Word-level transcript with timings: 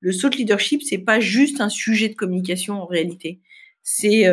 le 0.00 0.12
saut 0.12 0.28
leadership, 0.30 0.82
c'est 0.82 0.98
pas 0.98 1.20
juste 1.20 1.60
un 1.60 1.68
sujet 1.68 2.08
de 2.08 2.14
communication 2.14 2.82
en 2.82 2.86
réalité. 2.86 3.40
C'est 3.82 4.26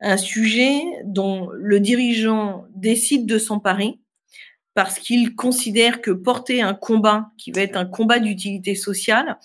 un 0.00 0.16
sujet 0.16 0.80
dont 1.04 1.50
le 1.52 1.80
dirigeant 1.80 2.64
décide 2.74 3.26
de 3.26 3.38
s'emparer 3.38 3.98
parce 4.78 5.00
qu'il 5.00 5.34
considère 5.34 6.00
que 6.00 6.12
porter 6.12 6.62
un 6.62 6.72
combat 6.72 7.32
qui 7.36 7.50
va 7.50 7.62
être 7.62 7.76
un 7.76 7.84
combat 7.84 8.20
d'utilité 8.20 8.76
sociale 8.76 9.36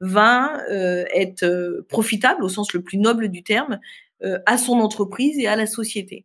va 0.00 0.62
euh, 0.70 1.04
être 1.12 1.42
euh, 1.42 1.84
profitable 1.88 2.44
au 2.44 2.48
sens 2.48 2.72
le 2.72 2.82
plus 2.82 2.98
noble 2.98 3.28
du 3.28 3.42
terme 3.42 3.80
euh, 4.22 4.38
à 4.46 4.58
son 4.58 4.74
entreprise 4.74 5.40
et 5.40 5.48
à 5.48 5.56
la 5.56 5.66
société. 5.66 6.24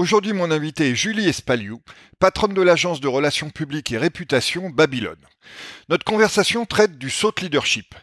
Aujourd'hui, 0.00 0.32
mon 0.32 0.50
invité 0.50 0.88
est 0.88 0.94
Julie 0.94 1.28
Espaliou, 1.28 1.82
patronne 2.20 2.54
de 2.54 2.62
l'agence 2.62 3.02
de 3.02 3.06
relations 3.06 3.50
publiques 3.50 3.92
et 3.92 3.98
réputation 3.98 4.70
Babylone. 4.70 5.20
Notre 5.90 6.06
conversation 6.06 6.64
traite 6.64 6.96
du 6.96 7.10
saut 7.10 7.34
leadership, 7.42 7.94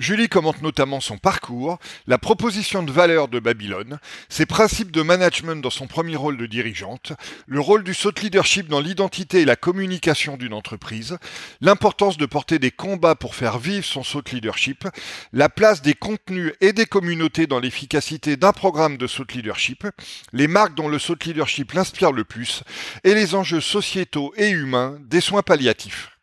Julie 0.00 0.28
commente 0.28 0.60
notamment 0.60 1.00
son 1.00 1.18
parcours, 1.18 1.78
la 2.08 2.18
proposition 2.18 2.82
de 2.82 2.90
valeur 2.90 3.28
de 3.28 3.38
Babylone, 3.38 4.00
ses 4.28 4.44
principes 4.44 4.90
de 4.90 5.02
management 5.02 5.62
dans 5.62 5.70
son 5.70 5.86
premier 5.86 6.16
rôle 6.16 6.36
de 6.36 6.46
dirigeante, 6.46 7.12
le 7.46 7.60
rôle 7.60 7.84
du 7.84 7.94
saut 7.94 8.10
leadership 8.20 8.66
dans 8.66 8.80
l'identité 8.80 9.42
et 9.42 9.44
la 9.44 9.54
communication 9.54 10.36
d'une 10.36 10.52
entreprise, 10.52 11.16
l'importance 11.60 12.16
de 12.16 12.26
porter 12.26 12.58
des 12.58 12.72
combats 12.72 13.14
pour 13.14 13.36
faire 13.36 13.58
vivre 13.58 13.84
son 13.84 14.02
saut 14.02 14.22
leadership, 14.32 14.88
la 15.32 15.48
place 15.48 15.80
des 15.80 15.94
contenus 15.94 16.52
et 16.60 16.72
des 16.72 16.86
communautés 16.86 17.46
dans 17.46 17.60
l'efficacité 17.60 18.36
d'un 18.36 18.52
programme 18.52 18.96
de 18.96 19.06
saut 19.06 19.26
leadership, 19.32 19.86
les 20.32 20.48
marques 20.48 20.74
dont 20.74 20.88
le 20.88 20.98
saut 20.98 21.16
leadership 21.24 21.72
l'inspire 21.72 22.10
le 22.10 22.24
plus, 22.24 22.64
et 23.04 23.14
les 23.14 23.36
enjeux 23.36 23.60
sociétaux 23.60 24.34
et 24.36 24.50
humains 24.50 24.98
des 25.04 25.20
soins 25.20 25.42
palliatifs. 25.42 26.13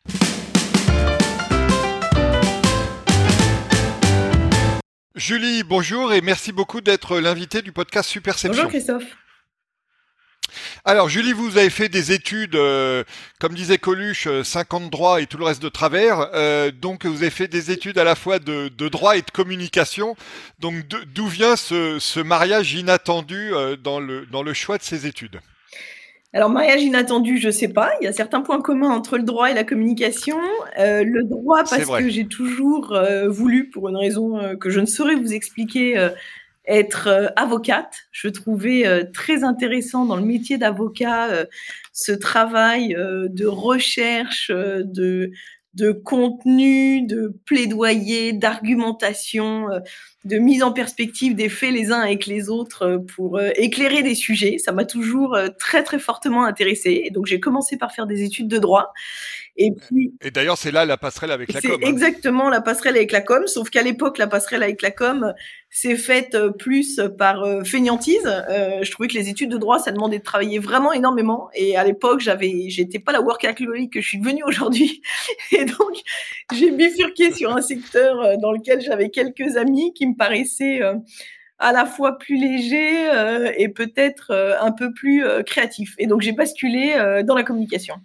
Julie, 5.15 5.63
bonjour 5.63 6.13
et 6.13 6.21
merci 6.21 6.53
beaucoup 6.53 6.79
d'être 6.79 7.19
l'invité 7.19 7.61
du 7.61 7.73
podcast 7.73 8.09
Superception. 8.09 8.63
Bonjour 8.63 8.69
Christophe. 8.69 9.03
Alors 10.85 11.09
Julie, 11.09 11.33
vous 11.33 11.57
avez 11.57 11.69
fait 11.69 11.89
des 11.89 12.13
études, 12.13 12.55
euh, 12.55 13.03
comme 13.37 13.53
disait 13.53 13.77
Coluche, 13.77 14.29
50 14.43 14.83
euh, 14.83 14.89
droits 14.89 15.21
et 15.21 15.27
tout 15.27 15.37
le 15.37 15.43
reste 15.43 15.61
de 15.61 15.67
travers. 15.67 16.29
Euh, 16.33 16.71
donc 16.71 17.05
vous 17.05 17.23
avez 17.23 17.29
fait 17.29 17.49
des 17.49 17.71
études 17.71 17.97
à 17.97 18.05
la 18.05 18.15
fois 18.15 18.39
de, 18.39 18.69
droit 18.87 19.17
et 19.17 19.21
de 19.21 19.31
communication. 19.31 20.15
Donc 20.59 20.75
d'où 21.13 21.27
vient 21.27 21.57
ce, 21.57 21.99
ce, 21.99 22.21
mariage 22.21 22.73
inattendu 22.73 23.51
dans, 23.83 23.99
le, 23.99 24.25
dans 24.27 24.43
le 24.43 24.53
choix 24.53 24.77
de 24.77 24.83
ces 24.83 25.07
études? 25.07 25.41
Alors, 26.33 26.49
mariage 26.49 26.81
inattendu, 26.81 27.37
je 27.37 27.49
sais 27.49 27.67
pas. 27.67 27.91
Il 27.99 28.05
y 28.05 28.07
a 28.07 28.13
certains 28.13 28.41
points 28.41 28.61
communs 28.61 28.89
entre 28.89 29.17
le 29.17 29.23
droit 29.23 29.51
et 29.51 29.53
la 29.53 29.65
communication. 29.65 30.37
Euh, 30.79 31.03
le 31.03 31.23
droit, 31.23 31.63
parce 31.69 31.85
que 31.85 32.09
j'ai 32.09 32.25
toujours 32.25 32.93
euh, 32.93 33.27
voulu, 33.27 33.69
pour 33.69 33.89
une 33.89 33.97
raison 33.97 34.37
euh, 34.37 34.55
que 34.55 34.69
je 34.69 34.79
ne 34.79 34.85
saurais 34.85 35.15
vous 35.15 35.33
expliquer, 35.33 36.09
être 36.65 37.33
avocate. 37.35 37.95
Je 38.11 38.29
trouvais 38.29 39.09
très 39.11 39.43
intéressant 39.43 40.05
dans 40.05 40.15
le 40.15 40.23
métier 40.23 40.57
d'avocat 40.57 41.45
ce 41.91 42.11
travail 42.11 42.95
de 42.95 43.45
recherche, 43.45 44.51
de 44.51 45.31
de 45.73 45.93
contenu, 45.93 47.07
de 47.07 47.33
plaidoyer, 47.45 48.33
d'argumentation, 48.33 49.67
de 50.23 50.37
mise 50.37 50.61
en 50.61 50.71
perspective 50.71 51.35
des 51.35 51.49
faits 51.49 51.73
les 51.73 51.91
uns 51.91 51.99
avec 51.99 52.25
les 52.27 52.49
autres 52.49 52.83
euh, 52.83 52.97
pour 52.99 53.37
euh, 53.37 53.49
éclairer 53.55 54.03
des 54.03 54.15
sujets. 54.15 54.57
Ça 54.57 54.71
m'a 54.71 54.85
toujours 54.85 55.37
très 55.57 55.83
très 55.83 55.99
fortement 55.99 56.45
intéressée. 56.45 57.01
Et 57.05 57.09
donc 57.09 57.25
j'ai 57.25 57.39
commencé 57.39 57.77
par 57.77 57.91
faire 57.91 58.05
des 58.05 58.23
études 58.23 58.47
de 58.47 58.57
droit. 58.57 58.93
Et 59.57 59.71
puis. 59.71 60.13
Et 60.21 60.31
d'ailleurs, 60.31 60.57
c'est 60.57 60.71
là 60.71 60.85
la 60.85 60.97
passerelle 60.97 61.31
avec 61.31 61.51
la 61.51 61.61
com. 61.61 61.71
C'est 61.71 61.85
hein. 61.85 61.89
exactement 61.89 62.49
la 62.49 62.61
passerelle 62.61 62.95
avec 62.95 63.11
la 63.11 63.21
com, 63.21 63.45
sauf 63.47 63.69
qu'à 63.69 63.83
l'époque, 63.83 64.17
la 64.17 64.27
passerelle 64.27 64.63
avec 64.63 64.81
la 64.81 64.91
com 64.91 65.33
s'est 65.69 65.95
faite 65.95 66.35
euh, 66.35 66.51
plus 66.51 66.99
par 67.17 67.43
euh, 67.43 67.63
feignantise. 67.63 68.25
Euh, 68.25 68.79
je 68.81 68.91
trouvais 68.91 69.07
que 69.07 69.13
les 69.13 69.29
études 69.29 69.51
de 69.51 69.57
droit, 69.57 69.79
ça 69.79 69.91
demandait 69.91 70.19
de 70.19 70.23
travailler 70.23 70.59
vraiment 70.59 70.93
énormément. 70.93 71.49
Et 71.53 71.77
à 71.77 71.83
l'époque, 71.83 72.21
j'avais, 72.21 72.69
j'étais 72.69 72.99
pas 72.99 73.11
la 73.11 73.21
workaholic 73.21 73.91
que 73.93 74.01
je 74.01 74.07
suis 74.07 74.19
devenue 74.19 74.43
aujourd'hui. 74.45 75.01
Et 75.51 75.65
donc, 75.65 76.01
j'ai 76.53 76.71
bifurqué 76.71 77.33
sur 77.33 77.55
un 77.55 77.61
secteur 77.61 78.37
dans 78.37 78.51
lequel 78.51 78.81
j'avais 78.81 79.09
quelques 79.09 79.57
amis 79.57 79.93
qui 79.93 80.07
me 80.07 80.10
paraissaient 80.15 80.81
à 81.59 81.71
la 81.71 81.85
fois 81.85 82.17
plus 82.17 82.37
léger 82.37 83.07
et 83.57 83.69
peut-être 83.69 84.57
un 84.59 84.71
peu 84.71 84.93
plus 84.93 85.23
créatif. 85.45 85.95
Et 85.97 86.07
donc 86.07 86.21
j'ai 86.21 86.31
basculé 86.31 86.95
dans 87.25 87.35
la 87.35 87.43
communication. 87.43 87.95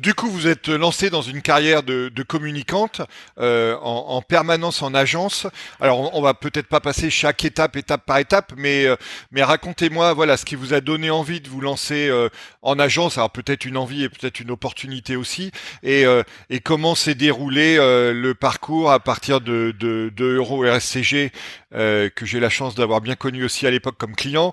Du 0.00 0.14
coup, 0.14 0.30
vous 0.30 0.46
êtes 0.46 0.68
lancé 0.70 1.10
dans 1.10 1.20
une 1.20 1.42
carrière 1.42 1.82
de, 1.82 2.08
de 2.08 2.22
communicante 2.22 3.02
euh, 3.38 3.76
en, 3.82 4.16
en, 4.16 4.22
permanence 4.22 4.80
en 4.80 4.94
agence. 4.94 5.46
Alors, 5.78 6.00
on, 6.00 6.18
on 6.18 6.22
va 6.22 6.32
peut-être 6.32 6.68
pas 6.68 6.80
passer 6.80 7.10
chaque 7.10 7.44
étape, 7.44 7.76
étape 7.76 8.06
par 8.06 8.16
étape, 8.16 8.54
mais 8.56 8.86
euh, 8.86 8.96
mais 9.30 9.42
racontez-moi, 9.42 10.14
voilà, 10.14 10.38
ce 10.38 10.46
qui 10.46 10.54
vous 10.54 10.72
a 10.72 10.80
donné 10.80 11.10
envie 11.10 11.42
de 11.42 11.50
vous 11.50 11.60
lancer 11.60 12.08
euh, 12.08 12.30
en 12.62 12.78
agence. 12.78 13.18
Alors 13.18 13.28
peut-être 13.28 13.66
une 13.66 13.76
envie 13.76 14.04
et 14.04 14.08
peut-être 14.08 14.40
une 14.40 14.50
opportunité 14.50 15.16
aussi. 15.16 15.52
Et 15.82 16.06
euh, 16.06 16.22
et 16.48 16.60
comment 16.60 16.94
s'est 16.94 17.14
déroulé 17.14 17.76
le 17.76 18.32
parcours 18.32 18.90
à 18.90 19.00
partir 19.00 19.42
de 19.42 19.74
de, 19.78 20.10
de 20.16 20.24
Euro 20.36 20.62
RSCG 20.62 21.30
que 21.72 22.24
j'ai 22.24 22.40
la 22.40 22.50
chance 22.50 22.74
d'avoir 22.74 23.00
bien 23.00 23.14
connu 23.14 23.44
aussi 23.44 23.66
à 23.66 23.70
l'époque 23.70 23.96
comme 23.98 24.14
client, 24.14 24.52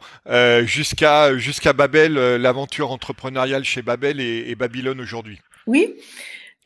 jusqu'à 0.64 1.38
jusqu'à 1.38 1.74
Babel, 1.74 2.14
l'aventure 2.14 2.92
entrepreneuriale 2.92 3.64
chez 3.64 3.82
Babel 3.82 4.20
et, 4.20 4.56
Babylone 4.56 5.02
aujourd'hui. 5.02 5.40
Oui. 5.68 5.96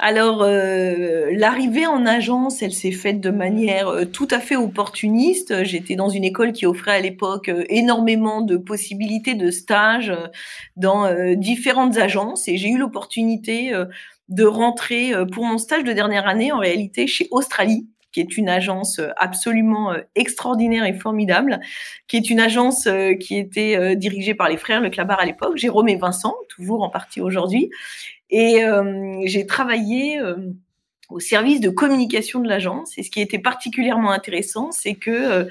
Alors, 0.03 0.41
euh, 0.41 1.29
l'arrivée 1.31 1.85
en 1.85 2.07
agence, 2.07 2.63
elle 2.63 2.73
s'est 2.73 2.91
faite 2.91 3.22
de 3.22 3.29
manière 3.29 3.88
euh, 3.88 4.06
tout 4.06 4.28
à 4.31 4.40
fait 4.40 4.56
opportuniste. 4.56 5.63
J'étais 5.63 5.95
dans 5.95 6.09
une 6.09 6.23
école 6.23 6.53
qui 6.53 6.66
offrait 6.66 6.95
à 6.95 7.00
l'époque 7.00 7.50
euh, 7.50 7.66
énormément 7.69 8.41
de 8.41 8.57
possibilités 8.57 9.35
de 9.35 9.51
stage 9.51 10.11
dans 10.75 11.07
différentes 11.35 11.97
agences 11.97 12.47
et 12.47 12.57
j'ai 12.57 12.69
eu 12.69 12.79
l'opportunité 12.79 13.73
de 14.29 14.44
rentrer 14.44 15.13
pour 15.31 15.45
mon 15.45 15.59
stage 15.59 15.84
de 15.84 15.94
dernière 15.94 16.28
année 16.28 16.51
en 16.51 16.57
réalité 16.57 17.06
chez 17.06 17.28
Australie 17.29 17.88
qui 18.11 18.19
est 18.19 18.38
une 18.38 18.49
agence 18.49 18.99
absolument 19.17 19.94
extraordinaire 20.16 20.85
et 20.85 20.94
formidable, 20.94 21.59
qui 22.07 22.17
est 22.17 22.29
une 22.29 22.39
agence 22.39 22.88
qui 23.19 23.38
était 23.38 23.95
dirigée 23.95 24.35
par 24.35 24.49
les 24.49 24.57
frères 24.57 24.81
Le 24.81 24.89
Clabar 24.89 25.19
à 25.19 25.25
l'époque, 25.25 25.57
Jérôme 25.57 25.89
et 25.89 25.95
Vincent, 25.95 26.35
toujours 26.49 26.83
en 26.83 26.89
partie 26.89 27.22
aujourd'hui, 27.22 27.69
et 28.31 28.63
euh, 28.63 29.22
j'ai 29.25 29.45
travaillé 29.45 30.19
euh, 30.19 30.38
au 31.09 31.19
service 31.19 31.59
de 31.59 31.69
communication 31.69 32.39
de 32.39 32.47
l'agence. 32.47 32.97
Et 32.97 33.03
ce 33.03 33.11
qui 33.11 33.19
était 33.19 33.39
particulièrement 33.39 34.11
intéressant, 34.11 34.72
c'est 34.72 34.95
que 34.95 35.11
euh, 35.11 35.45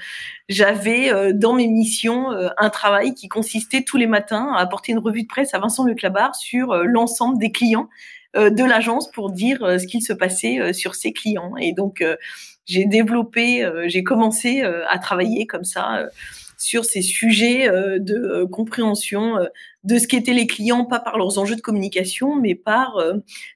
j'avais 0.48 1.32
dans 1.34 1.52
mes 1.52 1.68
missions 1.68 2.30
un 2.30 2.70
travail 2.70 3.14
qui 3.14 3.28
consistait 3.28 3.82
tous 3.82 3.98
les 3.98 4.06
matins 4.06 4.52
à 4.54 4.60
apporter 4.60 4.92
une 4.92 4.98
revue 4.98 5.22
de 5.22 5.28
presse 5.28 5.54
à 5.54 5.58
Vincent 5.58 5.84
Leclabar 5.84 6.34
sur 6.34 6.74
l'ensemble 6.74 7.38
des 7.38 7.52
clients 7.52 7.88
de 8.34 8.64
l'agence 8.64 9.10
pour 9.10 9.30
dire 9.30 9.58
ce 9.80 9.86
qu'il 9.86 10.02
se 10.02 10.12
passait 10.12 10.72
sur 10.72 10.94
ses 10.94 11.12
clients. 11.12 11.56
Et 11.56 11.72
donc, 11.72 12.04
j'ai 12.66 12.84
développé, 12.84 13.68
j'ai 13.86 14.04
commencé 14.04 14.62
à 14.62 14.98
travailler 14.98 15.46
comme 15.46 15.64
ça 15.64 16.08
sur 16.60 16.84
ces 16.84 17.00
sujets 17.00 17.68
euh, 17.68 17.98
de 17.98 18.14
euh, 18.14 18.46
compréhension 18.46 19.38
euh, 19.38 19.46
de 19.82 19.98
ce 19.98 20.06
qu'étaient 20.06 20.34
les 20.34 20.46
clients, 20.46 20.84
pas 20.84 21.00
par 21.00 21.16
leurs 21.16 21.38
enjeux 21.38 21.56
de 21.56 21.62
communication, 21.62 22.36
mais 22.36 22.54
par 22.54 23.02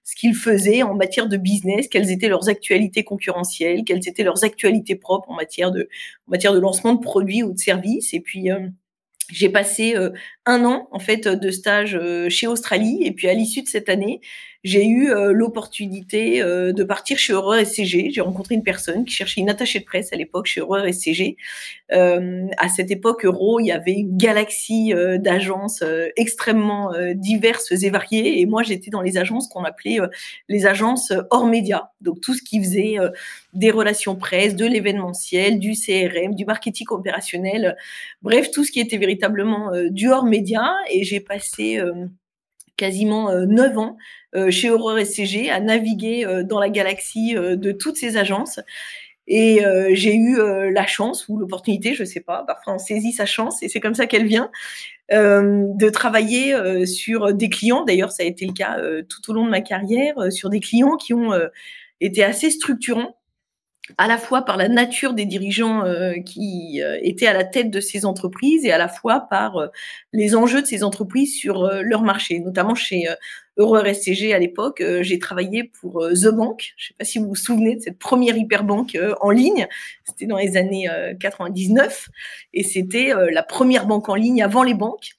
ce 0.04 0.16
qu'ils 0.16 0.34
faisaient 0.34 0.82
en 0.82 0.94
matière 0.94 1.28
de 1.28 1.36
business, 1.36 1.86
quelles 1.86 2.10
étaient 2.10 2.30
leurs 2.30 2.48
actualités 2.48 3.04
concurrentielles, 3.04 3.84
quelles 3.84 4.08
étaient 4.08 4.22
leurs 4.22 4.42
actualités 4.42 4.96
propres 4.96 5.30
en 5.30 5.34
matière 5.34 5.70
de, 5.70 5.90
en 6.26 6.30
matière 6.30 6.54
de 6.54 6.60
lancement 6.60 6.94
de 6.94 7.00
produits 7.00 7.42
ou 7.42 7.52
de 7.52 7.58
services. 7.58 8.14
Et 8.14 8.20
puis, 8.20 8.48
j'ai 9.30 9.50
passé 9.50 9.94
un 10.46 10.64
an 10.64 10.88
en 10.90 10.98
fait 10.98 11.28
de 11.28 11.50
stage 11.50 11.98
chez 12.28 12.46
Australie. 12.46 12.98
Et 13.02 13.12
puis 13.12 13.28
à 13.28 13.34
l'issue 13.34 13.62
de 13.62 13.68
cette 13.68 13.88
année, 13.88 14.20
j'ai 14.64 14.86
eu 14.86 15.10
euh, 15.10 15.32
l'opportunité 15.32 16.42
euh, 16.42 16.72
de 16.72 16.84
partir 16.84 17.18
chez 17.18 17.34
Horreur 17.34 17.64
SCG. 17.64 18.10
J'ai 18.10 18.20
rencontré 18.22 18.54
une 18.54 18.62
personne 18.62 19.04
qui 19.04 19.12
cherchait 19.12 19.42
une 19.42 19.50
attachée 19.50 19.78
de 19.78 19.84
presse 19.84 20.10
à 20.14 20.16
l'époque 20.16 20.46
chez 20.46 20.62
Horreur 20.62 20.86
SCG. 20.90 21.36
Euh, 21.92 22.46
à 22.56 22.70
cette 22.70 22.90
époque, 22.90 23.26
Euro, 23.26 23.60
il 23.60 23.66
y 23.66 23.72
avait 23.72 23.92
une 23.92 24.16
galaxie 24.16 24.94
euh, 24.94 25.18
d'agences 25.18 25.84
extrêmement 26.16 26.92
diverses 27.14 27.72
et 27.72 27.90
variées. 27.90 28.40
Et 28.40 28.46
moi, 28.46 28.62
j'étais 28.62 28.90
dans 28.90 29.02
les 29.02 29.18
agences 29.18 29.48
qu'on 29.48 29.64
appelait 29.64 29.98
les 30.48 30.64
agences 30.64 31.12
hors 31.30 31.46
média. 31.46 31.90
Donc 32.00 32.22
tout 32.22 32.32
ce 32.32 32.42
qui 32.42 32.58
faisait 32.58 32.96
des 33.52 33.70
relations 33.70 34.16
presse, 34.16 34.56
de 34.56 34.64
l'événementiel, 34.64 35.58
du 35.58 35.72
CRM, 35.72 36.34
du 36.34 36.46
marketing 36.46 36.86
opérationnel, 36.90 37.76
bref, 38.22 38.50
tout 38.50 38.64
ce 38.64 38.72
qui 38.72 38.80
était 38.80 38.96
véritablement 38.96 39.70
du 39.90 40.08
hors 40.08 40.24
média. 40.24 40.33
Et 40.90 41.04
j'ai 41.04 41.20
passé 41.20 41.80
quasiment 42.76 43.32
neuf 43.46 43.78
ans 43.78 43.96
euh, 44.36 44.50
chez 44.50 44.70
Aurore 44.70 44.98
SCG 44.98 45.50
à 45.50 45.60
naviguer 45.60 46.26
euh, 46.26 46.42
dans 46.42 46.58
la 46.58 46.68
galaxie 46.68 47.36
euh, 47.36 47.54
de 47.56 47.70
toutes 47.70 47.96
ces 47.96 48.16
agences. 48.16 48.60
Et 49.26 49.60
j'ai 49.92 50.14
eu 50.14 50.36
la 50.70 50.86
chance 50.86 51.30
ou 51.30 51.38
l'opportunité, 51.38 51.94
je 51.94 52.04
sais 52.04 52.20
pas, 52.20 52.44
parfois 52.46 52.74
on 52.74 52.78
saisit 52.78 53.12
sa 53.12 53.24
chance 53.24 53.62
et 53.62 53.70
c'est 53.70 53.80
comme 53.80 53.94
ça 53.94 54.06
qu'elle 54.06 54.26
vient, 54.26 54.50
de 55.10 55.88
travailler 55.88 56.84
sur 56.84 57.32
des 57.32 57.48
clients. 57.48 57.86
D'ailleurs, 57.86 58.12
ça 58.12 58.22
a 58.22 58.26
été 58.26 58.44
le 58.44 58.52
cas 58.52 58.76
tout 59.08 59.30
au 59.30 59.32
long 59.32 59.46
de 59.46 59.50
ma 59.50 59.62
carrière, 59.62 60.30
sur 60.30 60.50
des 60.50 60.60
clients 60.60 60.98
qui 60.98 61.14
ont 61.14 61.32
été 62.02 62.22
assez 62.22 62.50
structurants 62.50 63.16
à 63.98 64.08
la 64.08 64.16
fois 64.16 64.42
par 64.42 64.56
la 64.56 64.68
nature 64.68 65.12
des 65.12 65.26
dirigeants 65.26 65.84
euh, 65.84 66.14
qui 66.14 66.80
euh, 66.82 66.98
étaient 67.02 67.26
à 67.26 67.34
la 67.34 67.44
tête 67.44 67.70
de 67.70 67.80
ces 67.80 68.06
entreprises 68.06 68.64
et 68.64 68.72
à 68.72 68.78
la 68.78 68.88
fois 68.88 69.26
par 69.28 69.56
euh, 69.56 69.66
les 70.12 70.34
enjeux 70.34 70.62
de 70.62 70.66
ces 70.66 70.82
entreprises 70.82 71.36
sur 71.36 71.70
leur 71.82 72.02
marché, 72.02 72.38
notamment 72.38 72.74
chez 72.74 73.04
Euro 73.56 73.76
RSCG 73.76 74.32
à 74.32 74.38
l'époque. 74.38 74.82
J'ai 75.00 75.18
travaillé 75.18 75.64
pour 75.64 76.08
The 76.08 76.28
Bank. 76.28 76.72
Je 76.76 76.84
ne 76.84 76.88
sais 76.88 76.94
pas 76.98 77.04
si 77.04 77.18
vous 77.18 77.28
vous 77.28 77.34
souvenez 77.34 77.76
de 77.76 77.80
cette 77.80 77.98
première 77.98 78.36
hyperbanque 78.36 78.96
en 79.20 79.30
ligne. 79.30 79.66
C'était 80.04 80.26
dans 80.26 80.38
les 80.38 80.56
années 80.56 80.88
99 81.18 82.08
et 82.52 82.62
c'était 82.62 83.12
la 83.30 83.42
première 83.42 83.86
banque 83.86 84.08
en 84.08 84.14
ligne 84.14 84.42
avant 84.42 84.62
les 84.62 84.74
banques. 84.74 85.10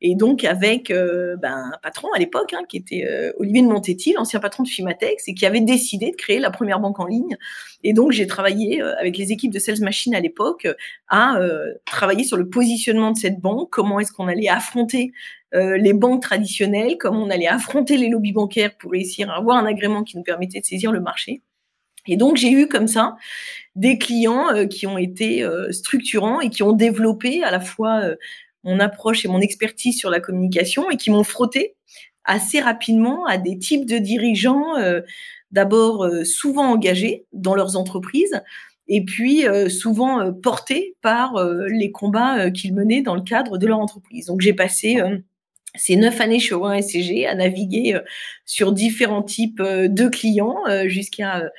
Et 0.00 0.16
donc 0.16 0.44
avec 0.44 0.90
euh, 0.90 1.36
ben, 1.36 1.70
un 1.72 1.78
patron 1.82 2.08
à 2.14 2.18
l'époque, 2.18 2.52
hein, 2.52 2.62
qui 2.68 2.76
était 2.76 3.06
euh, 3.08 3.32
Olivier 3.38 3.62
de 3.62 3.68
Montetti, 3.68 4.12
l'ancien 4.12 4.40
patron 4.40 4.62
de 4.62 4.68
Fimatex, 4.68 5.28
et 5.28 5.34
qui 5.34 5.46
avait 5.46 5.60
décidé 5.60 6.10
de 6.10 6.16
créer 6.16 6.40
la 6.40 6.50
première 6.50 6.80
banque 6.80 7.00
en 7.00 7.06
ligne. 7.06 7.36
Et 7.84 7.92
donc 7.92 8.12
j'ai 8.12 8.26
travaillé 8.26 8.82
euh, 8.82 8.94
avec 8.98 9.16
les 9.16 9.32
équipes 9.32 9.52
de 9.52 9.58
Sales 9.58 9.80
Machine 9.80 10.14
à 10.14 10.20
l'époque 10.20 10.68
à 11.08 11.38
travailler 11.84 12.24
sur 12.24 12.36
le 12.36 12.48
positionnement 12.48 13.12
de 13.12 13.18
cette 13.18 13.40
banque, 13.40 13.70
comment 13.70 14.00
est-ce 14.00 14.12
qu'on 14.12 14.26
allait 14.26 14.48
affronter 14.48 15.12
les 15.52 15.92
banques 15.92 16.22
traditionnelles, 16.22 16.96
comment 16.98 17.22
on 17.22 17.30
allait 17.30 17.46
affronter 17.46 17.96
les 17.96 18.08
lobbies 18.08 18.32
bancaires 18.32 18.76
pour 18.76 18.90
réussir 18.90 19.30
à 19.30 19.36
avoir 19.36 19.56
un 19.56 19.66
agrément 19.66 20.02
qui 20.02 20.16
nous 20.16 20.24
permettait 20.24 20.60
de 20.60 20.64
saisir 20.64 20.90
le 20.90 21.00
marché. 21.00 21.42
Et 22.06 22.16
donc 22.16 22.36
j'ai 22.36 22.50
eu 22.50 22.66
comme 22.66 22.88
ça 22.88 23.16
des 23.76 23.98
clients 23.98 24.66
qui 24.68 24.86
ont 24.88 24.98
été 24.98 25.46
structurants 25.70 26.40
et 26.40 26.50
qui 26.50 26.64
ont 26.64 26.72
développé 26.72 27.44
à 27.44 27.52
la 27.52 27.60
fois 27.60 28.02
mon 28.64 28.80
approche 28.80 29.24
et 29.24 29.28
mon 29.28 29.40
expertise 29.40 29.98
sur 29.98 30.10
la 30.10 30.20
communication 30.20 30.90
et 30.90 30.96
qui 30.96 31.10
m'ont 31.10 31.24
frotté 31.24 31.76
assez 32.24 32.60
rapidement 32.60 33.26
à 33.26 33.38
des 33.38 33.58
types 33.58 33.86
de 33.86 33.98
dirigeants, 33.98 34.76
euh, 34.78 35.02
d'abord 35.50 36.04
euh, 36.04 36.24
souvent 36.24 36.70
engagés 36.72 37.26
dans 37.32 37.54
leurs 37.54 37.76
entreprises 37.76 38.42
et 38.88 39.04
puis 39.04 39.46
euh, 39.46 39.68
souvent 39.68 40.32
portés 40.32 40.96
par 41.00 41.34
les 41.68 41.90
combats 41.90 42.50
qu'ils 42.50 42.74
menaient 42.74 43.02
dans 43.02 43.14
le 43.14 43.22
cadre 43.22 43.56
de 43.58 43.66
leur 43.66 43.78
entreprise. 43.78 44.26
Donc 44.26 44.40
j'ai 44.40 44.52
passé 44.52 45.00
ces 45.74 45.96
neuf 45.96 46.20
années 46.20 46.38
chez 46.38 46.54
Orange 46.54 46.82
SCG 46.82 47.26
à 47.26 47.34
naviguer 47.34 47.98
sur 48.44 48.72
différents 48.72 49.22
types 49.22 49.62
de 49.62 50.08
clients 50.08 50.58
jusqu'à 50.86 51.50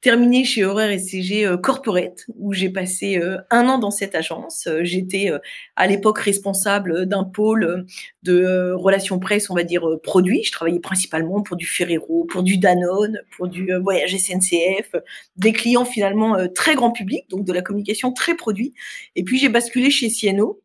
terminé 0.00 0.44
chez 0.44 0.64
Horaire 0.64 0.98
SCG 0.98 1.46
euh, 1.46 1.56
Corporate, 1.56 2.26
où 2.36 2.52
j'ai 2.52 2.70
passé 2.70 3.18
euh, 3.18 3.38
un 3.50 3.68
an 3.68 3.78
dans 3.78 3.90
cette 3.90 4.14
agence. 4.14 4.66
Euh, 4.66 4.80
j'étais 4.82 5.30
à 5.76 5.86
l'époque 5.86 6.18
responsable 6.18 7.06
d'un 7.06 7.24
pôle 7.24 7.86
de 8.22 8.72
relations 8.72 9.18
presse, 9.18 9.50
on 9.50 9.54
va 9.54 9.64
dire 9.64 9.84
produits. 10.02 10.42
Je 10.44 10.52
travaillais 10.52 10.80
principalement 10.80 11.42
pour 11.42 11.56
du 11.56 11.66
Ferrero, 11.66 12.24
pour 12.24 12.42
du 12.42 12.58
Danone, 12.58 13.20
pour 13.36 13.48
du 13.48 13.70
voyage 13.82 14.16
SNCF, 14.16 14.94
des 15.36 15.52
clients 15.52 15.84
finalement 15.84 16.36
très 16.54 16.74
grand 16.74 16.92
public, 16.92 17.28
donc 17.30 17.44
de 17.44 17.52
la 17.52 17.62
communication 17.62 18.12
très 18.12 18.34
produit. 18.34 18.74
Et 19.14 19.24
puis 19.24 19.38
j'ai 19.38 19.48
basculé 19.48 19.90
chez 19.90 20.08
CNO 20.10 20.60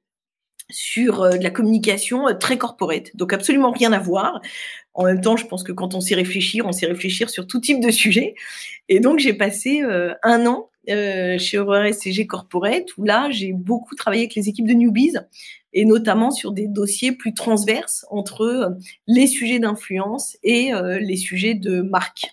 sur 0.69 1.29
de 1.29 1.43
la 1.43 1.49
communication 1.49 2.25
très 2.39 2.57
corporate, 2.57 3.15
donc 3.15 3.33
absolument 3.33 3.71
rien 3.71 3.91
à 3.91 3.99
voir. 3.99 4.41
En 4.93 5.05
même 5.05 5.21
temps, 5.21 5.37
je 5.37 5.45
pense 5.45 5.63
que 5.63 5.71
quand 5.71 5.95
on 5.95 6.01
sait 6.01 6.15
réfléchir, 6.15 6.65
on 6.65 6.71
sait 6.71 6.85
réfléchir 6.85 7.29
sur 7.29 7.47
tout 7.47 7.59
type 7.59 7.79
de 7.79 7.91
sujet. 7.91 8.35
Et 8.89 8.99
donc, 8.99 9.19
j'ai 9.19 9.33
passé 9.33 9.81
euh, 9.83 10.13
un 10.23 10.45
an 10.45 10.69
euh, 10.89 11.37
chez 11.37 11.57
Aurore 11.59 11.85
Corporate, 12.27 12.85
où 12.97 13.05
là, 13.05 13.29
j'ai 13.31 13.53
beaucoup 13.53 13.95
travaillé 13.95 14.23
avec 14.23 14.35
les 14.35 14.49
équipes 14.49 14.67
de 14.67 14.73
Newbies, 14.73 15.17
et 15.73 15.85
notamment 15.85 16.31
sur 16.31 16.51
des 16.51 16.67
dossiers 16.67 17.13
plus 17.13 17.33
transverses 17.33 18.05
entre 18.09 18.41
euh, 18.41 18.69
les 19.07 19.27
sujets 19.27 19.59
d'influence 19.59 20.37
et 20.43 20.71
les 20.99 21.17
sujets 21.17 21.53
de 21.53 21.81
marque. 21.81 22.25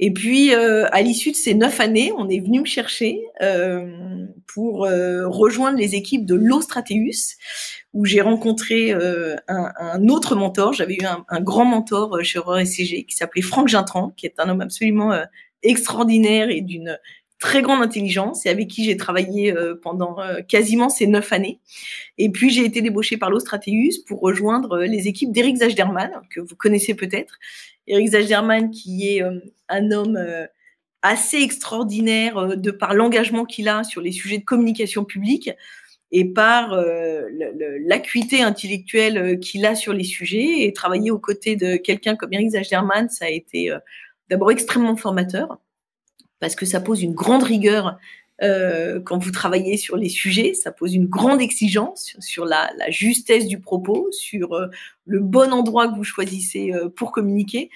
Et 0.00 0.12
puis, 0.12 0.54
à 0.54 1.02
l'issue 1.02 1.32
de 1.32 1.36
ces 1.36 1.54
neuf 1.54 1.80
années, 1.80 2.12
on 2.16 2.28
est 2.28 2.38
venu 2.38 2.60
me 2.60 2.64
chercher 2.64 3.20
pour 4.46 4.86
rejoindre 4.86 5.76
les 5.76 5.96
équipes 5.96 6.24
de 6.24 6.36
l'Ostrateus, 6.36 7.36
où 7.94 8.04
j'ai 8.04 8.20
rencontré 8.20 8.92
euh, 8.92 9.36
un, 9.48 10.08
autre 10.08 10.36
mentor. 10.36 10.72
J'avais 10.72 10.94
eu 10.94 11.04
un, 11.04 11.40
grand 11.40 11.64
mentor 11.64 12.16
euh, 12.16 12.22
chez 12.22 12.38
Aurore 12.38 12.62
qui 12.62 13.06
s'appelait 13.10 13.42
Franck 13.42 13.68
Gintran, 13.68 14.10
qui 14.16 14.26
est 14.26 14.38
un 14.38 14.48
homme 14.48 14.60
absolument 14.60 15.12
euh, 15.12 15.24
extraordinaire 15.62 16.50
et 16.50 16.60
d'une 16.60 16.98
très 17.38 17.62
grande 17.62 17.82
intelligence 17.82 18.46
et 18.46 18.48
avec 18.48 18.68
qui 18.68 18.84
j'ai 18.84 18.96
travaillé 18.96 19.54
pendant 19.80 20.16
quasiment 20.48 20.88
ces 20.88 21.06
neuf 21.06 21.32
années. 21.32 21.60
Et 22.16 22.30
puis 22.30 22.50
j'ai 22.50 22.64
été 22.64 22.82
débauchée 22.82 23.16
par 23.16 23.30
l'Ostrateus 23.30 24.02
pour 24.08 24.20
rejoindre 24.20 24.78
les 24.80 25.06
équipes 25.06 25.30
d'Eric 25.30 25.58
Zajderman, 25.58 26.10
que 26.30 26.40
vous 26.40 26.56
connaissez 26.56 26.94
peut-être. 26.94 27.38
Eric 27.86 28.08
Zajderman 28.08 28.72
qui 28.72 29.08
est 29.08 29.22
un 29.68 29.90
homme 29.92 30.18
assez 31.02 31.40
extraordinaire 31.40 32.56
de 32.56 32.72
par 32.72 32.92
l'engagement 32.92 33.44
qu'il 33.44 33.68
a 33.68 33.84
sur 33.84 34.00
les 34.00 34.10
sujets 34.10 34.38
de 34.38 34.44
communication 34.44 35.04
publique 35.04 35.50
et 36.10 36.24
par 36.24 36.72
euh, 36.72 37.28
l'acuité 37.84 38.42
intellectuelle 38.42 39.18
euh, 39.18 39.36
qu'il 39.36 39.66
a 39.66 39.74
sur 39.74 39.92
les 39.92 40.04
sujets. 40.04 40.62
Et 40.62 40.72
travailler 40.72 41.10
aux 41.10 41.18
côtés 41.18 41.56
de 41.56 41.76
quelqu'un 41.76 42.16
comme 42.16 42.32
Eric 42.32 42.50
Zajderman, 42.50 43.08
ça 43.08 43.26
a 43.26 43.28
été 43.28 43.70
euh, 43.70 43.78
d'abord 44.30 44.50
extrêmement 44.50 44.96
formateur, 44.96 45.58
parce 46.40 46.54
que 46.54 46.66
ça 46.66 46.80
pose 46.80 47.02
une 47.02 47.14
grande 47.14 47.42
rigueur 47.42 47.98
euh, 48.42 49.00
quand 49.00 49.18
vous 49.18 49.30
travaillez 49.30 49.76
sur 49.76 49.96
les 49.96 50.08
sujets, 50.08 50.54
ça 50.54 50.70
pose 50.70 50.94
une 50.94 51.06
grande 51.06 51.40
exigence 51.40 52.16
sur, 52.20 52.44
la, 52.44 52.70
la, 52.78 52.90
justesse 52.90 53.46
du 53.46 53.58
propos, 53.58 54.08
sur 54.12 54.52
euh, 54.52 54.68
le 55.06 55.20
bon 55.20 55.52
endroit 55.52 55.88
que 55.88 55.96
vous 55.96 56.04
choisissez 56.04 56.72
euh, 56.72 56.88
pour 56.88 57.10
communiquer. 57.10 57.70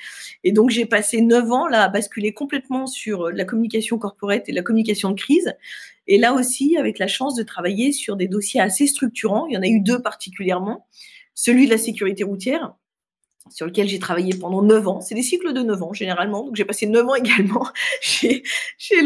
Et 0.44 0.52
donc 0.52 0.70
j'ai 0.70 0.86
passé 0.86 1.20
neuf 1.20 1.50
ans 1.50 1.66
là 1.66 1.84
à 1.84 1.88
basculer 1.88 2.32
complètement 2.32 2.86
sur 2.86 3.30
la 3.30 3.44
communication 3.44 3.98
corporate 3.98 4.48
et 4.48 4.52
la 4.52 4.62
communication 4.62 5.10
de 5.10 5.20
crise. 5.20 5.54
Et 6.06 6.18
là 6.18 6.32
aussi, 6.32 6.76
avec 6.76 6.98
la 6.98 7.06
chance 7.06 7.34
de 7.34 7.42
travailler 7.42 7.92
sur 7.92 8.16
des 8.16 8.28
dossiers 8.28 8.60
assez 8.60 8.86
structurants, 8.86 9.46
il 9.46 9.54
y 9.54 9.56
en 9.56 9.62
a 9.62 9.68
eu 9.68 9.80
deux 9.80 10.00
particulièrement, 10.00 10.86
celui 11.34 11.66
de 11.66 11.70
la 11.70 11.78
sécurité 11.78 12.24
routière, 12.24 12.74
sur 13.50 13.66
lequel 13.66 13.88
j'ai 13.88 13.98
travaillé 13.98 14.34
pendant 14.34 14.62
9 14.62 14.88
ans. 14.88 15.00
C'est 15.00 15.14
des 15.14 15.22
cycles 15.22 15.52
de 15.52 15.60
9 15.62 15.82
ans 15.82 15.92
généralement. 15.92 16.44
Donc 16.44 16.56
j'ai 16.56 16.64
passé 16.64 16.86
9 16.86 17.08
ans 17.08 17.14
également 17.16 17.66
chez, 18.00 18.42
chez. 18.78 18.96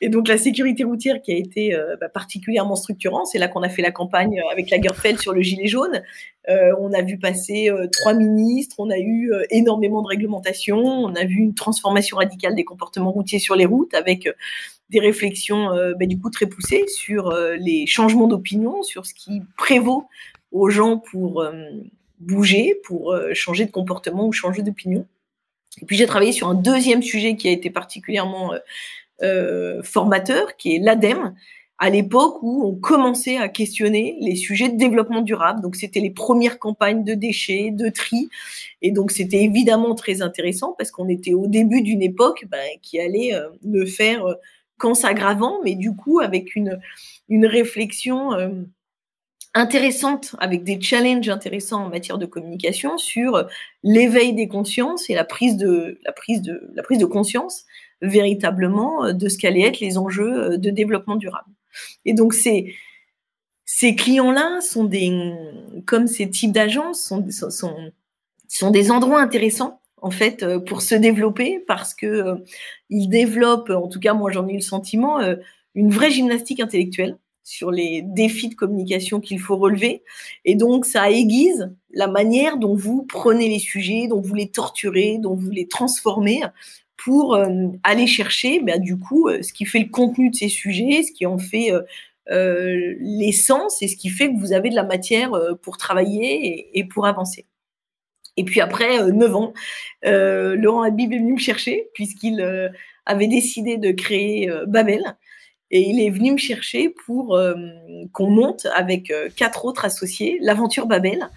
Et 0.00 0.08
donc 0.08 0.28
la 0.28 0.38
sécurité 0.38 0.84
routière 0.84 1.20
qui 1.22 1.32
a 1.32 1.36
été 1.36 1.74
euh, 1.74 1.96
bah, 2.00 2.08
particulièrement 2.08 2.76
structurante. 2.76 3.26
C'est 3.26 3.38
là 3.38 3.48
qu'on 3.48 3.62
a 3.62 3.68
fait 3.68 3.82
la 3.82 3.90
campagne 3.90 4.40
avec 4.50 4.70
la 4.70 4.78
Lagerfeld 4.78 5.20
sur 5.20 5.32
le 5.32 5.42
gilet 5.42 5.66
jaune. 5.66 6.02
Euh, 6.48 6.72
on 6.80 6.92
a 6.92 7.02
vu 7.02 7.18
passer 7.18 7.70
euh, 7.70 7.86
trois 7.88 8.14
ministres, 8.14 8.76
on 8.78 8.90
a 8.90 8.98
eu 8.98 9.32
énormément 9.50 10.02
de 10.02 10.08
réglementations, 10.08 10.78
on 10.78 11.14
a 11.14 11.24
vu 11.24 11.36
une 11.36 11.54
transformation 11.54 12.16
radicale 12.16 12.54
des 12.54 12.64
comportements 12.64 13.12
routiers 13.12 13.38
sur 13.38 13.54
les 13.54 13.66
routes 13.66 13.94
avec 13.94 14.28
des 14.90 15.00
réflexions 15.00 15.68
bah, 15.98 16.06
du 16.06 16.18
coup 16.18 16.30
très 16.30 16.46
poussées 16.46 16.86
sur 16.88 17.30
les 17.58 17.86
changements 17.86 18.26
d'opinion, 18.26 18.82
sur 18.82 19.04
ce 19.04 19.12
qui 19.12 19.42
prévaut 19.56 20.04
aux 20.50 20.70
gens 20.70 20.96
pour 20.96 21.44
bouger, 22.20 22.80
pour 22.84 23.12
euh, 23.12 23.32
changer 23.34 23.64
de 23.64 23.70
comportement 23.70 24.26
ou 24.26 24.32
changer 24.32 24.62
d'opinion. 24.62 25.06
Et 25.80 25.86
puis 25.86 25.96
j'ai 25.96 26.06
travaillé 26.06 26.32
sur 26.32 26.48
un 26.48 26.54
deuxième 26.54 27.02
sujet 27.02 27.36
qui 27.36 27.48
a 27.48 27.52
été 27.52 27.70
particulièrement 27.70 28.52
euh, 28.52 28.58
euh, 29.22 29.82
formateur, 29.82 30.56
qui 30.56 30.74
est 30.74 30.78
l'ADEME, 30.78 31.34
à 31.78 31.90
l'époque 31.90 32.42
où 32.42 32.66
on 32.66 32.74
commençait 32.74 33.36
à 33.36 33.48
questionner 33.48 34.16
les 34.20 34.34
sujets 34.34 34.68
de 34.68 34.76
développement 34.76 35.20
durable. 35.20 35.60
Donc 35.60 35.76
c'était 35.76 36.00
les 36.00 36.10
premières 36.10 36.58
campagnes 36.58 37.04
de 37.04 37.14
déchets, 37.14 37.70
de 37.70 37.88
tri. 37.88 38.28
Et 38.82 38.90
donc 38.90 39.12
c'était 39.12 39.44
évidemment 39.44 39.94
très 39.94 40.20
intéressant 40.20 40.74
parce 40.76 40.90
qu'on 40.90 41.08
était 41.08 41.34
au 41.34 41.46
début 41.46 41.82
d'une 41.82 42.02
époque 42.02 42.46
ben, 42.48 42.66
qui 42.82 42.98
allait 42.98 43.32
ne 43.62 43.84
faire 43.84 44.24
qu'en 44.76 44.94
s'aggravant, 44.94 45.60
mais 45.62 45.76
du 45.76 45.94
coup 45.94 46.18
avec 46.18 46.56
une, 46.56 46.80
une 47.28 47.46
réflexion 47.46 48.32
intéressante 49.58 50.34
avec 50.38 50.64
des 50.64 50.80
challenges 50.80 51.28
intéressants 51.28 51.84
en 51.84 51.88
matière 51.88 52.18
de 52.18 52.26
communication 52.26 52.96
sur 52.98 53.46
l'éveil 53.82 54.32
des 54.32 54.48
consciences 54.48 55.10
et 55.10 55.14
la 55.14 55.24
prise 55.24 55.56
de 55.56 55.98
la 56.04 56.12
prise 56.12 56.42
de 56.42 56.70
la 56.74 56.82
prise 56.82 56.98
de 56.98 57.06
conscience 57.06 57.64
véritablement 58.00 59.12
de 59.12 59.28
ce 59.28 59.36
qu'allaient 59.36 59.66
être 59.66 59.80
les 59.80 59.98
enjeux 59.98 60.56
de 60.56 60.70
développement 60.70 61.16
durable. 61.16 61.50
Et 62.04 62.14
donc 62.14 62.34
c'est 62.34 62.74
ces 63.70 63.94
clients-là 63.94 64.62
sont 64.62 64.84
des, 64.84 65.12
comme 65.84 66.06
ces 66.06 66.30
types 66.30 66.52
d'agences, 66.52 67.02
sont, 67.02 67.22
sont, 67.30 67.92
sont 68.48 68.70
des 68.70 68.90
endroits 68.90 69.20
intéressants 69.20 69.82
en 70.00 70.10
fait 70.10 70.42
euh, 70.42 70.58
pour 70.58 70.80
se 70.80 70.94
développer 70.94 71.62
parce 71.66 71.94
que 71.94 72.06
euh, 72.06 72.36
ils 72.88 73.08
développent, 73.08 73.68
en 73.68 73.88
tout 73.88 74.00
cas 74.00 74.14
moi 74.14 74.30
j'en 74.32 74.48
ai 74.48 74.52
eu 74.52 74.56
le 74.56 74.62
sentiment, 74.62 75.20
euh, 75.20 75.36
une 75.74 75.90
vraie 75.90 76.10
gymnastique 76.10 76.60
intellectuelle 76.60 77.18
sur 77.48 77.70
les 77.70 78.02
défis 78.02 78.48
de 78.48 78.54
communication 78.54 79.20
qu'il 79.20 79.40
faut 79.40 79.56
relever. 79.56 80.02
Et 80.44 80.54
donc, 80.54 80.84
ça 80.84 81.10
aiguise 81.10 81.72
la 81.90 82.06
manière 82.06 82.58
dont 82.58 82.74
vous 82.74 83.04
prenez 83.04 83.48
les 83.48 83.58
sujets, 83.58 84.06
dont 84.08 84.20
vous 84.20 84.34
les 84.34 84.48
torturez, 84.48 85.18
dont 85.18 85.34
vous 85.34 85.50
les 85.50 85.66
transformez 85.66 86.42
pour 86.96 87.38
aller 87.84 88.06
chercher, 88.08 88.60
ben, 88.60 88.80
du 88.80 88.98
coup, 88.98 89.30
ce 89.40 89.52
qui 89.52 89.64
fait 89.64 89.78
le 89.78 89.88
contenu 89.88 90.30
de 90.30 90.34
ces 90.34 90.48
sujets, 90.48 91.04
ce 91.04 91.12
qui 91.12 91.26
en 91.26 91.38
fait 91.38 91.72
euh, 92.30 92.94
l'essence 93.00 93.80
et 93.80 93.88
ce 93.88 93.96
qui 93.96 94.10
fait 94.10 94.28
que 94.28 94.38
vous 94.38 94.52
avez 94.52 94.68
de 94.68 94.74
la 94.74 94.84
matière 94.84 95.32
euh, 95.32 95.54
pour 95.54 95.78
travailler 95.78 96.78
et, 96.78 96.84
pour 96.84 97.06
avancer. 97.06 97.46
Et 98.36 98.44
puis 98.44 98.60
après 98.60 99.00
euh, 99.00 99.12
neuf 99.12 99.34
ans, 99.34 99.54
Laurent 100.02 100.82
Habib 100.82 101.12
est 101.12 101.18
venu 101.18 101.32
me 101.32 101.38
chercher 101.38 101.88
puisqu'il 101.94 102.42
avait 103.06 103.28
décidé 103.28 103.78
de 103.78 103.92
créer 103.92 104.50
Babel. 104.66 105.16
Et 105.70 105.80
il 105.80 106.00
est 106.00 106.10
venu 106.10 106.32
me 106.32 106.38
chercher 106.38 106.88
pour 106.88 107.38
qu'on 108.12 108.30
monte 108.30 108.66
avec 108.74 109.12
quatre 109.36 109.64
autres 109.64 109.84
associés 109.84 110.38
l'aventure 110.40 110.86
Babel, 110.86 111.28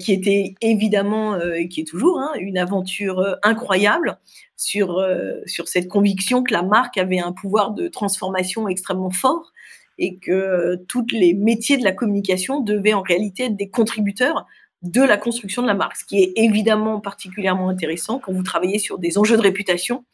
qui 0.00 0.12
était 0.12 0.54
évidemment, 0.60 1.40
et 1.40 1.68
qui 1.68 1.82
est 1.82 1.84
toujours, 1.84 2.18
hein, 2.18 2.30
une 2.38 2.58
aventure 2.58 3.36
incroyable 3.44 4.18
sur, 4.56 5.00
sur 5.46 5.68
cette 5.68 5.86
conviction 5.88 6.42
que 6.42 6.52
la 6.52 6.62
marque 6.62 6.98
avait 6.98 7.20
un 7.20 7.32
pouvoir 7.32 7.70
de 7.70 7.86
transformation 7.86 8.66
extrêmement 8.68 9.10
fort 9.10 9.52
et 9.98 10.18
que 10.18 10.76
tous 10.88 11.06
les 11.12 11.34
métiers 11.34 11.76
de 11.76 11.84
la 11.84 11.92
communication 11.92 12.60
devaient 12.60 12.94
en 12.94 13.02
réalité 13.02 13.44
être 13.44 13.56
des 13.56 13.70
contributeurs 13.70 14.46
de 14.82 15.02
la 15.02 15.16
construction 15.16 15.62
de 15.62 15.66
la 15.66 15.74
marque, 15.74 15.96
ce 15.96 16.04
qui 16.04 16.22
est 16.22 16.32
évidemment 16.36 17.00
particulièrement 17.00 17.68
intéressant 17.68 18.18
quand 18.18 18.32
vous 18.32 18.42
travaillez 18.42 18.78
sur 18.78 18.98
des 18.98 19.18
enjeux 19.18 19.36
de 19.36 19.42
réputation, 19.42 20.04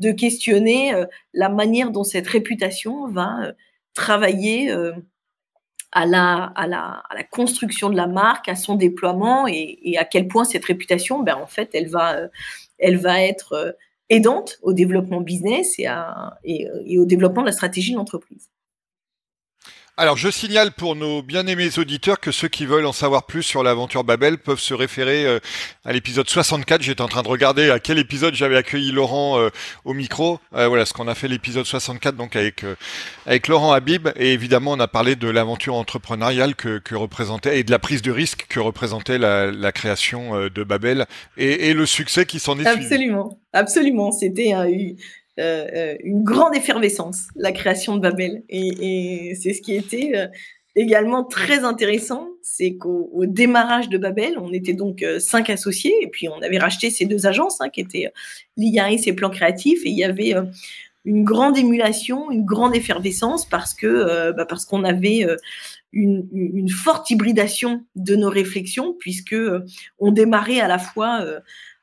de 0.00 0.12
questionner 0.12 0.94
euh, 0.94 1.06
la 1.32 1.48
manière 1.48 1.90
dont 1.90 2.04
cette 2.04 2.26
réputation 2.26 3.08
va 3.08 3.44
euh, 3.44 3.52
travailler 3.94 4.72
euh, 4.72 4.92
à 5.92 6.06
la, 6.06 6.52
à, 6.56 6.66
la, 6.66 7.02
à 7.08 7.14
la, 7.14 7.24
construction 7.24 7.90
de 7.90 7.96
la 7.96 8.06
marque, 8.06 8.48
à 8.48 8.56
son 8.56 8.76
déploiement 8.76 9.46
et, 9.48 9.96
à 9.98 10.04
quel 10.04 10.28
point 10.28 10.44
cette 10.44 10.64
réputation, 10.64 11.22
ben, 11.22 11.34
en 11.36 11.46
fait, 11.46 11.70
elle 11.74 11.88
va, 11.88 12.16
elle 12.78 12.96
va 12.96 13.20
être 13.22 13.76
aidante 14.08 14.58
au 14.62 14.72
développement 14.72 15.20
business 15.20 15.78
et, 15.80 15.86
à, 15.86 16.38
et 16.44 16.96
au 16.96 17.06
développement 17.06 17.42
de 17.42 17.46
la 17.46 17.52
stratégie 17.52 17.90
de 17.90 17.96
l'entreprise. 17.96 18.48
Alors, 20.00 20.16
je 20.16 20.30
signale 20.30 20.72
pour 20.72 20.96
nos 20.96 21.20
bien-aimés 21.20 21.78
auditeurs 21.78 22.20
que 22.20 22.32
ceux 22.32 22.48
qui 22.48 22.64
veulent 22.64 22.86
en 22.86 22.92
savoir 22.94 23.26
plus 23.26 23.42
sur 23.42 23.62
l'aventure 23.62 24.02
Babel 24.02 24.38
peuvent 24.38 24.58
se 24.58 24.72
référer 24.72 25.26
euh, 25.26 25.40
à 25.84 25.92
l'épisode 25.92 26.26
64. 26.26 26.80
J'étais 26.80 27.02
en 27.02 27.06
train 27.06 27.22
de 27.22 27.28
regarder 27.28 27.68
à 27.68 27.80
quel 27.80 27.98
épisode 27.98 28.34
j'avais 28.34 28.56
accueilli 28.56 28.92
Laurent 28.92 29.38
euh, 29.38 29.50
au 29.84 29.92
micro. 29.92 30.40
Euh, 30.54 30.68
voilà, 30.68 30.86
ce 30.86 30.94
qu'on 30.94 31.06
a 31.06 31.14
fait 31.14 31.28
l'épisode 31.28 31.66
64, 31.66 32.16
donc 32.16 32.34
avec 32.34 32.64
avec 33.26 33.46
Laurent 33.46 33.72
Habib. 33.72 34.08
Et 34.16 34.32
évidemment, 34.32 34.72
on 34.72 34.80
a 34.80 34.88
parlé 34.88 35.16
de 35.16 35.28
l'aventure 35.28 35.74
entrepreneuriale 35.74 36.54
que, 36.54 36.78
que 36.78 36.94
représentait 36.94 37.60
et 37.60 37.62
de 37.62 37.70
la 37.70 37.78
prise 37.78 38.00
de 38.00 38.10
risque 38.10 38.46
que 38.48 38.58
représentait 38.58 39.18
la, 39.18 39.50
la 39.50 39.70
création 39.70 40.48
de 40.48 40.64
Babel 40.64 41.04
et, 41.36 41.68
et 41.68 41.74
le 41.74 41.84
succès 41.84 42.24
qui 42.24 42.40
s'en 42.40 42.58
est 42.58 42.64
suivi. 42.64 42.86
Absolument, 42.86 43.38
absolument. 43.52 44.12
C'était 44.12 44.54
un, 44.54 44.66
euh, 45.40 45.66
euh, 45.74 45.96
une 46.04 46.22
grande 46.22 46.54
effervescence, 46.54 47.28
la 47.34 47.52
création 47.52 47.96
de 47.96 48.00
Babel. 48.00 48.42
Et, 48.50 49.34
c'est 49.40 49.54
ce 49.54 49.62
qui 49.62 49.74
était 49.74 50.12
euh, 50.14 50.26
également 50.76 51.24
très 51.24 51.64
intéressant, 51.64 52.28
c'est 52.42 52.76
qu'au 52.76 53.24
démarrage 53.26 53.88
de 53.88 53.96
Babel, 53.96 54.34
on 54.38 54.52
était 54.52 54.74
donc 54.74 55.04
cinq 55.18 55.48
associés, 55.48 55.94
et 56.02 56.08
puis 56.08 56.28
on 56.28 56.42
avait 56.42 56.58
racheté 56.58 56.90
ces 56.90 57.06
deux 57.06 57.26
agences, 57.26 57.60
hein, 57.60 57.70
qui 57.70 57.80
étaient 57.80 58.12
l'IARIS 58.56 59.06
et 59.06 59.12
Plan 59.14 59.30
Créatif, 59.30 59.80
et 59.84 59.88
il 59.88 59.96
y 59.96 60.04
avait 60.04 60.34
une 61.04 61.24
grande 61.24 61.56
émulation, 61.58 62.30
une 62.30 62.44
grande 62.44 62.76
effervescence, 62.76 63.46
parce 63.46 63.74
que 63.74 64.32
bah, 64.32 64.46
parce 64.46 64.64
qu'on 64.64 64.84
avait 64.84 65.26
une, 65.92 66.28
une, 66.32 66.70
forte 66.70 67.10
hybridation 67.10 67.84
de 67.96 68.14
nos 68.14 68.30
réflexions, 68.30 68.94
puisque 68.98 69.36
on 69.98 70.12
démarrait 70.12 70.60
à 70.60 70.68
la 70.68 70.78
fois 70.78 71.24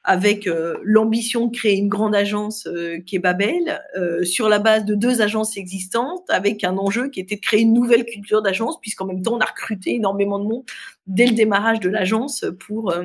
avec 0.07 0.47
euh, 0.47 0.77
l'ambition 0.83 1.47
de 1.47 1.55
créer 1.55 1.75
une 1.75 1.89
grande 1.89 2.15
agence 2.15 2.65
euh, 2.65 2.97
qui 3.05 3.17
est 3.17 3.19
Babel, 3.19 3.83
euh, 3.97 4.23
sur 4.23 4.47
la 4.47 4.57
base 4.57 4.85
de 4.85 4.95
deux 4.95 5.21
agences 5.21 5.57
existantes, 5.57 6.23
avec 6.29 6.63
un 6.63 6.77
enjeu 6.77 7.09
qui 7.09 7.19
était 7.19 7.35
de 7.35 7.41
créer 7.41 7.59
une 7.59 7.73
nouvelle 7.73 8.05
culture 8.05 8.41
d'agence, 8.41 8.79
puisqu'en 8.79 9.05
même 9.05 9.21
temps, 9.21 9.35
on 9.35 9.39
a 9.41 9.45
recruté 9.45 9.95
énormément 9.95 10.39
de 10.39 10.45
monde 10.45 10.63
dès 11.07 11.25
le 11.25 11.33
démarrage 11.33 11.81
de 11.81 11.89
l'agence 11.89 12.45
pour 12.57 12.95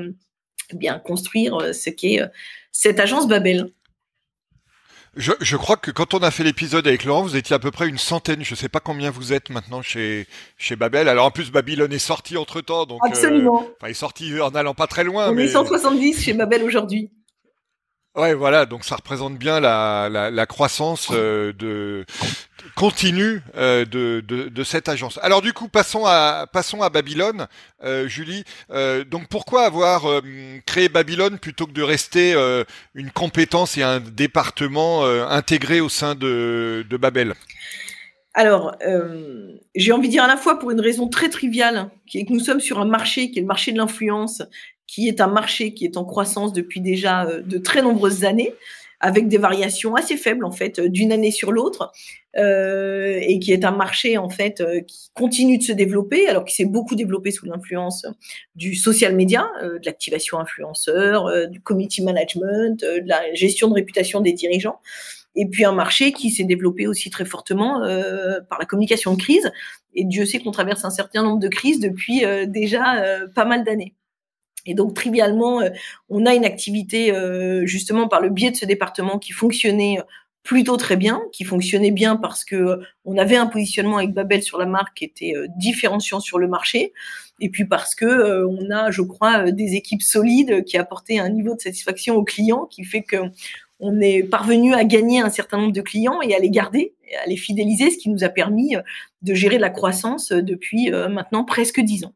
bien 0.74 1.00
construire 1.00 1.74
ce 1.74 1.90
qu'est 1.90 2.20
cette 2.70 3.00
agence 3.00 3.26
Babel. 3.26 3.72
Je, 5.14 5.32
je, 5.40 5.56
crois 5.58 5.76
que 5.76 5.90
quand 5.90 6.14
on 6.14 6.20
a 6.20 6.30
fait 6.30 6.42
l'épisode 6.42 6.86
avec 6.86 7.04
Laurent, 7.04 7.22
vous 7.22 7.36
étiez 7.36 7.54
à 7.54 7.58
peu 7.58 7.70
près 7.70 7.86
une 7.86 7.98
centaine. 7.98 8.42
Je 8.42 8.52
ne 8.52 8.56
sais 8.56 8.70
pas 8.70 8.80
combien 8.80 9.10
vous 9.10 9.34
êtes 9.34 9.50
maintenant 9.50 9.82
chez, 9.82 10.26
chez 10.56 10.74
Babel. 10.74 11.06
Alors 11.06 11.26
en 11.26 11.30
plus, 11.30 11.50
Babylone 11.50 11.92
est 11.92 11.98
sorti 11.98 12.38
entre 12.38 12.62
temps. 12.62 12.86
Donc, 12.86 13.00
euh, 13.04 13.08
Absolument. 13.08 13.62
Euh, 13.62 13.74
enfin, 13.76 13.88
il 13.88 13.90
est 13.90 13.94
sorti 13.94 14.40
en 14.40 14.54
allant 14.54 14.74
pas 14.74 14.86
très 14.86 15.04
loin. 15.04 15.30
On 15.30 15.36
est 15.36 15.48
170 15.48 16.22
chez 16.22 16.32
Babel 16.32 16.62
aujourd'hui. 16.62 17.10
Ouais, 18.14 18.34
voilà, 18.34 18.66
donc 18.66 18.84
ça 18.84 18.96
représente 18.96 19.38
bien 19.38 19.58
la, 19.58 20.10
la, 20.10 20.46
croissance 20.46 21.08
euh, 21.14 22.04
continue 22.76 23.40
euh, 23.56 23.86
de, 23.86 24.64
cette 24.64 24.90
agence. 24.90 25.18
Alors 25.22 25.40
du 25.40 25.54
coup, 25.54 25.68
passons 25.68 26.04
à 26.04 26.46
Babylone, 26.92 27.46
euh, 27.82 28.06
Julie. 28.08 28.44
Donc 29.10 29.28
pourquoi 29.28 29.64
avoir 29.64 30.04
créé 30.66 30.90
Babylone 30.90 31.38
plutôt 31.38 31.66
que 31.66 31.72
de 31.72 31.82
rester 31.82 32.34
une 32.94 33.10
compétence 33.10 33.78
et 33.78 33.82
un 33.82 34.00
département 34.00 35.06
intégré 35.06 35.80
au 35.80 35.88
sein 35.88 36.14
de, 36.14 36.84
de 36.88 36.96
Babel? 36.98 37.32
Alors, 38.34 38.76
j'ai 39.74 39.92
envie 39.92 40.08
de 40.08 40.12
dire 40.12 40.24
à 40.24 40.28
la 40.28 40.36
fois 40.36 40.58
pour 40.58 40.70
une 40.70 40.80
raison 40.80 41.08
très 41.08 41.30
triviale, 41.30 41.90
qui 42.06 42.18
est 42.18 42.26
que 42.26 42.32
nous 42.34 42.40
sommes 42.40 42.60
sur 42.60 42.78
un 42.78 42.84
marché 42.84 43.30
qui 43.30 43.38
est 43.38 43.42
le 43.42 43.48
marché 43.48 43.72
de 43.72 43.78
l'influence, 43.78 44.42
qui 44.86 45.08
est 45.08 45.20
un 45.20 45.26
marché 45.26 45.74
qui 45.74 45.84
est 45.84 45.96
en 45.96 46.04
croissance 46.04 46.52
depuis 46.52 46.80
déjà 46.80 47.24
euh, 47.24 47.42
de 47.42 47.58
très 47.58 47.82
nombreuses 47.82 48.24
années, 48.24 48.52
avec 49.00 49.26
des 49.26 49.38
variations 49.38 49.96
assez 49.96 50.16
faibles 50.16 50.44
en 50.44 50.52
fait 50.52 50.78
d'une 50.80 51.10
année 51.10 51.32
sur 51.32 51.50
l'autre, 51.50 51.90
euh, 52.36 53.18
et 53.20 53.40
qui 53.40 53.52
est 53.52 53.64
un 53.64 53.72
marché 53.72 54.16
en 54.16 54.28
fait 54.28 54.60
euh, 54.60 54.80
qui 54.80 55.10
continue 55.14 55.58
de 55.58 55.62
se 55.62 55.72
développer, 55.72 56.28
alors 56.28 56.44
qu'il 56.44 56.54
s'est 56.54 56.70
beaucoup 56.70 56.94
développé 56.94 57.32
sous 57.32 57.46
l'influence 57.46 58.06
du 58.54 58.74
social 58.76 59.16
media, 59.16 59.50
de 59.62 59.80
l'activation 59.84 60.38
influenceur, 60.38 61.48
du 61.48 61.60
community 61.60 62.02
management, 62.02 62.80
de 62.80 63.08
la 63.08 63.34
gestion 63.34 63.68
de 63.68 63.74
réputation 63.74 64.20
des 64.20 64.32
dirigeants. 64.32 64.78
Et 65.34 65.46
puis 65.46 65.64
un 65.64 65.72
marché 65.72 66.12
qui 66.12 66.30
s'est 66.30 66.44
développé 66.44 66.86
aussi 66.86 67.08
très 67.08 67.24
fortement 67.24 67.80
par 68.48 68.58
la 68.58 68.66
communication 68.66 69.14
de 69.14 69.18
crise. 69.18 69.50
Et 69.94 70.04
Dieu 70.04 70.26
sait 70.26 70.38
qu'on 70.38 70.50
traverse 70.50 70.84
un 70.84 70.90
certain 70.90 71.22
nombre 71.22 71.40
de 71.40 71.48
crises 71.48 71.80
depuis 71.80 72.22
déjà 72.46 73.02
pas 73.34 73.46
mal 73.46 73.64
d'années. 73.64 73.94
Et 74.66 74.74
donc, 74.74 74.94
trivialement, 74.94 75.60
euh, 75.60 75.70
on 76.08 76.26
a 76.26 76.34
une 76.34 76.44
activité 76.44 77.12
euh, 77.12 77.66
justement 77.66 78.08
par 78.08 78.20
le 78.20 78.30
biais 78.30 78.50
de 78.50 78.56
ce 78.56 78.66
département 78.66 79.18
qui 79.18 79.32
fonctionnait 79.32 79.98
euh, 79.98 80.02
plutôt 80.42 80.76
très 80.76 80.96
bien, 80.96 81.22
qui 81.32 81.44
fonctionnait 81.44 81.90
bien 81.92 82.16
parce 82.16 82.44
que 82.44 82.80
on 83.04 83.16
avait 83.16 83.36
un 83.36 83.46
positionnement 83.46 83.98
avec 83.98 84.10
Babel 84.10 84.42
sur 84.42 84.58
la 84.58 84.66
marque 84.66 84.96
qui 84.96 85.04
était 85.04 85.34
différenciant 85.56 86.18
sur 86.18 86.40
le 86.40 86.48
marché, 86.48 86.92
et 87.38 87.48
puis 87.48 87.64
parce 87.64 87.94
que 87.94 88.44
on 88.44 88.68
a, 88.72 88.90
je 88.90 89.02
crois, 89.02 89.52
des 89.52 89.76
équipes 89.76 90.02
solides 90.02 90.64
qui 90.64 90.76
apportaient 90.76 91.20
un 91.20 91.28
niveau 91.28 91.54
de 91.54 91.60
satisfaction 91.60 92.16
aux 92.16 92.24
clients 92.24 92.66
qui 92.66 92.82
fait 92.82 93.02
que 93.02 93.18
on 93.78 94.00
est 94.00 94.24
parvenu 94.24 94.74
à 94.74 94.82
gagner 94.82 95.20
un 95.20 95.30
certain 95.30 95.58
nombre 95.58 95.72
de 95.72 95.80
clients 95.80 96.20
et 96.22 96.34
à 96.34 96.40
les 96.40 96.50
garder, 96.50 96.96
à 97.24 97.28
les 97.28 97.36
fidéliser, 97.36 97.90
ce 97.90 97.98
qui 97.98 98.10
nous 98.10 98.24
a 98.24 98.28
permis 98.28 98.74
de 99.22 99.34
gérer 99.34 99.58
la 99.58 99.70
croissance 99.70 100.32
depuis 100.32 100.90
maintenant 100.90 101.44
presque 101.44 101.80
dix 101.80 102.04
ans. 102.04 102.14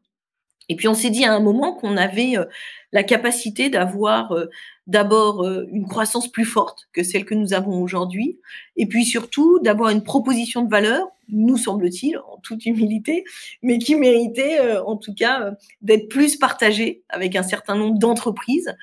Et 0.69 0.75
puis 0.75 0.87
on 0.87 0.93
s'est 0.93 1.09
dit 1.09 1.25
à 1.25 1.33
un 1.33 1.39
moment 1.39 1.73
qu'on 1.73 1.95
avait 1.97 2.37
euh, 2.37 2.45
la 2.91 3.03
capacité 3.03 3.69
d'avoir 3.69 4.31
euh, 4.33 4.47
d'abord 4.85 5.43
euh, 5.43 5.65
une 5.71 5.87
croissance 5.87 6.29
plus 6.29 6.45
forte 6.45 6.87
que 6.93 7.03
celle 7.03 7.25
que 7.25 7.35
nous 7.35 7.53
avons 7.53 7.81
aujourd'hui, 7.81 8.39
et 8.75 8.85
puis 8.85 9.05
surtout 9.05 9.59
d'avoir 9.59 9.89
une 9.89 10.03
proposition 10.03 10.63
de 10.63 10.69
valeur, 10.69 11.07
nous 11.29 11.57
semble-t-il, 11.57 12.17
en 12.17 12.37
toute 12.41 12.65
humilité, 12.65 13.23
mais 13.61 13.79
qui 13.79 13.95
méritait 13.95 14.77
en 14.85 14.95
tout 14.95 15.13
cas 15.13 15.51
d'être 15.81 16.07
plus 16.07 16.37
partagée 16.37 17.03
avec 17.09 17.35
un 17.35 17.43
certain 17.43 17.75
nombre 17.75 17.99
d'entreprises. 17.99 18.73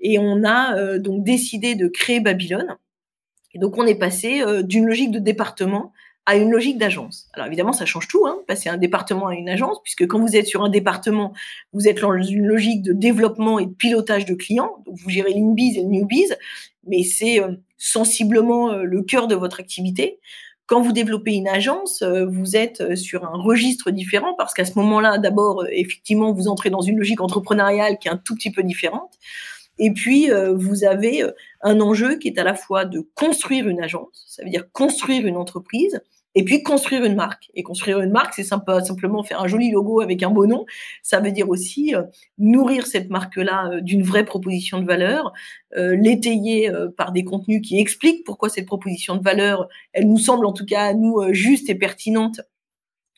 Et 0.00 0.18
on 0.18 0.42
a 0.42 0.98
donc 0.98 1.22
décidé 1.22 1.76
de 1.76 1.86
créer 1.86 2.18
Babylone. 2.18 2.76
Et 3.54 3.60
donc 3.60 3.78
on 3.78 3.86
est 3.86 3.94
passé 3.94 4.42
d'une 4.64 4.86
logique 4.86 5.12
de 5.12 5.20
département 5.20 5.92
à 6.26 6.36
une 6.36 6.50
logique 6.50 6.78
d'agence. 6.78 7.28
Alors 7.32 7.46
évidemment, 7.46 7.72
ça 7.72 7.84
change 7.84 8.06
tout, 8.06 8.26
hein, 8.26 8.38
passer 8.46 8.68
un 8.68 8.76
département 8.76 9.28
à 9.28 9.34
une 9.34 9.48
agence, 9.48 9.78
puisque 9.82 10.06
quand 10.06 10.20
vous 10.20 10.36
êtes 10.36 10.46
sur 10.46 10.62
un 10.62 10.68
département, 10.68 11.32
vous 11.72 11.88
êtes 11.88 12.00
dans 12.00 12.20
une 12.22 12.46
logique 12.46 12.82
de 12.82 12.92
développement 12.92 13.58
et 13.58 13.66
de 13.66 13.72
pilotage 13.72 14.24
de 14.24 14.34
clients, 14.34 14.82
donc 14.86 14.96
vous 14.98 15.10
gérez 15.10 15.32
l'inbiz 15.34 15.76
et 15.76 15.82
le 15.82 15.88
newbiz, 15.88 16.36
mais 16.86 17.02
c'est 17.02 17.40
euh, 17.40 17.52
sensiblement 17.76 18.72
euh, 18.72 18.82
le 18.84 19.02
cœur 19.02 19.26
de 19.26 19.34
votre 19.34 19.58
activité. 19.58 20.20
Quand 20.66 20.80
vous 20.80 20.92
développez 20.92 21.32
une 21.32 21.48
agence, 21.48 22.02
euh, 22.02 22.24
vous 22.24 22.56
êtes 22.56 22.94
sur 22.94 23.24
un 23.24 23.36
registre 23.36 23.90
différent 23.90 24.34
parce 24.38 24.54
qu'à 24.54 24.64
ce 24.64 24.78
moment-là, 24.78 25.18
d'abord, 25.18 25.66
effectivement, 25.70 26.32
vous 26.32 26.46
entrez 26.46 26.70
dans 26.70 26.80
une 26.82 26.98
logique 26.98 27.20
entrepreneuriale 27.20 27.98
qui 27.98 28.08
est 28.08 28.12
un 28.12 28.16
tout 28.16 28.36
petit 28.36 28.52
peu 28.52 28.62
différente. 28.62 29.18
Et 29.78 29.90
puis, 29.90 30.30
vous 30.54 30.84
avez 30.84 31.24
un 31.62 31.80
enjeu 31.80 32.16
qui 32.16 32.28
est 32.28 32.38
à 32.38 32.44
la 32.44 32.54
fois 32.54 32.84
de 32.84 33.08
construire 33.14 33.66
une 33.66 33.82
agence, 33.82 34.26
ça 34.28 34.44
veut 34.44 34.50
dire 34.50 34.70
construire 34.70 35.26
une 35.26 35.36
entreprise, 35.36 36.02
et 36.34 36.44
puis 36.44 36.62
construire 36.62 37.04
une 37.04 37.14
marque. 37.14 37.50
Et 37.54 37.62
construire 37.62 38.00
une 38.00 38.10
marque, 38.10 38.34
c'est 38.34 38.42
simplement 38.42 39.22
faire 39.22 39.42
un 39.42 39.46
joli 39.46 39.70
logo 39.70 40.00
avec 40.00 40.22
un 40.22 40.30
beau 40.30 40.46
nom. 40.46 40.64
Ça 41.02 41.20
veut 41.20 41.30
dire 41.30 41.48
aussi 41.48 41.94
euh, 41.94 42.02
nourrir 42.38 42.86
cette 42.86 43.10
marque-là 43.10 43.70
euh, 43.70 43.80
d'une 43.80 44.02
vraie 44.02 44.24
proposition 44.24 44.80
de 44.80 44.86
valeur, 44.86 45.32
euh, 45.76 45.94
l'étayer 45.96 46.70
par 46.96 47.12
des 47.12 47.24
contenus 47.24 47.60
qui 47.66 47.78
expliquent 47.78 48.24
pourquoi 48.24 48.48
cette 48.48 48.66
proposition 48.66 49.16
de 49.16 49.22
valeur, 49.22 49.68
elle 49.92 50.08
nous 50.08 50.18
semble 50.18 50.46
en 50.46 50.52
tout 50.52 50.66
cas 50.66 50.86
à 50.86 50.94
nous 50.94 51.32
juste 51.32 51.68
et 51.70 51.74
pertinente 51.74 52.40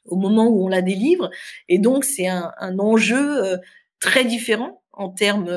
au 0.06 0.16
moment 0.16 0.46
où 0.48 0.64
on 0.64 0.68
la 0.68 0.82
délivre. 0.82 1.30
Et 1.68 1.78
donc, 1.78 2.04
c'est 2.04 2.28
un, 2.28 2.52
un, 2.58 2.78
enjeu 2.78 3.58
très 4.00 4.24
différent 4.24 4.82
en 4.92 5.08
termes 5.08 5.48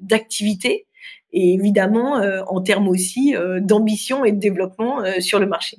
d'activité 0.00 0.86
et 1.32 1.54
évidemment 1.54 2.22
en 2.48 2.60
termes 2.62 2.88
aussi 2.88 3.34
d'ambition 3.60 4.24
et 4.24 4.32
de 4.32 4.38
développement 4.38 5.02
sur 5.20 5.38
le 5.38 5.46
marché. 5.46 5.78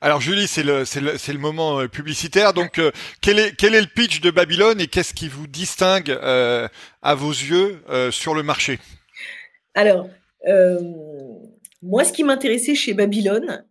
Alors 0.00 0.20
Julie, 0.20 0.46
c'est 0.46 0.62
le, 0.62 0.84
c'est 0.84 1.00
le, 1.00 1.12
le 1.12 1.38
moment 1.38 1.80
euh, 1.80 1.88
publicitaire. 1.88 2.52
Donc, 2.52 2.78
euh, 2.78 2.90
quel, 3.20 3.38
est, 3.38 3.56
quel 3.56 3.74
est 3.74 3.80
le 3.80 3.86
pitch 3.86 4.20
de 4.20 4.30
Babylone 4.30 4.80
et 4.80 4.86
qu'est-ce 4.86 5.14
qui 5.14 5.28
vous 5.28 5.46
distingue 5.46 6.10
euh, 6.10 6.68
à 7.02 7.14
vos 7.14 7.30
yeux 7.30 7.82
sur 8.10 8.34
le 8.34 8.42
marché? 8.42 8.78
Alors, 9.74 10.08
moi, 11.82 12.04
ce 12.04 12.12
qui 12.12 12.24
m'intéressait 12.24 12.74
chez 12.74 12.94
Babylone, 12.94 13.64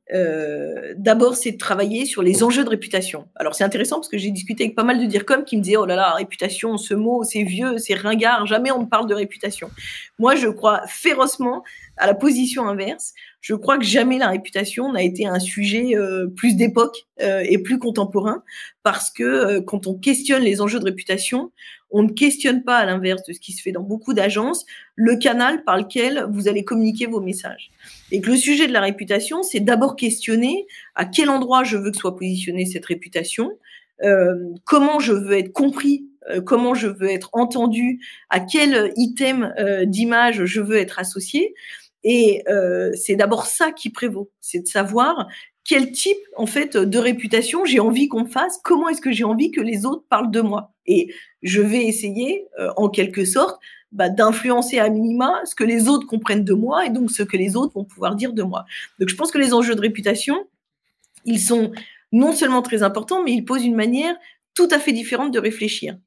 d'abord, 0.98 1.36
c'est 1.36 1.52
de 1.52 1.58
travailler 1.58 2.06
sur 2.06 2.22
les 2.22 2.44
enjeux 2.44 2.64
de 2.64 2.70
réputation. 2.70 3.28
Alors, 3.36 3.56
c'est 3.56 3.64
intéressant 3.64 3.98
parce 3.98 4.10
que 4.10 4.18
j'ai 4.18 4.32
discuté 4.32 4.66
avec 4.66 4.76
pas 4.76 4.84
mal 4.84 5.00
de 5.00 5.06
DIRCOM 5.06 5.44
qui 5.44 5.58
me 5.58 5.62
disaient, 5.62 5.78
oh 5.78 5.86
là 5.86 5.96
là, 5.96 6.14
réputation, 6.14 6.78
ce 6.78 6.94
mot, 6.94 7.24
c'est 7.24 7.44
vieux, 7.44 7.78
c'est 7.78 7.96
ringard, 7.96 8.46
jamais 8.46 8.72
on 8.72 8.82
ne 8.82 8.88
parle 8.88 9.08
de 9.08 9.16
réputation. 9.16 9.70
Moi, 10.18 10.36
je 10.36 10.48
crois 10.48 10.82
férocement 10.88 11.64
à 11.98 12.08
la 12.08 12.14
position 12.14 12.68
inverse 12.68 13.14
je 13.46 13.54
crois 13.54 13.78
que 13.78 13.86
jamais 13.86 14.18
la 14.18 14.30
réputation 14.30 14.92
n'a 14.92 15.04
été 15.04 15.28
un 15.28 15.38
sujet 15.38 15.96
euh, 15.96 16.26
plus 16.36 16.56
d'époque 16.56 17.06
euh, 17.22 17.44
et 17.48 17.60
plus 17.60 17.78
contemporain, 17.78 18.42
parce 18.82 19.12
que 19.12 19.22
euh, 19.24 19.62
quand 19.62 19.86
on 19.86 19.94
questionne 19.94 20.42
les 20.42 20.62
enjeux 20.62 20.80
de 20.80 20.86
réputation, 20.86 21.52
on 21.92 22.02
ne 22.02 22.10
questionne 22.10 22.64
pas, 22.64 22.78
à 22.78 22.88
l'inverse 22.88 23.22
de 23.22 23.34
ce 23.34 23.40
qui 23.40 23.52
se 23.52 23.62
fait 23.62 23.72
dans 23.72 23.84
beaucoup 23.84 24.16
d'agences, 24.16 24.66
le 24.96 25.16
canal 25.18 25.64
par 25.64 25.78
lequel 25.78 26.26
vous 26.32 26.48
allez 26.48 26.66
communiquer 26.66 27.06
vos 27.06 27.22
messages. 27.22 27.70
Et 28.12 28.20
que 28.20 28.32
le 28.32 28.36
sujet 28.36 28.66
de 28.66 28.74
la 28.74 28.82
réputation, 28.82 29.44
c'est 29.44 29.60
d'abord 29.60 29.96
questionner 29.96 30.66
à 30.96 31.06
quel 31.06 31.30
endroit 31.30 31.64
je 31.64 31.78
veux 31.78 31.92
que 31.92 31.98
soit 31.98 32.16
positionnée 32.16 32.66
cette 32.66 32.88
réputation, 32.88 33.52
comment 34.66 35.00
je 35.00 35.14
veux 35.14 35.38
être 35.38 35.54
compris 35.54 36.08
comment 36.44 36.74
je 36.74 36.88
veux 36.88 37.12
être 37.12 37.30
entendu, 37.34 38.02
à 38.32 38.40
quel 38.40 38.92
item 38.98 39.54
d'image 39.86 40.44
je 40.46 40.60
veux 40.60 40.78
être 40.78 40.98
associé. 40.98 41.54
Et 42.08 42.44
euh, 42.48 42.92
c'est 42.94 43.16
d'abord 43.16 43.48
ça 43.48 43.72
qui 43.72 43.90
prévaut, 43.90 44.32
c'est 44.40 44.60
de 44.60 44.68
savoir 44.68 45.28
quel 45.64 45.92
type 45.92 46.20
en 46.38 46.46
fait 46.46 46.78
de 46.78 46.98
réputation 47.00 47.66
j'ai 47.66 47.80
envie 47.80 48.08
qu'on 48.08 48.26
fasse, 48.26 48.60
comment 48.64 48.88
est-ce 48.90 49.02
que 49.02 49.12
j'ai 49.12 49.24
envie 49.24 49.50
que 49.50 49.60
les 49.60 49.88
autres 49.88 50.06
parlent 50.08 50.30
de 50.30 50.40
moi. 50.40 50.72
Et 50.86 51.12
je 51.42 51.62
vais 51.62 51.84
essayer, 51.84 52.48
euh, 52.60 52.70
en 52.78 52.90
quelque 52.90 53.26
sorte, 53.26 53.60
bah, 53.92 54.10
d'influencer 54.10 54.78
à 54.78 54.88
minima 54.90 55.42
ce 55.46 55.56
que 55.56 55.64
les 55.64 55.88
autres 55.88 56.06
comprennent 56.06 56.44
de 56.44 56.54
moi 56.54 56.86
et 56.86 56.92
donc 56.92 57.10
ce 57.10 57.24
que 57.24 57.38
les 57.38 57.56
autres 57.56 57.74
vont 57.74 57.86
pouvoir 57.86 58.16
dire 58.16 58.34
de 58.34 58.44
moi. 58.44 58.66
Donc 59.00 59.10
je 59.10 59.16
pense 59.16 59.32
que 59.32 59.40
les 59.40 59.56
enjeux 59.56 59.74
de 59.74 59.82
réputation, 59.82 60.48
ils 61.26 61.40
sont 61.40 61.72
non 62.12 62.34
seulement 62.34 62.62
très 62.62 62.84
importants, 62.84 63.24
mais 63.24 63.32
ils 63.32 63.46
posent 63.46 63.66
une 63.66 63.76
manière 63.76 64.16
tout 64.54 64.68
à 64.70 64.78
fait 64.78 64.94
différente 64.94 65.34
de 65.34 65.40
réfléchir 65.40 65.98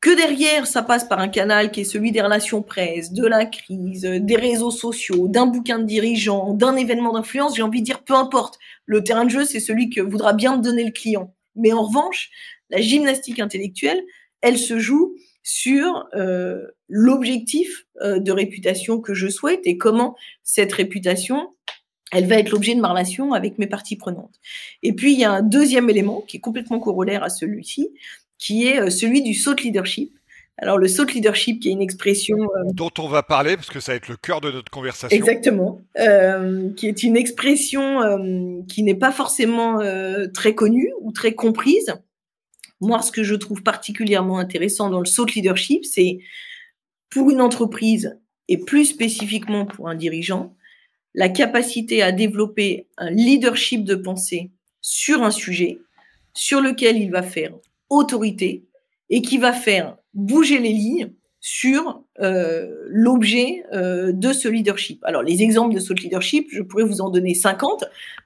que 0.00 0.14
derrière, 0.14 0.66
ça 0.66 0.82
passe 0.82 1.04
par 1.04 1.18
un 1.18 1.28
canal 1.28 1.70
qui 1.70 1.80
est 1.80 1.84
celui 1.84 2.12
des 2.12 2.20
relations 2.20 2.62
presse, 2.62 3.12
de 3.12 3.26
la 3.26 3.46
crise, 3.46 4.02
des 4.02 4.36
réseaux 4.36 4.70
sociaux, 4.70 5.26
d'un 5.26 5.46
bouquin 5.46 5.80
de 5.80 5.84
dirigeant, 5.84 6.54
d'un 6.54 6.76
événement 6.76 7.12
d'influence, 7.12 7.56
j'ai 7.56 7.62
envie 7.62 7.80
de 7.80 7.86
dire 7.86 8.04
peu 8.04 8.14
importe. 8.14 8.58
Le 8.86 9.02
terrain 9.02 9.24
de 9.24 9.30
jeu, 9.30 9.44
c'est 9.44 9.60
celui 9.60 9.90
que 9.90 10.00
voudra 10.00 10.32
bien 10.32 10.56
me 10.56 10.62
donner 10.62 10.84
le 10.84 10.92
client. 10.92 11.34
Mais 11.56 11.72
en 11.72 11.82
revanche, 11.82 12.30
la 12.70 12.80
gymnastique 12.80 13.40
intellectuelle, 13.40 14.00
elle 14.40 14.58
se 14.58 14.78
joue 14.78 15.16
sur 15.42 16.06
euh, 16.14 16.66
l'objectif 16.88 17.86
euh, 18.02 18.20
de 18.20 18.30
réputation 18.32 19.00
que 19.00 19.14
je 19.14 19.28
souhaite 19.28 19.60
et 19.64 19.78
comment 19.78 20.14
cette 20.42 20.72
réputation, 20.72 21.54
elle 22.12 22.26
va 22.26 22.36
être 22.36 22.50
l'objet 22.50 22.74
de 22.74 22.80
ma 22.80 22.88
relation 22.88 23.32
avec 23.32 23.58
mes 23.58 23.66
parties 23.66 23.96
prenantes. 23.96 24.38
Et 24.82 24.92
puis, 24.92 25.12
il 25.12 25.18
y 25.18 25.24
a 25.24 25.32
un 25.32 25.42
deuxième 25.42 25.90
élément 25.90 26.20
qui 26.20 26.36
est 26.36 26.40
complètement 26.40 26.78
corollaire 26.78 27.24
à 27.24 27.30
celui-ci, 27.30 27.90
qui 28.38 28.66
est 28.66 28.80
euh, 28.80 28.90
celui 28.90 29.22
du 29.22 29.34
saut 29.34 29.54
leadership. 29.54 30.12
Alors 30.60 30.78
le 30.78 30.88
saut 30.88 31.04
leadership, 31.04 31.60
qui 31.60 31.68
est 31.68 31.72
une 31.72 31.82
expression 31.82 32.36
euh, 32.36 32.64
dont 32.72 32.90
on 32.98 33.08
va 33.08 33.22
parler 33.22 33.56
parce 33.56 33.70
que 33.70 33.78
ça 33.78 33.92
va 33.92 33.96
être 33.96 34.08
le 34.08 34.16
cœur 34.16 34.40
de 34.40 34.50
notre 34.50 34.70
conversation. 34.70 35.16
Exactement, 35.16 35.80
euh, 35.98 36.72
qui 36.74 36.88
est 36.88 37.02
une 37.04 37.16
expression 37.16 38.02
euh, 38.02 38.60
qui 38.68 38.82
n'est 38.82 38.96
pas 38.96 39.12
forcément 39.12 39.80
euh, 39.80 40.26
très 40.26 40.54
connue 40.54 40.92
ou 41.00 41.12
très 41.12 41.34
comprise. 41.34 41.94
Moi, 42.80 43.02
ce 43.02 43.12
que 43.12 43.22
je 43.22 43.34
trouve 43.34 43.62
particulièrement 43.62 44.38
intéressant 44.38 44.90
dans 44.90 45.00
le 45.00 45.06
saut 45.06 45.26
leadership, 45.26 45.84
c'est 45.84 46.18
pour 47.10 47.30
une 47.30 47.40
entreprise 47.40 48.18
et 48.48 48.58
plus 48.58 48.86
spécifiquement 48.86 49.66
pour 49.66 49.88
un 49.88 49.94
dirigeant, 49.94 50.56
la 51.14 51.28
capacité 51.28 52.02
à 52.02 52.12
développer 52.12 52.88
un 52.96 53.10
leadership 53.10 53.84
de 53.84 53.94
pensée 53.94 54.50
sur 54.80 55.22
un 55.22 55.30
sujet 55.30 55.78
sur 56.34 56.60
lequel 56.60 56.96
il 56.96 57.10
va 57.10 57.22
faire 57.22 57.52
autorité 57.90 58.66
et 59.10 59.22
qui 59.22 59.38
va 59.38 59.52
faire 59.52 59.96
bouger 60.14 60.58
les 60.58 60.72
lignes 60.72 61.12
sur 61.40 62.02
euh, 62.20 62.68
l'objet 62.88 63.64
euh, 63.72 64.12
de 64.12 64.32
ce 64.32 64.48
leadership. 64.48 65.04
Alors, 65.04 65.22
les 65.22 65.42
exemples 65.42 65.74
de 65.74 65.80
ce 65.80 65.92
leadership, 65.92 66.48
je 66.50 66.62
pourrais 66.62 66.84
vous 66.84 67.00
en 67.00 67.10
donner 67.10 67.34
50. 67.34 67.84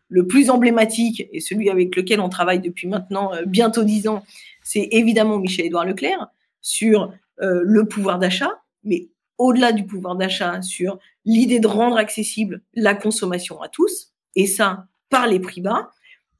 Le 0.09 0.27
plus 0.27 0.51
emblématique 0.51 1.29
et 1.33 1.41
celui 1.41 1.71
avec 1.71 1.95
lequel 1.95 2.21
on 2.21 2.29
travaille 2.29 2.61
depuis 2.61 2.89
maintenant 2.89 3.33
euh, 3.35 3.43
bientôt 3.47 3.85
10 3.85 4.09
ans, 4.09 4.25
c'est 4.63 4.89
évidemment 4.93 5.39
Michel-Édouard 5.39 5.85
Leclerc 5.85 6.29
sur 6.61 7.13
le 7.41 7.89
pouvoir 7.89 8.21
d'achat, 8.21 8.61
mais 8.85 9.09
au-delà 9.37 9.73
du 9.73 9.85
pouvoir 9.85 10.15
d'achat, 10.15 10.63
sur 10.63 11.01
l'idée 11.25 11.59
de 11.59 11.67
rendre 11.67 11.97
accessible 11.97 12.63
la 12.75 12.95
consommation 12.95 13.61
à 13.61 13.69
tous, 13.69 14.13
et 14.37 14.47
ça 14.47 14.87
par 15.11 15.27
les 15.27 15.41
prix 15.41 15.61
bas, 15.61 15.91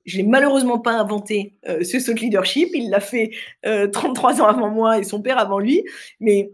je 0.05 0.17
l'ai 0.17 0.23
malheureusement 0.23 0.79
pas 0.79 0.93
inventé 0.93 1.55
euh, 1.69 1.85
ce 1.85 2.01
saut 2.01 2.15
leadership. 2.15 2.71
Il 2.75 2.91
l'a 2.91 3.01
fait 3.01 3.31
33 3.63 4.41
euh, 4.41 4.43
ans 4.43 4.47
avant 4.47 4.71
moi 4.71 4.99
et 4.99 5.05
son 5.05 5.23
père 5.23 5.39
avant 5.39 5.59
lui. 5.59 5.85
Mais 6.21 6.51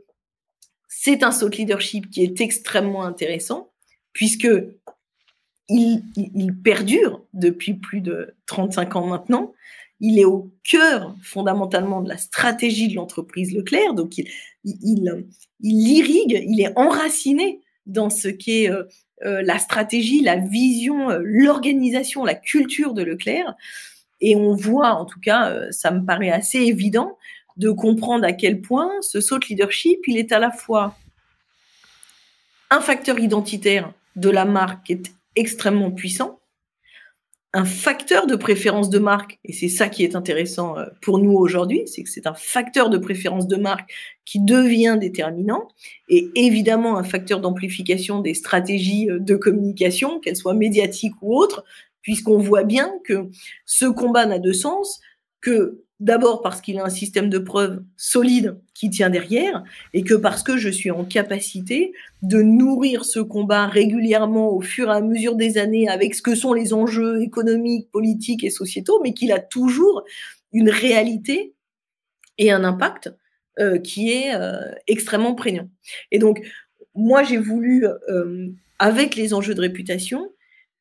c'est 0.88 1.22
un 1.22 1.32
saut 1.32 1.48
leadership 1.48 2.10
qui 2.10 2.24
est 2.24 2.40
extrêmement 2.40 3.04
intéressant 3.04 3.70
puisque 4.12 4.48
il, 5.68 6.02
perdure 6.64 7.24
depuis 7.34 7.74
plus 7.74 8.00
de 8.00 8.34
35 8.46 8.96
ans 8.96 9.06
maintenant. 9.06 9.54
Il 10.00 10.18
est 10.18 10.24
au 10.24 10.52
cœur 10.64 11.14
fondamentalement 11.22 12.00
de 12.02 12.08
la 12.08 12.16
stratégie 12.16 12.88
de 12.88 12.94
l'entreprise 12.94 13.52
Leclerc. 13.52 13.94
Donc 13.94 14.18
il, 14.18 14.28
il, 14.64 15.26
il, 15.60 15.88
irrigue, 15.88 16.44
il 16.46 16.60
est 16.60 16.72
enraciné 16.76 17.60
dans 17.86 18.10
ce 18.10 18.28
qu'est 18.28 18.70
euh, 19.24 19.42
la 19.42 19.58
stratégie, 19.58 20.20
la 20.20 20.36
vision, 20.36 21.10
euh, 21.10 21.20
l'organisation, 21.22 22.24
la 22.24 22.34
culture 22.34 22.94
de 22.94 23.02
Leclerc. 23.02 23.54
Et 24.20 24.36
on 24.36 24.54
voit, 24.54 24.90
en 24.90 25.04
tout 25.04 25.20
cas, 25.20 25.50
euh, 25.50 25.68
ça 25.70 25.90
me 25.90 26.04
paraît 26.04 26.30
assez 26.30 26.58
évident, 26.58 27.18
de 27.56 27.70
comprendre 27.70 28.24
à 28.24 28.32
quel 28.32 28.60
point 28.60 28.90
ce 29.00 29.20
saut 29.20 29.38
leadership, 29.38 29.98
il 30.06 30.16
est 30.16 30.30
à 30.30 30.38
la 30.38 30.52
fois 30.52 30.96
un 32.70 32.80
facteur 32.80 33.18
identitaire 33.18 33.92
de 34.14 34.30
la 34.30 34.44
marque 34.44 34.86
qui 34.86 34.92
est 34.92 35.12
extrêmement 35.34 35.90
puissant, 35.90 36.37
un 37.54 37.64
facteur 37.64 38.26
de 38.26 38.36
préférence 38.36 38.90
de 38.90 38.98
marque, 38.98 39.38
et 39.44 39.52
c'est 39.52 39.68
ça 39.68 39.88
qui 39.88 40.04
est 40.04 40.14
intéressant 40.14 40.78
euh, 40.78 40.84
pour 41.00 41.18
nous 41.18 41.32
aujourd'hui, 41.32 41.82
c'est 41.86 42.02
que 42.02 42.10
c'est 42.10 42.26
un 42.26 42.34
facteur 42.34 42.90
de 42.90 42.98
préférence 42.98 43.48
de 43.48 43.56
marque 43.56 43.90
qui 44.26 44.40
devient 44.40 44.98
déterminant, 45.00 45.68
et 46.08 46.30
évidemment 46.34 46.98
un 46.98 47.04
facteur 47.04 47.40
d'amplification 47.40 48.20
des 48.20 48.34
stratégies 48.34 49.10
euh, 49.10 49.18
de 49.18 49.34
communication, 49.34 50.20
qu'elles 50.20 50.36
soient 50.36 50.54
médiatiques 50.54 51.14
ou 51.22 51.36
autres, 51.36 51.64
puisqu'on 52.02 52.38
voit 52.38 52.64
bien 52.64 52.92
que 53.04 53.28
ce 53.64 53.86
combat 53.86 54.26
n'a 54.26 54.38
de 54.38 54.52
sens 54.52 55.00
que 55.40 55.84
D'abord 56.00 56.42
parce 56.42 56.60
qu'il 56.60 56.78
a 56.78 56.84
un 56.84 56.90
système 56.90 57.28
de 57.28 57.38
preuves 57.38 57.82
solide 57.96 58.56
qui 58.72 58.88
tient 58.88 59.10
derrière 59.10 59.64
et 59.92 60.02
que 60.02 60.14
parce 60.14 60.44
que 60.44 60.56
je 60.56 60.68
suis 60.68 60.92
en 60.92 61.04
capacité 61.04 61.92
de 62.22 62.40
nourrir 62.40 63.04
ce 63.04 63.18
combat 63.18 63.66
régulièrement 63.66 64.52
au 64.52 64.60
fur 64.60 64.88
et 64.90 64.94
à 64.94 65.00
mesure 65.00 65.34
des 65.34 65.58
années 65.58 65.88
avec 65.88 66.14
ce 66.14 66.22
que 66.22 66.36
sont 66.36 66.52
les 66.52 66.72
enjeux 66.72 67.20
économiques, 67.20 67.90
politiques 67.90 68.44
et 68.44 68.50
sociétaux, 68.50 69.00
mais 69.02 69.12
qu'il 69.12 69.32
a 69.32 69.40
toujours 69.40 70.04
une 70.52 70.70
réalité 70.70 71.54
et 72.38 72.52
un 72.52 72.62
impact 72.62 73.12
euh, 73.58 73.78
qui 73.78 74.12
est 74.12 74.36
euh, 74.36 74.70
extrêmement 74.86 75.34
prégnant. 75.34 75.68
Et 76.12 76.20
donc, 76.20 76.40
moi, 76.94 77.24
j'ai 77.24 77.38
voulu, 77.38 77.86
euh, 78.08 78.48
avec 78.78 79.16
les 79.16 79.34
enjeux 79.34 79.54
de 79.54 79.60
réputation, 79.60 80.30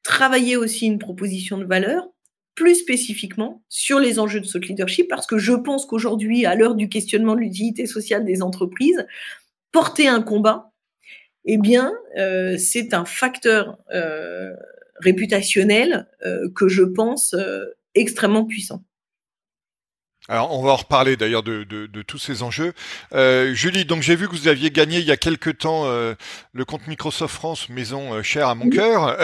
travailler 0.04 0.58
aussi 0.58 0.86
une 0.86 1.00
proposition 1.00 1.58
de 1.58 1.66
valeur 1.66 2.08
plus 2.58 2.76
spécifiquement 2.76 3.62
sur 3.70 4.00
les 4.00 4.18
enjeux 4.18 4.42
de 4.42 4.46
ce 4.46 4.58
leadership, 4.58 5.08
parce 5.08 5.28
que 5.28 5.38
je 5.38 5.54
pense 5.54 5.86
qu'aujourd'hui, 5.86 6.46
à 6.48 6.56
l'heure 6.56 6.74
du 6.74 6.90
questionnement 6.90 7.36
de 7.36 7.42
l'utilité 7.42 7.86
sociale 7.86 8.26
des 8.26 8.42
entreprises, 8.42 9.06
porter 9.72 10.08
un 10.08 10.24
combat, 10.24 10.72
eh 11.46 11.60
euh, 12.18 12.58
c'est 12.58 12.96
un 12.96 13.06
facteur 13.06 13.78
euh, 13.94 14.54
réputationnel 15.00 16.08
euh, 16.26 16.50
que 16.56 16.68
je 16.68 16.84
pense 16.84 17.36
extrêmement 17.94 18.46
puissant. 18.46 18.84
Alors, 20.30 20.52
on 20.52 20.62
va 20.62 20.72
en 20.72 20.76
reparler 20.76 21.16
d'ailleurs 21.16 21.44
de, 21.44 21.88
tous 22.06 22.18
ces 22.18 22.44
enjeux. 22.44 22.74
Euh, 23.14 23.54
Julie, 23.54 23.86
donc 23.86 24.02
j'ai 24.02 24.16
vu 24.16 24.28
que 24.28 24.36
vous 24.36 24.50
aviez 24.50 24.72
gagné 24.72 25.00
il 25.00 25.06
y 25.06 25.12
a 25.12 25.18
quelque 25.18 25.50
temps 25.50 25.84
euh, 25.86 26.16
le 26.54 26.66
compte 26.66 26.86
Microsoft 26.88 27.34
France, 27.34 27.70
maison 27.70 28.14
euh, 28.14 28.24
chère 28.24 28.50
à 28.50 28.56
mon 28.56 28.70
cœur. 28.70 29.18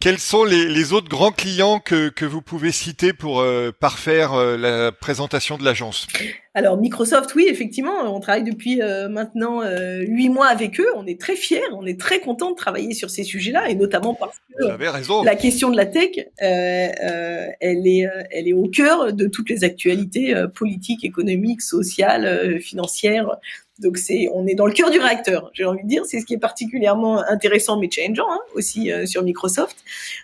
quels 0.00 0.18
sont 0.18 0.44
les, 0.44 0.92
autres 0.92 1.08
grands 1.08 1.32
clients 1.32 1.80
que, 1.80 2.08
que 2.08 2.24
vous 2.24 2.40
pouvez 2.40 2.72
citer 2.72 3.12
pour 3.12 3.44
parfaire 3.78 4.34
la 4.34 4.90
présentation 4.90 5.58
de 5.58 5.64
l'agence? 5.64 6.06
Alors 6.54 6.76
Microsoft, 6.76 7.34
oui, 7.34 7.46
effectivement, 7.48 8.14
on 8.14 8.20
travaille 8.20 8.44
depuis 8.44 8.82
euh, 8.82 9.08
maintenant 9.08 9.62
euh, 9.62 10.02
huit 10.06 10.28
mois 10.28 10.48
avec 10.48 10.78
eux. 10.80 10.88
On 10.96 11.06
est 11.06 11.18
très 11.18 11.34
fiers, 11.34 11.62
on 11.72 11.86
est 11.86 11.98
très 11.98 12.20
content 12.20 12.50
de 12.50 12.56
travailler 12.56 12.92
sur 12.92 13.08
ces 13.08 13.24
sujets-là, 13.24 13.70
et 13.70 13.74
notamment 13.74 14.12
parce 14.12 14.36
que 14.58 15.24
la 15.24 15.34
question 15.34 15.70
de 15.70 15.76
la 15.78 15.86
tech, 15.86 16.10
euh, 16.18 17.48
elle 17.60 17.86
est, 17.86 18.06
elle 18.30 18.48
est 18.48 18.52
au 18.52 18.68
cœur 18.68 19.14
de 19.14 19.26
toutes 19.28 19.48
les 19.48 19.64
actualités 19.64 20.34
politiques, 20.54 21.04
économiques, 21.04 21.62
sociales, 21.62 22.60
financières 22.60 23.38
donc 23.78 23.96
c'est, 23.96 24.28
on 24.34 24.46
est 24.46 24.54
dans 24.54 24.66
le 24.66 24.72
cœur 24.72 24.90
du 24.90 24.98
réacteur. 24.98 25.50
J'ai 25.54 25.64
envie 25.64 25.82
de 25.82 25.88
dire, 25.88 26.04
c'est 26.04 26.20
ce 26.20 26.26
qui 26.26 26.34
est 26.34 26.38
particulièrement 26.38 27.22
intéressant 27.28 27.78
mais 27.78 27.90
changeant 27.90 28.30
hein, 28.30 28.40
aussi 28.54 28.92
euh, 28.92 29.06
sur 29.06 29.22
Microsoft. 29.22 29.76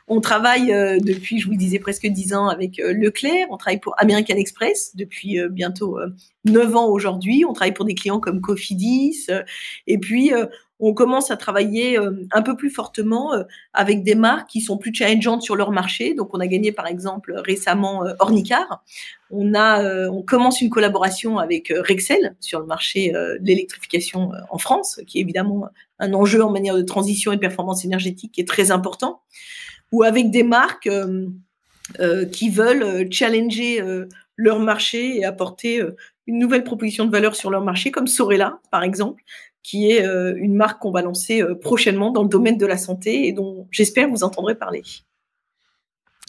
On 0.07 0.21
travaille 0.21 0.73
euh, 0.73 0.99
depuis, 1.01 1.41
je 1.41 1.47
vous 1.47 1.53
le 1.53 1.59
disais, 1.59 1.79
presque 1.79 2.07
dix 2.07 2.35
ans 2.35 2.49
avec 2.49 2.79
euh, 2.79 2.93
Leclerc. 2.93 3.47
On 3.51 3.57
travaille 3.57 3.81
pour 3.81 3.95
American 3.99 4.37
Express 4.37 4.93
depuis 4.97 5.39
bientôt 5.51 5.99
neuf 6.45 6.77
ans 6.77 6.89
aujourd'hui. 6.89 7.45
On 7.47 7.53
travaille 7.53 7.75
pour 7.75 7.85
des 7.85 7.95
clients 7.95 8.21
comme 8.21 8.41
Cofidis. 8.41 9.27
et 9.87 9.99
puis 9.99 10.33
on 10.81 10.95
commence 10.95 11.31
à 11.31 11.37
travailler 11.37 11.99
euh, 11.99 12.13
un 12.33 12.43
peu 12.43 12.57
plus 12.57 12.71
fortement 12.71 13.35
euh, 13.35 13.43
avec 13.73 14.05
des 14.05 14.15
marques 14.15 14.49
qui 14.49 14.61
sont 14.61 14.79
plus 14.79 14.95
challengeantes 14.95 15.43
sur 15.43 15.57
leur 15.57 15.73
marché. 15.73 16.15
Donc, 16.15 16.31
on 16.35 16.41
a 16.41 16.47
gagné 16.47 16.73
par 16.73 16.87
exemple 16.87 17.35
récemment 17.37 18.07
euh, 18.07 18.15
Ornicar. 18.21 18.85
On 19.31 19.55
a, 19.55 20.09
on 20.09 20.23
commence 20.23 20.63
une 20.63 20.71
collaboration 20.71 21.39
avec 21.39 21.71
Rexel 21.71 22.35
sur 22.41 22.61
le 22.61 22.65
marché 22.65 23.11
de 23.13 23.39
l'électrification 23.43 24.31
en 24.49 24.57
France, 24.57 25.03
qui 25.07 25.19
est 25.19 25.21
évidemment 25.21 25.67
un 25.99 26.15
enjeu 26.15 26.43
en 26.43 26.51
manière 26.51 26.75
de 26.75 26.81
transition 26.81 27.33
et 27.33 27.37
de 27.37 27.41
performance 27.41 27.85
énergétique 27.85 28.33
qui 28.33 28.41
est 28.41 28.49
très 28.49 28.71
important. 28.71 29.21
Ou 29.93 30.03
avec 30.03 30.31
des 30.31 30.45
marques 30.45 30.89
qui 32.33 32.49
veulent 32.49 33.13
challenger 33.13 33.85
leur 34.37 34.61
marché 34.61 35.19
et 35.19 35.27
apporter 35.27 35.83
une 36.27 36.39
nouvelle 36.39 36.65
proposition 36.65 37.05
de 37.05 37.11
valeur 37.11 37.37
sur 37.37 37.51
leur 37.51 37.63
marché, 37.63 37.91
comme 37.91 38.07
Sorella, 38.07 38.61
par 38.71 38.83
exemple, 38.83 39.23
qui 39.69 39.91
est 39.91 40.03
euh, 40.03 40.33
une 40.39 40.55
marque 40.55 40.81
qu'on 40.81 40.91
va 40.91 41.03
lancer 41.03 41.43
euh, 41.43 41.55
prochainement 41.55 42.11
dans 42.11 42.23
le 42.23 42.29
domaine 42.31 42.57
de 42.57 42.65
la 42.65 42.79
santé 42.79 43.29
et 43.29 43.33
dont 43.33 43.69
j'espère 43.71 44.09
vous 44.09 44.25
entendrez 44.25 44.55
parler. 44.55 44.83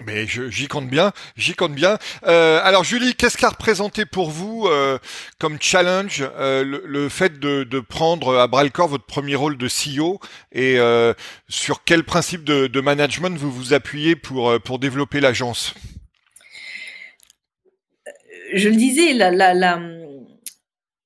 Mais 0.05 0.27
j'y 0.27 0.67
compte 0.67 0.89
bien, 0.89 1.13
j'y 1.37 1.53
compte 1.53 1.73
bien. 1.73 1.97
Euh, 2.25 2.59
alors 2.63 2.83
Julie, 2.83 3.15
qu'est-ce 3.15 3.37
qu'a 3.37 3.49
représenté 3.49 4.05
pour 4.05 4.29
vous 4.29 4.67
comme 5.39 5.57
challenge 5.59 6.23
le, 6.37 7.09
fait 7.09 7.37
de, 7.37 7.79
prendre 7.81 8.37
à 8.37 8.47
bras 8.47 8.63
le 8.63 8.69
corps 8.69 8.87
votre 8.87 9.05
premier 9.05 9.35
rôle 9.35 9.57
de 9.57 9.67
CEO 9.67 10.19
et 10.53 10.77
sur 11.49 11.83
quel 11.83 12.05
principe 12.05 12.45
de, 12.45 12.79
management 12.79 13.37
vous 13.37 13.51
vous 13.51 13.73
appuyez 13.73 14.15
pour, 14.15 14.57
pour 14.61 14.79
développer 14.79 15.19
l'agence? 15.19 15.73
Je 18.53 18.69
le 18.69 18.75
disais, 18.75 19.13
la, 19.13 19.31
la, 19.31 19.53
la, 19.53 19.79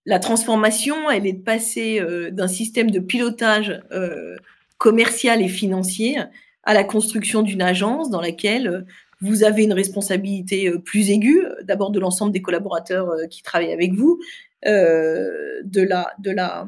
la 0.06 0.20
transformation, 0.20 1.10
elle 1.10 1.26
est 1.26 1.34
de 1.34 1.44
passer 1.44 2.00
euh, 2.00 2.30
d'un 2.30 2.48
système 2.48 2.92
de 2.92 3.00
pilotage 3.00 3.82
euh, 3.92 4.36
commercial 4.78 5.42
et 5.42 5.48
financier 5.48 6.18
à 6.64 6.74
la 6.74 6.84
construction 6.84 7.42
d'une 7.42 7.62
agence 7.62 8.10
dans 8.10 8.22
laquelle 8.22 8.68
euh, 8.68 8.82
vous 9.22 9.46
avez 9.46 9.64
une 9.64 9.74
responsabilité 9.74 10.70
plus 10.84 11.10
aiguë, 11.10 11.46
d'abord 11.64 11.92
de 11.92 12.00
l'ensemble 12.00 12.34
des 12.34 12.42
collaborateurs 12.42 13.10
qui 13.30 13.42
travaillent 13.42 13.72
avec 13.72 13.94
vous, 13.94 14.20
de 14.66 15.82
la, 15.82 16.12
de 16.20 16.32
la, 16.32 16.68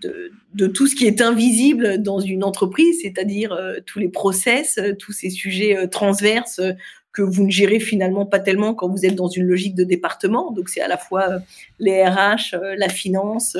de, 0.00 0.30
de, 0.54 0.66
tout 0.68 0.86
ce 0.86 0.96
qui 0.96 1.06
est 1.06 1.20
invisible 1.20 2.00
dans 2.00 2.18
une 2.18 2.44
entreprise, 2.44 3.00
c'est-à-dire 3.02 3.54
tous 3.84 3.98
les 3.98 4.08
process, 4.08 4.80
tous 4.98 5.12
ces 5.12 5.28
sujets 5.28 5.86
transverses 5.88 6.62
que 7.12 7.22
vous 7.22 7.44
ne 7.44 7.50
gérez 7.50 7.78
finalement 7.78 8.26
pas 8.26 8.40
tellement 8.40 8.74
quand 8.74 8.88
vous 8.88 9.04
êtes 9.04 9.14
dans 9.14 9.28
une 9.28 9.44
logique 9.44 9.74
de 9.74 9.84
département. 9.84 10.50
Donc 10.50 10.68
c'est 10.68 10.80
à 10.80 10.88
la 10.88 10.96
fois 10.96 11.30
euh, 11.30 11.38
les 11.78 12.02
RH, 12.04 12.54
euh, 12.54 12.74
la 12.76 12.88
finance, 12.88 13.56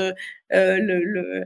euh, 0.52 1.44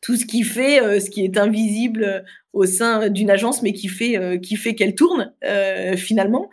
tout 0.00 0.16
ce 0.16 0.24
qui 0.24 0.42
fait, 0.42 1.00
ce 1.00 1.10
qui 1.10 1.24
est 1.24 1.36
invisible 1.36 2.24
au 2.52 2.66
sein 2.66 3.08
d'une 3.08 3.30
agence, 3.30 3.62
mais 3.62 3.72
qui 3.72 3.86
fait, 3.88 4.40
qui 4.40 4.56
fait 4.56 4.74
qu'elle 4.74 4.96
tourne 4.96 5.32
finalement. 5.96 6.50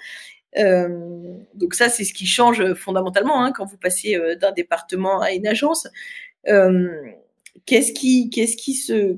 donc 0.56 1.74
ça, 1.74 1.90
c'est 1.90 2.04
ce 2.04 2.14
qui 2.14 2.28
change 2.28 2.74
fondamentalement 2.76 3.44
hein, 3.44 3.52
quand 3.52 3.66
vous 3.66 3.78
passez 3.78 4.20
d'un 4.40 4.52
département 4.52 5.20
à 5.22 5.32
une 5.32 5.48
agence. 5.48 5.88
qu'est-ce 7.66 7.92
qui, 7.92 8.30
qu'est-ce 8.30 8.56
qui 8.56 8.76
se, 8.76 9.18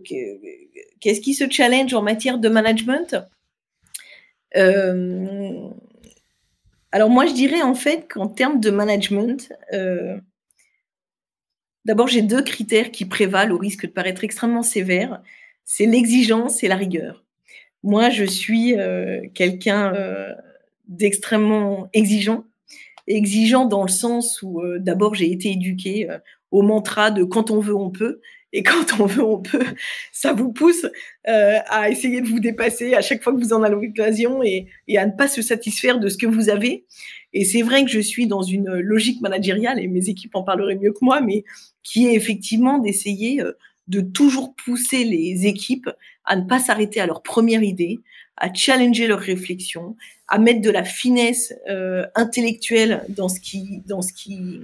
qu'est-ce 1.02 1.20
qui 1.20 1.34
se 1.34 1.50
challenge 1.50 1.94
en 1.94 2.02
matière 2.02 2.38
de 2.38 2.48
management? 2.48 3.18
Euh, 4.58 5.70
alors 6.92 7.10
moi, 7.10 7.26
je 7.26 7.34
dirais 7.34 7.62
en 7.62 7.76
fait 7.76 8.08
qu'en 8.10 8.28
termes 8.28 8.60
de 8.60 8.70
management, 8.70 9.54
euh, 9.74 10.18
d'abord 11.86 12.08
j'ai 12.08 12.22
deux 12.22 12.44
critères 12.44 12.92
qui 12.92 13.06
prévalent 13.06 13.56
au 13.56 13.58
risque 13.58 13.86
de 13.86 13.92
paraître 13.92 14.24
extrêmement 14.24 14.64
sévère. 14.64 15.22
C'est 15.64 15.86
l'exigence 15.86 16.64
et 16.64 16.68
la 16.68 16.76
rigueur. 16.76 17.24
Moi, 17.84 18.10
je 18.10 18.26
suis 18.26 18.78
euh, 18.78 19.22
quelqu'un 19.34 19.94
d'extrêmement 20.88 21.90
exigeant. 21.94 22.46
Exigeant 23.08 23.66
dans 23.66 23.84
le 23.84 23.90
sens 23.90 24.42
où 24.42 24.62
d'abord 24.78 25.16
j'ai 25.16 25.32
été 25.32 25.52
éduquée 25.52 26.08
au 26.52 26.62
mantra 26.62 27.10
de 27.10 27.24
quand 27.24 27.50
on 27.50 27.60
veut, 27.60 27.76
on 27.76 27.90
peut. 27.90 28.22
Et 28.54 28.64
quand 28.64 29.00
on 29.00 29.06
veut, 29.06 29.24
on 29.24 29.40
peut. 29.40 29.66
Ça 30.12 30.34
vous 30.34 30.52
pousse 30.52 30.86
euh, 31.28 31.60
à 31.68 31.90
essayer 31.90 32.22
de 32.22 32.28
vous 32.28 32.40
dépasser 32.40 32.94
à 32.94 33.02
chaque 33.02 33.24
fois 33.24 33.34
que 33.34 33.40
vous 33.40 33.54
en 33.54 33.64
avez 33.64 33.76
l'occasion 33.76 34.44
et, 34.44 34.68
et, 34.88 34.98
à 34.98 35.06
ne 35.06 35.12
pas 35.12 35.28
se 35.28 35.42
satisfaire 35.42 36.00
de 36.00 36.10
ce 36.10 36.18
que 36.18 36.26
vous 36.26 36.50
avez. 36.50 36.86
Et 37.34 37.46
c'est 37.46 37.62
vrai 37.62 37.86
que 37.86 37.90
je 37.90 38.00
suis 38.00 38.28
dans 38.28 38.42
une 38.42 38.72
logique 38.80 39.22
managériale, 39.22 39.80
et 39.80 39.88
mes 39.88 40.10
équipes 40.10 40.36
en 40.36 40.44
parleraient 40.44 40.76
mieux 40.76 40.92
que 40.92 41.00
moi, 41.02 41.22
mais 41.22 41.46
qui 41.84 42.08
est 42.08 42.14
effectivement 42.14 42.78
d'essayer 42.78 43.42
euh, 43.42 43.54
de 43.88 44.02
toujours 44.02 44.56
pousser 44.56 45.04
les 45.04 45.46
équipes 45.46 45.90
à 46.26 46.36
ne 46.36 46.44
pas 46.44 46.60
s'arrêter 46.60 47.00
à 47.00 47.06
leur 47.06 47.24
première 47.24 47.64
idée, 47.64 48.00
à 48.38 48.54
challenger 48.54 49.08
leur 49.08 49.20
réflexion, 49.20 49.96
à 50.28 50.40
mettre 50.40 50.62
de 50.62 50.70
la 50.70 50.84
finesse 50.84 51.54
euh, 51.70 52.06
intellectuelle 52.16 53.04
dans 53.10 53.30
ce 53.30 53.40
qui, 53.40 53.82
dans 53.86 54.02
ce 54.02 54.14
qui 54.14 54.60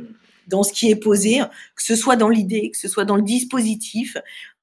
dans 0.48 0.64
ce 0.64 0.74
qui 0.74 0.90
est 0.90 0.96
posé, 0.96 1.40
que 1.76 1.84
ce 1.84 1.96
soit 1.96 2.16
dans 2.16 2.30
l'idée, 2.30 2.72
que 2.72 2.78
ce 2.78 2.88
soit 2.88 3.06
dans 3.06 3.16
le 3.16 3.22
dispositif, 3.22 4.18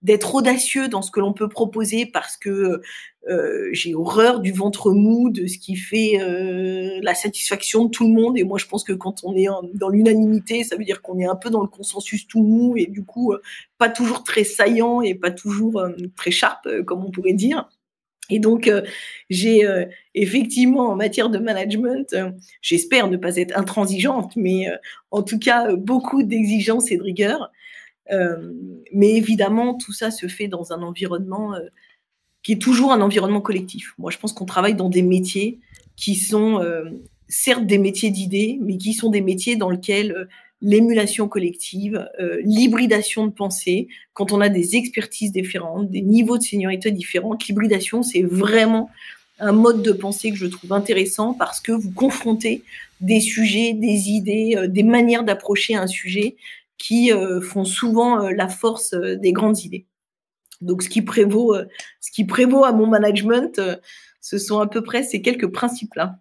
d'être 0.04 0.34
audacieux 0.34 0.88
dans 0.88 1.00
ce 1.00 1.10
que 1.10 1.18
l'on 1.18 1.32
peut 1.32 1.48
proposer 1.48 2.04
parce 2.04 2.36
que 2.36 2.82
euh, 3.26 3.68
j'ai 3.72 3.94
horreur 3.94 4.40
du 4.40 4.52
ventre 4.52 4.92
mou, 4.92 5.30
de 5.30 5.46
ce 5.46 5.56
qui 5.56 5.76
fait 5.76 6.20
euh, 6.20 7.00
la 7.02 7.14
satisfaction 7.14 7.86
de 7.86 7.90
tout 7.90 8.06
le 8.06 8.12
monde. 8.12 8.36
Et 8.36 8.44
moi, 8.44 8.58
je 8.58 8.66
pense 8.66 8.84
que 8.84 8.92
quand 8.92 9.24
on 9.24 9.34
est 9.34 9.46
dans 9.72 9.88
l'unanimité, 9.88 10.62
ça 10.62 10.76
veut 10.76 10.84
dire 10.84 11.00
qu'on 11.00 11.18
est 11.18 11.24
un 11.24 11.36
peu 11.36 11.48
dans 11.48 11.62
le 11.62 11.68
consensus 11.68 12.28
tout 12.28 12.42
mou 12.42 12.76
et 12.76 12.86
du 12.86 13.02
coup, 13.02 13.32
euh, 13.32 13.40
pas 13.78 13.88
toujours 13.88 14.24
très 14.24 14.44
saillant 14.44 15.00
et 15.00 15.14
pas 15.14 15.30
toujours 15.30 15.82
très 16.16 16.30
sharp, 16.30 16.68
comme 16.84 17.02
on 17.02 17.10
pourrait 17.10 17.32
dire. 17.32 17.66
Et 18.30 18.38
donc, 18.38 18.68
euh, 18.68 18.82
j'ai 19.28 19.66
euh, 19.66 19.84
effectivement, 20.14 20.88
en 20.88 20.96
matière 20.96 21.28
de 21.28 21.38
management, 21.38 22.12
euh, 22.14 22.30
j'espère 22.62 23.08
ne 23.08 23.16
pas 23.16 23.36
être 23.36 23.56
intransigeante, 23.56 24.34
mais 24.36 24.66
en 25.10 25.22
tout 25.22 25.38
cas, 25.38 25.74
beaucoup 25.76 26.22
d'exigences 26.22 26.90
et 26.90 26.96
de 26.96 27.02
rigueur. 27.02 27.50
mais 28.92 29.16
évidemment, 29.16 29.74
tout 29.74 29.92
ça 29.92 30.10
se 30.10 30.26
fait 30.28 30.48
dans 30.48 30.72
un 30.72 30.82
environnement 30.82 31.54
qui 32.42 32.52
est 32.52 32.60
toujours 32.60 32.92
un 32.92 33.00
environnement 33.00 33.40
collectif. 33.40 33.94
Moi, 33.98 34.10
je 34.10 34.18
pense 34.18 34.32
qu'on 34.32 34.44
travaille 34.44 34.74
dans 34.74 34.90
des 34.90 35.02
métiers 35.02 35.60
qui 35.96 36.14
sont 36.14 36.60
certes 37.28 37.66
des 37.66 37.78
métiers 37.78 38.10
d'idées, 38.10 38.58
mais 38.60 38.76
qui 38.76 38.92
sont 38.92 39.10
des 39.10 39.22
métiers 39.22 39.56
dans 39.56 39.70
lesquels 39.70 40.28
l'émulation 40.64 41.28
collective, 41.28 42.08
l'hybridation 42.42 43.26
de 43.26 43.32
pensée, 43.32 43.86
quand 44.14 44.32
on 44.32 44.40
a 44.40 44.48
des 44.48 44.74
expertises 44.76 45.30
différentes, 45.30 45.90
des 45.90 46.00
niveaux 46.00 46.38
de 46.38 46.42
seniorité 46.42 46.90
différents, 46.90 47.36
l'hybridation, 47.46 48.02
c'est 48.02 48.22
vraiment 48.22 48.90
un 49.38 49.52
mode 49.52 49.82
de 49.82 49.92
pensée 49.92 50.30
que 50.30 50.36
je 50.36 50.46
trouve 50.46 50.72
intéressant 50.72 51.34
parce 51.34 51.60
que 51.60 51.72
vous 51.72 51.92
confrontez 51.92 52.62
des 53.00 53.20
sujets, 53.20 53.74
des 53.74 54.08
idées, 54.10 54.56
des 54.68 54.82
manières 54.82 55.24
d'approcher 55.24 55.74
un 55.74 55.86
sujet 55.86 56.36
qui 56.78 57.10
font 57.42 57.64
souvent 57.64 58.30
la 58.30 58.48
force 58.48 58.94
des 58.94 59.32
grandes 59.32 59.60
idées. 59.60 59.86
Donc, 60.60 60.82
ce 60.82 60.88
qui 60.88 61.02
prévaut, 61.02 61.54
ce 62.00 62.10
qui 62.10 62.24
prévaut 62.24 62.64
à 62.64 62.72
mon 62.72 62.86
management, 62.86 63.60
ce 64.20 64.38
sont 64.38 64.60
à 64.60 64.66
peu 64.66 64.82
près 64.82 65.02
ces 65.02 65.20
quelques 65.20 65.48
principes-là. 65.48 66.20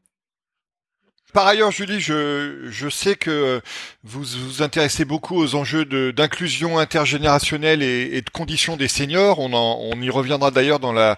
Par 1.33 1.47
ailleurs, 1.47 1.71
Julie, 1.71 1.99
je, 1.99 2.89
sais 2.91 3.15
que 3.15 3.59
vous 4.03 4.23
vous 4.23 4.61
intéressez 4.61 5.03
beaucoup 5.03 5.35
aux 5.35 5.55
enjeux 5.55 5.83
d'inclusion 6.11 6.77
intergénérationnelle 6.77 7.81
et, 7.81 8.21
de 8.21 8.29
conditions 8.29 8.77
des 8.77 8.87
seniors. 8.87 9.39
On, 9.39 9.99
y 9.99 10.09
reviendra 10.11 10.51
d'ailleurs 10.51 10.79
dans 10.79 10.93
la, 10.93 11.15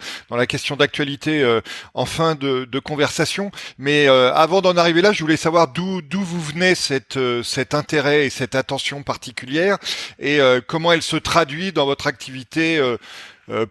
question 0.48 0.78
d'actualité 0.78 1.44
euh, 1.44 1.60
en 1.94 2.06
fin 2.06 2.36
de, 2.36 2.80
conversation. 2.80 3.52
Mais 3.78 4.08
euh, 4.08 4.34
avant 4.34 4.62
d'en 4.62 4.78
arriver 4.78 5.02
là, 5.02 5.12
je 5.12 5.22
voulais 5.22 5.36
savoir 5.36 5.68
d'où 5.68 6.02
vous 6.12 6.42
venez 6.42 6.76
euh, 7.18 7.44
cet 7.44 7.74
intérêt 7.74 8.26
et 8.26 8.30
cette 8.30 8.56
attention 8.56 9.04
particulière 9.04 9.78
et 10.20 10.40
comment 10.68 10.94
elle 10.94 11.02
se 11.02 11.18
traduit 11.18 11.74
dans 11.74 11.86
votre 11.86 12.08
activité 12.08 12.82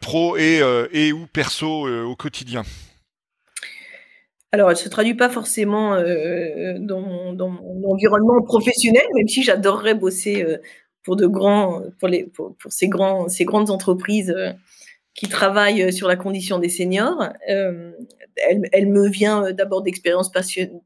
pro 0.00 0.37
et 0.37 1.12
ou 1.12 1.26
perso 1.26 1.88
au 1.88 2.16
quotidien. 2.16 2.64
Alors, 4.55 4.71
elle 4.71 4.77
se 4.77 4.88
traduit 4.88 5.14
pas 5.14 5.29
forcément 5.29 5.95
euh, 5.95 6.79
dans, 6.79 7.01
mon, 7.01 7.90
environnement 7.90 8.40
professionnel, 8.40 9.03
même 9.17 9.27
si 9.27 9.43
j'adorerais 9.43 9.97
bosser 9.97 10.45
euh, 10.45 10.59
pour 11.03 11.17
de 11.17 11.27
grands, 11.27 11.83
pour 11.99 12.07
les, 12.07 12.23
pour, 12.23 12.55
ces 12.69 12.87
grands, 12.87 13.29
ces 13.29 13.45
grandes 13.45 13.71
entreprises 13.71 14.31
euh, 14.31 14.53
qui 15.12 15.29
travaillent 15.29 15.93
sur 15.93 16.07
la 16.07 16.14
condition 16.14 16.61
des 16.61 16.69
seniors. 16.69 17.31
Elle, 17.49 18.87
me 18.87 19.09
vient 19.09 19.51
d'abord 19.51 19.83
d'expériences 19.83 20.31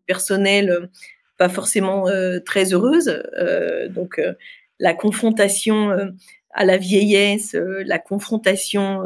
personnelles, 0.07 0.89
pas 1.37 1.51
forcément 1.51 2.07
très 2.47 2.73
heureuses. 2.73 3.23
donc, 3.91 4.19
la 4.79 4.95
confrontation 4.95 6.15
à 6.53 6.65
la 6.65 6.79
vieillesse, 6.79 7.55
la 7.55 7.99
confrontation 7.99 9.03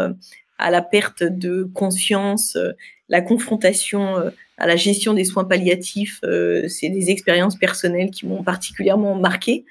à 0.58 0.70
la 0.70 0.82
perte 0.82 1.24
de 1.24 1.64
conscience, 1.64 2.56
la 3.08 3.20
confrontation 3.20 4.32
à 4.62 4.68
la 4.68 4.76
gestion 4.76 5.12
des 5.12 5.24
soins 5.24 5.44
palliatifs, 5.44 6.20
euh, 6.22 6.68
c'est 6.68 6.88
des 6.88 7.10
expériences 7.10 7.56
personnelles 7.56 8.12
qui 8.12 8.26
m'ont 8.26 8.44
particulièrement 8.44 9.16
marqué. 9.16 9.64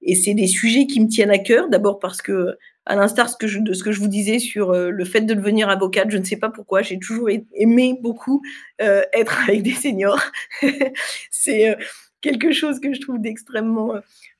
Et 0.00 0.14
c'est 0.14 0.32
des 0.32 0.46
sujets 0.46 0.86
qui 0.86 1.00
me 1.00 1.06
tiennent 1.06 1.30
à 1.30 1.38
cœur, 1.38 1.68
d'abord 1.68 1.98
parce 1.98 2.22
que, 2.22 2.56
à 2.86 2.96
l'instar 2.96 3.26
de 3.26 3.72
ce 3.74 3.84
que 3.84 3.92
je 3.92 4.00
vous 4.00 4.08
disais 4.08 4.38
sur 4.38 4.70
euh, 4.70 4.88
le 4.88 5.04
fait 5.04 5.20
de 5.20 5.34
devenir 5.34 5.68
avocate, 5.68 6.10
je 6.10 6.16
ne 6.16 6.24
sais 6.24 6.38
pas 6.38 6.48
pourquoi, 6.48 6.80
j'ai 6.80 6.98
toujours 6.98 7.28
aimé 7.54 7.98
beaucoup 8.00 8.40
euh, 8.80 9.02
être 9.12 9.38
avec 9.48 9.62
des 9.62 9.74
seniors. 9.74 10.22
c'est 11.30 11.76
quelque 12.22 12.52
chose 12.52 12.80
que 12.80 12.94
je 12.94 13.02
trouve 13.02 13.20
d'extrêmement 13.20 13.96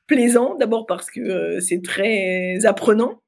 plaisant, 0.06 0.54
d'abord 0.54 0.86
parce 0.86 1.10
que 1.10 1.60
c'est 1.60 1.82
très 1.82 2.64
apprenant, 2.64 3.20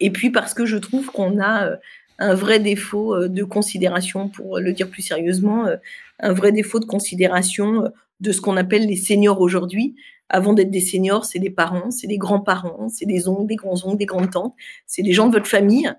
et 0.00 0.10
puis 0.10 0.30
parce 0.30 0.54
que 0.54 0.64
je 0.64 0.78
trouve 0.78 1.10
qu'on 1.10 1.42
a 1.42 1.76
un 2.20 2.34
vrai 2.34 2.60
défaut 2.60 3.14
euh, 3.14 3.28
de 3.28 3.42
considération, 3.42 4.28
pour 4.28 4.60
le 4.60 4.72
dire 4.72 4.88
plus 4.88 5.02
sérieusement, 5.02 5.66
euh, 5.66 5.76
un 6.20 6.32
vrai 6.32 6.52
défaut 6.52 6.78
de 6.78 6.84
considération 6.84 7.84
euh, 7.84 7.88
de 8.20 8.30
ce 8.32 8.40
qu'on 8.40 8.56
appelle 8.56 8.86
les 8.86 8.96
seniors 8.96 9.40
aujourd'hui. 9.40 9.96
Avant 10.28 10.52
d'être 10.52 10.70
des 10.70 10.82
seniors, 10.82 11.24
c'est 11.24 11.38
des 11.38 11.50
parents, 11.50 11.90
c'est 11.90 12.06
des 12.06 12.18
grands-parents, 12.18 12.88
c'est 12.88 13.06
des 13.06 13.26
oncles, 13.26 13.46
des 13.46 13.56
grands-oncles, 13.56 13.96
des 13.96 14.06
grandes-tantes, 14.06 14.54
c'est 14.86 15.02
des 15.02 15.12
gens 15.12 15.26
de 15.26 15.32
votre 15.32 15.48
famille. 15.48 15.90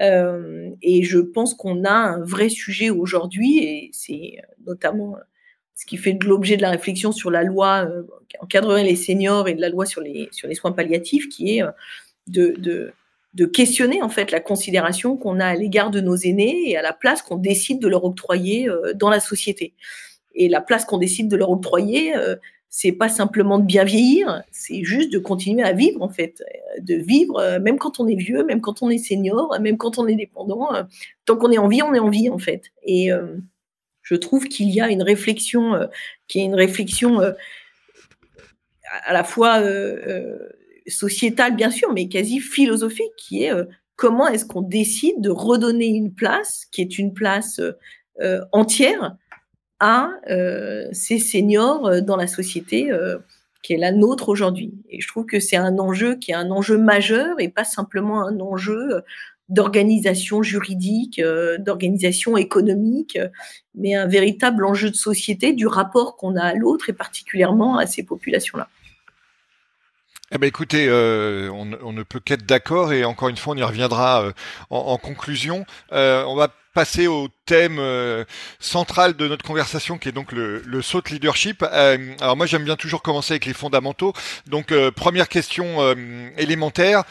et 0.00 1.02
je 1.02 1.18
pense 1.18 1.54
qu'on 1.54 1.84
a 1.84 1.92
un 1.92 2.24
vrai 2.24 2.48
sujet 2.48 2.90
aujourd'hui, 2.90 3.58
et 3.58 3.90
c'est 3.92 4.36
notamment 4.66 5.16
ce 5.74 5.84
qui 5.84 5.98
fait 5.98 6.14
de 6.14 6.26
l'objet 6.26 6.56
de 6.56 6.62
la 6.62 6.70
réflexion 6.70 7.12
sur 7.12 7.30
la 7.30 7.42
loi 7.42 7.86
qui 8.28 8.38
encadrerait 8.40 8.84
les 8.84 8.96
seniors 8.96 9.48
et 9.48 9.54
de 9.54 9.60
la 9.60 9.68
loi 9.68 9.84
sur 9.84 10.00
les, 10.00 10.30
soins 10.54 10.72
palliatifs, 10.72 11.28
qui 11.28 11.58
est 11.58 11.62
de 12.28 12.94
de 13.34 13.46
questionner 13.46 14.00
en 14.00 14.08
fait 14.08 14.30
la 14.30 14.40
considération 14.40 15.16
qu'on 15.16 15.40
a 15.40 15.46
à 15.46 15.54
l'égard 15.54 15.90
de 15.90 16.00
nos 16.00 16.16
aînés 16.16 16.70
et 16.70 16.76
à 16.76 16.82
la 16.82 16.92
place 16.92 17.20
qu'on 17.20 17.36
décide 17.36 17.80
de 17.80 17.88
leur 17.88 18.04
octroyer 18.04 18.68
euh, 18.68 18.94
dans 18.94 19.10
la 19.10 19.20
société. 19.20 19.74
Et 20.34 20.48
la 20.48 20.60
place 20.60 20.84
qu'on 20.84 20.98
décide 20.98 21.28
de 21.28 21.36
leur 21.36 21.50
octroyer, 21.50 22.16
euh, 22.16 22.36
c'est 22.68 22.92
pas 22.92 23.08
simplement 23.08 23.58
de 23.58 23.64
bien 23.64 23.84
vieillir, 23.84 24.42
c'est 24.50 24.82
juste 24.82 25.12
de 25.12 25.18
continuer 25.18 25.64
à 25.64 25.72
vivre 25.72 26.02
en 26.02 26.08
fait, 26.08 26.42
de 26.80 26.94
vivre 26.94 27.38
euh, 27.38 27.58
même 27.60 27.78
quand 27.78 27.98
on 27.98 28.06
est 28.06 28.16
vieux, 28.16 28.44
même 28.44 28.60
quand 28.60 28.82
on 28.82 28.90
est 28.90 28.98
senior, 28.98 29.58
même 29.60 29.78
quand 29.78 29.98
on 29.98 30.06
est 30.06 30.16
dépendant. 30.16 30.68
tant 31.24 31.36
qu'on 31.36 31.50
est 31.50 31.58
en 31.58 31.68
vie, 31.68 31.82
on 31.82 31.94
est 31.94 32.00
en 32.00 32.10
vie 32.10 32.30
en 32.30 32.38
fait. 32.38 32.70
Et 32.84 33.10
je 34.02 34.14
trouve 34.14 34.48
qu'il 34.48 34.70
y 34.70 34.80
a 34.80 34.90
une 34.90 35.02
réflexion 35.02 35.88
qui 36.26 36.40
est 36.40 36.44
une 36.44 36.54
réflexion 36.54 37.20
à 37.20 39.12
la 39.12 39.24
fois 39.24 39.60
sociétale, 40.86 41.56
bien 41.56 41.70
sûr, 41.70 41.92
mais 41.92 42.08
quasi 42.08 42.40
philosophique, 42.40 43.12
qui 43.16 43.44
est 43.44 43.52
euh, 43.52 43.64
comment 43.96 44.28
est-ce 44.28 44.44
qu'on 44.44 44.62
décide 44.62 45.20
de 45.20 45.30
redonner 45.30 45.86
une 45.86 46.12
place, 46.12 46.66
qui 46.70 46.80
est 46.80 46.98
une 46.98 47.14
place 47.14 47.58
euh, 47.58 47.72
euh, 48.20 48.40
entière, 48.52 49.16
à 49.80 50.10
ces 50.92 51.18
seniors 51.18 52.00
dans 52.00 52.16
la 52.16 52.28
société 52.28 52.90
qui 53.62 53.74
est 53.74 53.76
la 53.76 53.92
nôtre 53.92 54.30
aujourd'hui. 54.30 54.72
Et 54.88 55.00
je 55.02 55.08
trouve 55.08 55.26
que 55.26 55.40
c'est 55.40 55.56
un 55.56 55.78
enjeu 55.78 56.14
qui 56.14 56.30
est 56.30 56.34
un 56.34 56.50
enjeu 56.50 56.78
majeur 56.78 57.38
et 57.38 57.50
pas 57.50 57.64
simplement 57.64 58.26
un 58.26 58.40
enjeu 58.40 59.02
d'organisation 59.50 60.42
juridique, 60.42 61.20
d'organisation 61.58 62.38
économique, 62.38 63.18
mais 63.74 63.94
un 63.94 64.06
véritable 64.06 64.64
enjeu 64.64 64.88
de 64.88 64.96
société 64.96 65.52
du 65.52 65.66
rapport 65.66 66.16
qu'on 66.16 66.36
a 66.36 66.44
à 66.44 66.54
l'autre 66.54 66.88
et 66.88 66.94
particulièrement 66.94 67.76
à 67.76 67.86
ces 67.86 68.04
populations-là. 68.04 68.70
Eh 70.36 70.38
ben 70.38 70.48
écoutez, 70.48 70.86
euh, 70.88 71.48
on, 71.52 71.92
ne 71.92 72.02
peut 72.02 72.18
qu'être 72.18 72.44
d'accord 72.44 72.92
et 72.92 73.04
encore 73.04 73.28
une 73.28 73.36
fois, 73.36 73.54
on 73.54 73.56
y 73.56 73.62
reviendra 73.62 74.24
euh, 74.24 74.32
en, 74.68 74.98
conclusion. 74.98 75.64
Euh, 75.92 76.24
on 76.24 76.34
va 76.34 76.48
passer 76.74 77.06
au 77.06 77.28
thème 77.46 77.78
euh, 77.78 78.24
central 78.58 79.14
de 79.14 79.28
notre 79.28 79.44
conversation 79.44 79.96
qui 79.96 80.08
est 80.08 80.12
donc 80.12 80.32
le, 80.32 80.60
le 80.66 80.82
saut 80.82 81.02
leadership. 81.08 81.62
Euh, 81.62 82.16
alors 82.20 82.36
moi 82.36 82.46
j'aime 82.46 82.64
bien 82.64 82.74
toujours 82.74 83.00
commencer 83.00 83.34
avec 83.34 83.46
les 83.46 83.54
fondamentaux. 83.54 84.12
Donc 84.48 84.72
euh, 84.72 84.90
première 84.90 85.28
question 85.28 85.94
élémentaire, 86.36 87.04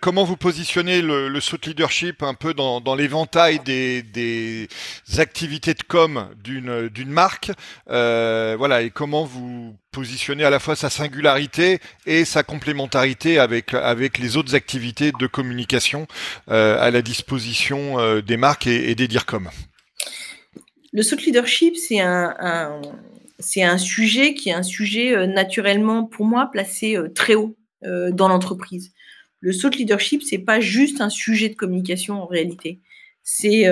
comment 0.00 0.22
vous 0.22 0.36
positionnez 0.36 1.02
le, 1.02 1.28
le 1.28 1.40
saut 1.40 1.58
leadership 1.66 2.22
un 2.22 2.34
peu 2.34 2.54
dans, 2.54 2.80
dans 2.80 2.94
l'éventail 2.94 3.58
des, 3.58 4.02
des 4.02 4.68
activités 5.18 5.74
de 5.74 5.82
com 5.82 6.28
d'une 6.44 6.88
d'une 6.88 7.10
marque? 7.10 7.50
Voilà 7.88 8.82
et 8.82 8.90
comment 8.90 9.24
vous 9.24 9.76
positionnez 9.92 10.44
à 10.44 10.50
la 10.50 10.58
fois 10.58 10.74
sa 10.74 10.90
singularité 10.90 11.78
et 12.06 12.24
sa 12.24 12.42
complémentarité 12.42 13.38
avec 13.38 13.74
avec 13.74 14.18
les 14.18 14.36
autres 14.36 14.54
activités 14.54 15.12
de 15.12 15.26
communication 15.26 16.06
à 16.48 16.90
la 16.90 17.02
disposition 17.02 18.20
des 18.20 18.36
marques 18.36 18.66
et, 18.66 18.94
des 18.94 19.08
DIRCOM 19.08 19.50
le 20.94 21.02
thought 21.02 21.22
leadership, 21.22 21.74
c'est 21.76 22.00
un, 22.00 22.82
c'est 23.42 23.62
un 23.62 23.78
sujet 23.78 24.34
qui 24.34 24.48
est 24.48 24.54
un 24.54 24.62
sujet 24.62 25.14
euh, 25.14 25.26
naturellement, 25.26 26.04
pour 26.04 26.24
moi, 26.24 26.48
placé 26.50 26.96
euh, 26.96 27.08
très 27.08 27.34
haut 27.34 27.56
euh, 27.84 28.10
dans 28.12 28.28
l'entreprise. 28.28 28.92
Le 29.40 29.54
thought 29.54 29.76
leadership, 29.76 30.22
c'est 30.22 30.38
pas 30.38 30.60
juste 30.60 31.00
un 31.00 31.10
sujet 31.10 31.48
de 31.48 31.54
communication 31.54 32.22
en 32.22 32.26
réalité. 32.26 32.80
C'est 33.24 33.66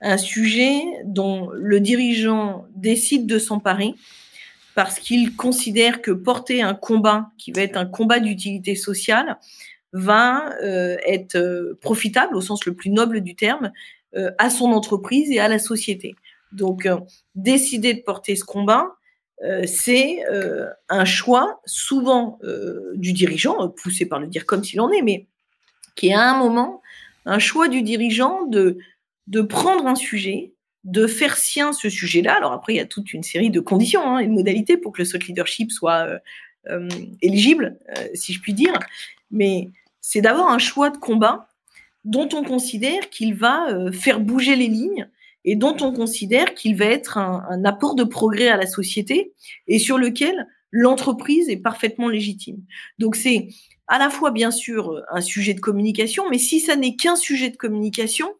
un 0.00 0.16
sujet 0.16 0.80
dont 1.04 1.50
le 1.52 1.78
dirigeant 1.80 2.66
décide 2.74 3.26
de 3.26 3.38
s'emparer 3.38 3.94
parce 4.74 4.98
qu'il 4.98 5.36
considère 5.36 6.02
que 6.02 6.10
porter 6.10 6.62
un 6.62 6.74
combat 6.74 7.30
qui 7.38 7.52
va 7.52 7.62
être 7.62 7.76
un 7.76 7.86
combat 7.86 8.20
d'utilité 8.20 8.74
sociale 8.74 9.38
va 9.92 10.54
être 10.62 11.76
profitable 11.80 12.36
au 12.36 12.40
sens 12.40 12.64
le 12.64 12.74
plus 12.74 12.90
noble 12.90 13.20
du 13.22 13.34
terme 13.34 13.72
à 14.38 14.50
son 14.50 14.66
entreprise 14.66 15.30
et 15.32 15.40
à 15.40 15.48
la 15.48 15.58
société. 15.58 16.14
Donc, 16.52 16.86
euh, 16.86 16.98
décider 17.34 17.94
de 17.94 18.02
porter 18.02 18.36
ce 18.36 18.44
combat, 18.44 18.96
euh, 19.42 19.64
c'est 19.66 20.24
euh, 20.30 20.68
un 20.88 21.04
choix 21.04 21.60
souvent 21.64 22.38
du 22.94 23.12
dirigeant, 23.12 23.68
poussé 23.68 24.06
par 24.06 24.20
le 24.20 24.26
dire 24.26 24.46
comme 24.46 24.64
s'il 24.64 24.80
en 24.80 24.90
est, 24.90 25.02
mais 25.02 25.26
qui 25.94 26.08
est 26.08 26.14
à 26.14 26.30
un 26.30 26.38
moment 26.38 26.82
un 27.26 27.38
choix 27.38 27.68
du 27.68 27.82
dirigeant 27.82 28.46
de, 28.46 28.78
de 29.26 29.42
prendre 29.42 29.86
un 29.86 29.94
sujet, 29.94 30.54
de 30.84 31.06
faire 31.06 31.36
sien 31.36 31.72
ce 31.72 31.90
sujet-là. 31.90 32.36
Alors 32.36 32.52
après, 32.52 32.74
il 32.74 32.76
y 32.76 32.80
a 32.80 32.86
toute 32.86 33.12
une 33.12 33.22
série 33.22 33.50
de 33.50 33.60
conditions 33.60 34.02
hein, 34.02 34.18
et 34.18 34.26
de 34.26 34.32
modalités 34.32 34.76
pour 34.76 34.92
que 34.92 35.02
le 35.02 35.18
leadership 35.18 35.70
soit 35.70 36.08
éligible, 37.22 37.78
si 38.14 38.32
je 38.32 38.40
puis 38.40 38.52
dire. 38.52 38.72
Mais 39.30 39.68
c'est 40.00 40.20
d'avoir 40.20 40.48
un 40.48 40.58
choix 40.58 40.90
de 40.90 40.98
combat 40.98 41.48
dont 42.04 42.28
on 42.32 42.42
considère 42.42 43.10
qu'il 43.10 43.34
va 43.34 43.66
faire 43.92 44.20
bouger 44.20 44.56
les 44.56 44.68
lignes 44.68 45.08
et 45.44 45.56
dont 45.56 45.76
on 45.80 45.92
considère 45.92 46.54
qu'il 46.54 46.76
va 46.76 46.86
être 46.86 47.18
un, 47.18 47.44
un, 47.48 47.64
apport 47.64 47.94
de 47.94 48.04
progrès 48.04 48.48
à 48.48 48.56
la 48.56 48.66
société 48.66 49.32
et 49.66 49.78
sur 49.78 49.98
lequel 49.98 50.46
l'entreprise 50.70 51.48
est 51.48 51.56
parfaitement 51.56 52.08
légitime. 52.08 52.58
Donc 52.98 53.16
c'est 53.16 53.48
à 53.86 53.98
la 53.98 54.10
fois 54.10 54.30
bien 54.30 54.50
sûr 54.50 55.02
un 55.10 55.20
sujet 55.20 55.54
de 55.54 55.60
communication, 55.60 56.24
mais 56.30 56.38
si 56.38 56.60
ça 56.60 56.76
n'est 56.76 56.96
qu'un 56.96 57.16
sujet 57.16 57.50
de 57.50 57.56
communication, 57.56 58.32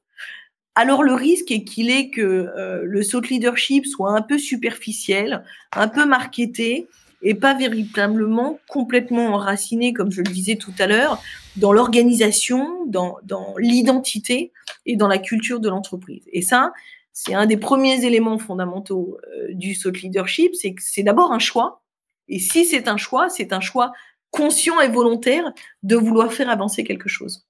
alors 0.75 1.03
le 1.03 1.15
risque 1.15 1.51
est 1.51 1.65
qu'il 1.65 1.91
est 1.91 2.11
que 2.11 2.21
euh, 2.21 2.81
le 2.85 3.03
saut 3.03 3.21
leadership 3.21 3.87
soit 3.87 4.13
un 4.13 4.23
peu 4.23 4.39
superficiel, 4.39 5.45
un 5.73 5.89
peu 5.89 6.07
marketé 6.07 6.87
et 7.23 7.35
pas 7.35 7.55
véritablement 7.55 8.59
complètement 8.69 9.35
enraciné, 9.35 9.93
comme 9.93 10.11
je 10.11 10.23
le 10.23 10.31
disais 10.31 10.57
tout 10.57 10.73
à 10.79 10.87
l'heure, 10.87 11.23
dans 11.57 11.73
l'organisation, 11.73 12.87
dans, 12.87 13.19
dans 13.25 13.55
l'identité 13.59 14.53
et 14.87 14.97
dans 14.97 15.09
la 15.09 15.19
culture 15.19 15.61
de 15.61 15.69
l'entreprise. 15.69 16.23
Et 16.33 16.41
ça, 16.41 16.73
c'est 17.13 17.35
un 17.35 17.47
des 17.47 17.57
premiers 17.57 18.05
éléments 18.05 18.39
fondamentaux 18.39 19.19
euh, 19.37 19.49
du 19.53 19.75
saut 19.75 19.91
leadership, 19.91 20.55
c'est 20.55 20.73
que 20.73 20.83
c'est 20.83 21.03
d'abord 21.03 21.33
un 21.33 21.39
choix. 21.39 21.83
Et 22.29 22.39
si 22.39 22.65
c'est 22.65 22.89
un 22.89 22.97
choix, 22.97 23.29
c'est 23.29 23.53
un 23.53 23.61
choix 23.61 23.93
conscient 24.31 24.81
et 24.81 24.89
volontaire 24.89 25.53
de 25.83 25.97
vouloir 25.97 26.33
faire 26.33 26.49
avancer 26.49 26.85
quelque 26.85 27.09
chose. 27.09 27.50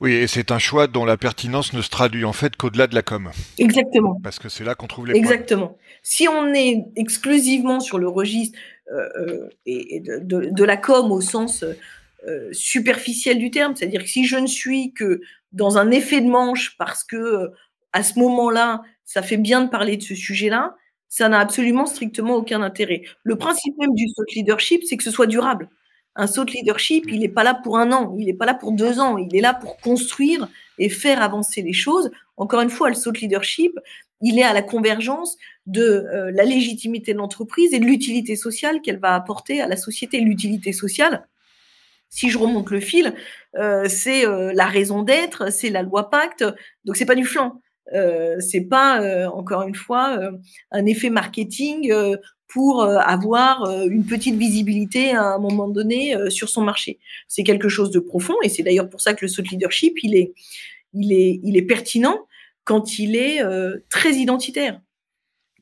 Oui, 0.00 0.12
et 0.14 0.26
c'est 0.26 0.50
un 0.50 0.58
choix 0.58 0.86
dont 0.86 1.04
la 1.04 1.18
pertinence 1.18 1.74
ne 1.74 1.82
se 1.82 1.90
traduit 1.90 2.24
en 2.24 2.32
fait 2.32 2.56
qu'au-delà 2.56 2.86
de 2.86 2.94
la 2.94 3.02
com. 3.02 3.30
Exactement. 3.58 4.18
Parce 4.22 4.38
que 4.38 4.48
c'est 4.48 4.64
là 4.64 4.74
qu'on 4.74 4.86
trouve 4.86 5.06
les 5.06 5.14
Exactement. 5.14 5.76
Si 6.02 6.26
on 6.26 6.54
est 6.54 6.86
exclusivement 6.96 7.80
sur 7.80 7.98
le 7.98 8.08
registre 8.08 8.58
euh, 8.92 9.08
euh 9.18 9.48
et 9.66 10.00
de, 10.00 10.18
de, 10.18 10.48
de, 10.50 10.64
la 10.64 10.78
com 10.78 11.12
au 11.12 11.20
sens 11.20 11.64
euh, 12.26 12.48
superficiel 12.52 13.38
du 13.38 13.50
terme, 13.50 13.76
c'est-à-dire 13.76 14.02
que 14.02 14.08
si 14.08 14.24
je 14.24 14.36
ne 14.36 14.46
suis 14.46 14.92
que 14.94 15.20
dans 15.52 15.76
un 15.76 15.90
effet 15.90 16.20
de 16.22 16.28
manche 16.28 16.76
parce 16.78 17.04
que 17.04 17.16
euh, 17.16 17.48
à 17.92 18.02
ce 18.02 18.18
moment-là, 18.18 18.82
ça 19.04 19.22
fait 19.22 19.36
bien 19.36 19.62
de 19.62 19.68
parler 19.68 19.96
de 19.96 20.02
ce 20.02 20.14
sujet-là, 20.14 20.76
ça 21.08 21.28
n'a 21.28 21.40
absolument 21.40 21.86
strictement 21.86 22.36
aucun 22.36 22.62
intérêt. 22.62 23.02
Le 23.22 23.36
principe 23.36 23.76
même 23.78 23.94
du 23.94 24.06
thought 24.14 24.32
leadership, 24.34 24.82
c'est 24.84 24.96
que 24.96 25.02
ce 25.02 25.10
soit 25.10 25.26
durable. 25.26 25.68
Un 26.16 26.26
saut 26.26 26.44
de 26.44 26.50
leadership, 26.50 27.04
il 27.08 27.20
n'est 27.20 27.28
pas 27.28 27.44
là 27.44 27.54
pour 27.54 27.78
un 27.78 27.92
an, 27.92 28.14
il 28.18 28.26
n'est 28.26 28.34
pas 28.34 28.46
là 28.46 28.54
pour 28.54 28.72
deux 28.72 28.98
ans, 28.98 29.16
il 29.16 29.34
est 29.34 29.40
là 29.40 29.54
pour 29.54 29.76
construire 29.78 30.48
et 30.78 30.88
faire 30.88 31.22
avancer 31.22 31.62
les 31.62 31.72
choses. 31.72 32.10
Encore 32.36 32.60
une 32.60 32.70
fois, 32.70 32.88
le 32.88 32.94
saut 32.94 33.12
de 33.12 33.18
leadership, 33.18 33.72
il 34.20 34.38
est 34.38 34.42
à 34.42 34.52
la 34.52 34.62
convergence 34.62 35.36
de 35.66 35.82
euh, 35.82 36.30
la 36.34 36.44
légitimité 36.44 37.12
de 37.12 37.18
l'entreprise 37.18 37.72
et 37.72 37.78
de 37.78 37.84
l'utilité 37.84 38.36
sociale 38.36 38.80
qu'elle 38.82 38.98
va 38.98 39.14
apporter 39.14 39.60
à 39.60 39.68
la 39.68 39.76
société. 39.76 40.20
L'utilité 40.20 40.72
sociale, 40.72 41.26
si 42.10 42.28
je 42.28 42.38
remonte 42.38 42.70
le 42.70 42.80
fil, 42.80 43.14
euh, 43.56 43.86
c'est 43.88 44.26
euh, 44.26 44.52
la 44.52 44.66
raison 44.66 45.02
d'être, 45.02 45.50
c'est 45.52 45.70
la 45.70 45.82
loi 45.82 46.10
Pacte, 46.10 46.44
donc 46.84 46.96
c'est 46.96 47.06
pas 47.06 47.14
du 47.14 47.24
flanc. 47.24 47.60
Euh, 47.94 48.38
c'est 48.40 48.60
pas 48.60 49.00
euh, 49.00 49.26
encore 49.28 49.62
une 49.62 49.74
fois 49.74 50.18
un 50.70 50.86
effet 50.86 51.10
marketing 51.10 51.92
pour 52.50 52.82
euh, 52.82 52.98
avoir 52.98 53.62
euh, 53.64 53.86
une 53.88 54.04
petite 54.04 54.34
visibilité 54.34 55.12
à 55.12 55.34
un 55.34 55.38
moment 55.38 55.68
donné 55.68 56.16
euh, 56.16 56.30
sur 56.30 56.48
son 56.48 56.62
marché. 56.62 56.98
C'est 57.28 57.44
quelque 57.44 57.68
chose 57.68 57.90
de 57.90 58.00
profond 58.00 58.34
et 58.42 58.48
c'est 58.48 58.64
d'ailleurs 58.64 58.90
pour 58.90 59.00
ça 59.00 59.14
que 59.14 59.24
le 59.24 59.28
saut 59.28 59.42
leadership, 59.42 59.94
il 60.02 60.16
est, 60.16 60.34
il 60.92 61.12
est, 61.12 61.40
il 61.44 61.56
est 61.56 61.62
pertinent 61.62 62.26
quand 62.64 62.98
il 62.98 63.16
est 63.16 63.42
très 63.88 64.12
identitaire. 64.12 64.80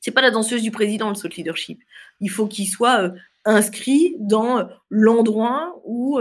C'est 0.01 0.11
pas 0.11 0.21
la 0.21 0.31
danseuse 0.31 0.63
du 0.63 0.71
président 0.71 1.09
le 1.09 1.15
saut 1.15 1.29
leadership. 1.29 1.81
Il 2.21 2.29
faut 2.29 2.47
qu'il 2.47 2.69
soit 2.69 3.13
inscrit 3.45 4.17
dans 4.19 4.69
l'endroit 4.91 5.81
où 5.85 6.19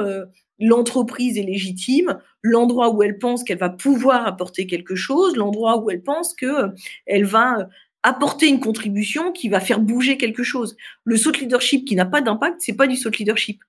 l'entreprise 0.59 1.37
est 1.37 1.43
légitime, 1.43 2.19
l'endroit 2.41 2.93
où 2.93 3.03
elle 3.03 3.17
pense 3.17 3.43
qu'elle 3.43 3.57
va 3.57 3.69
pouvoir 3.69 4.27
apporter 4.27 4.65
quelque 4.67 4.95
chose, 4.95 5.35
l'endroit 5.35 5.77
où 5.77 5.89
elle 5.89 6.03
pense 6.03 6.33
que 6.33 6.69
elle 7.05 7.25
va 7.25 7.67
apporter 8.07 8.47
une 8.47 8.61
contribution 8.61 9.33
qui 9.33 9.49
va 9.49 9.59
faire 9.59 9.79
bouger 9.79 10.17
quelque 10.17 10.43
chose. 10.43 10.77
Le 11.03 11.17
saut 11.17 11.31
leadership 11.31 11.85
qui 11.85 11.95
n'a 11.95 12.05
pas 12.05 12.21
d'impact, 12.21 12.57
c'est 12.59 12.75
pas 12.75 12.87
du 12.87 12.95
saut 12.95 13.09
leadership. 13.09 13.61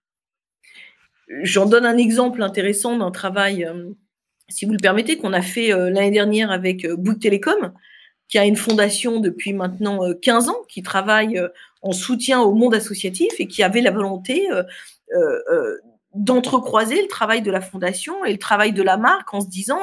J'en 1.43 1.67
donne 1.67 1.85
un 1.85 1.97
exemple 1.97 2.43
intéressant 2.43 2.97
d'un 2.97 3.11
travail, 3.11 3.65
euh, 3.65 3.91
si 4.49 4.65
vous 4.65 4.73
le 4.73 4.79
permettez, 4.79 5.19
qu'on 5.19 5.33
a 5.33 5.43
fait 5.43 5.73
euh, 5.73 5.91
l'année 5.91 6.13
dernière 6.13 6.53
avec 6.53 6.85
euh, 6.85 6.97
Bouygues 6.97 7.21
Télécom, 7.21 7.73
qui 8.29 8.39
a 8.39 8.45
une 8.45 8.57
fondation 8.57 9.19
depuis 9.19 9.53
maintenant 9.53 10.01
15 10.23 10.49
ans, 10.51 10.63
qui 10.69 10.83
travaille 10.83 11.41
en 11.81 11.93
soutien 11.93 12.41
au 12.41 12.53
monde 12.53 12.75
associatif 12.75 13.33
et 13.39 13.47
qui 13.47 13.63
avait 13.63 13.81
la 13.81 13.91
volonté 13.91 14.47
d'entrecroiser 16.15 17.01
le 17.01 17.09
travail 17.09 17.41
de 17.41 17.51
la 17.51 17.63
fondation 17.63 18.27
et 18.27 18.33
le 18.33 18.39
travail 18.39 18.73
de 18.73 18.83
la 18.83 18.99
marque 18.99 19.33
en 19.33 19.41
se 19.41 19.49
disant 19.49 19.81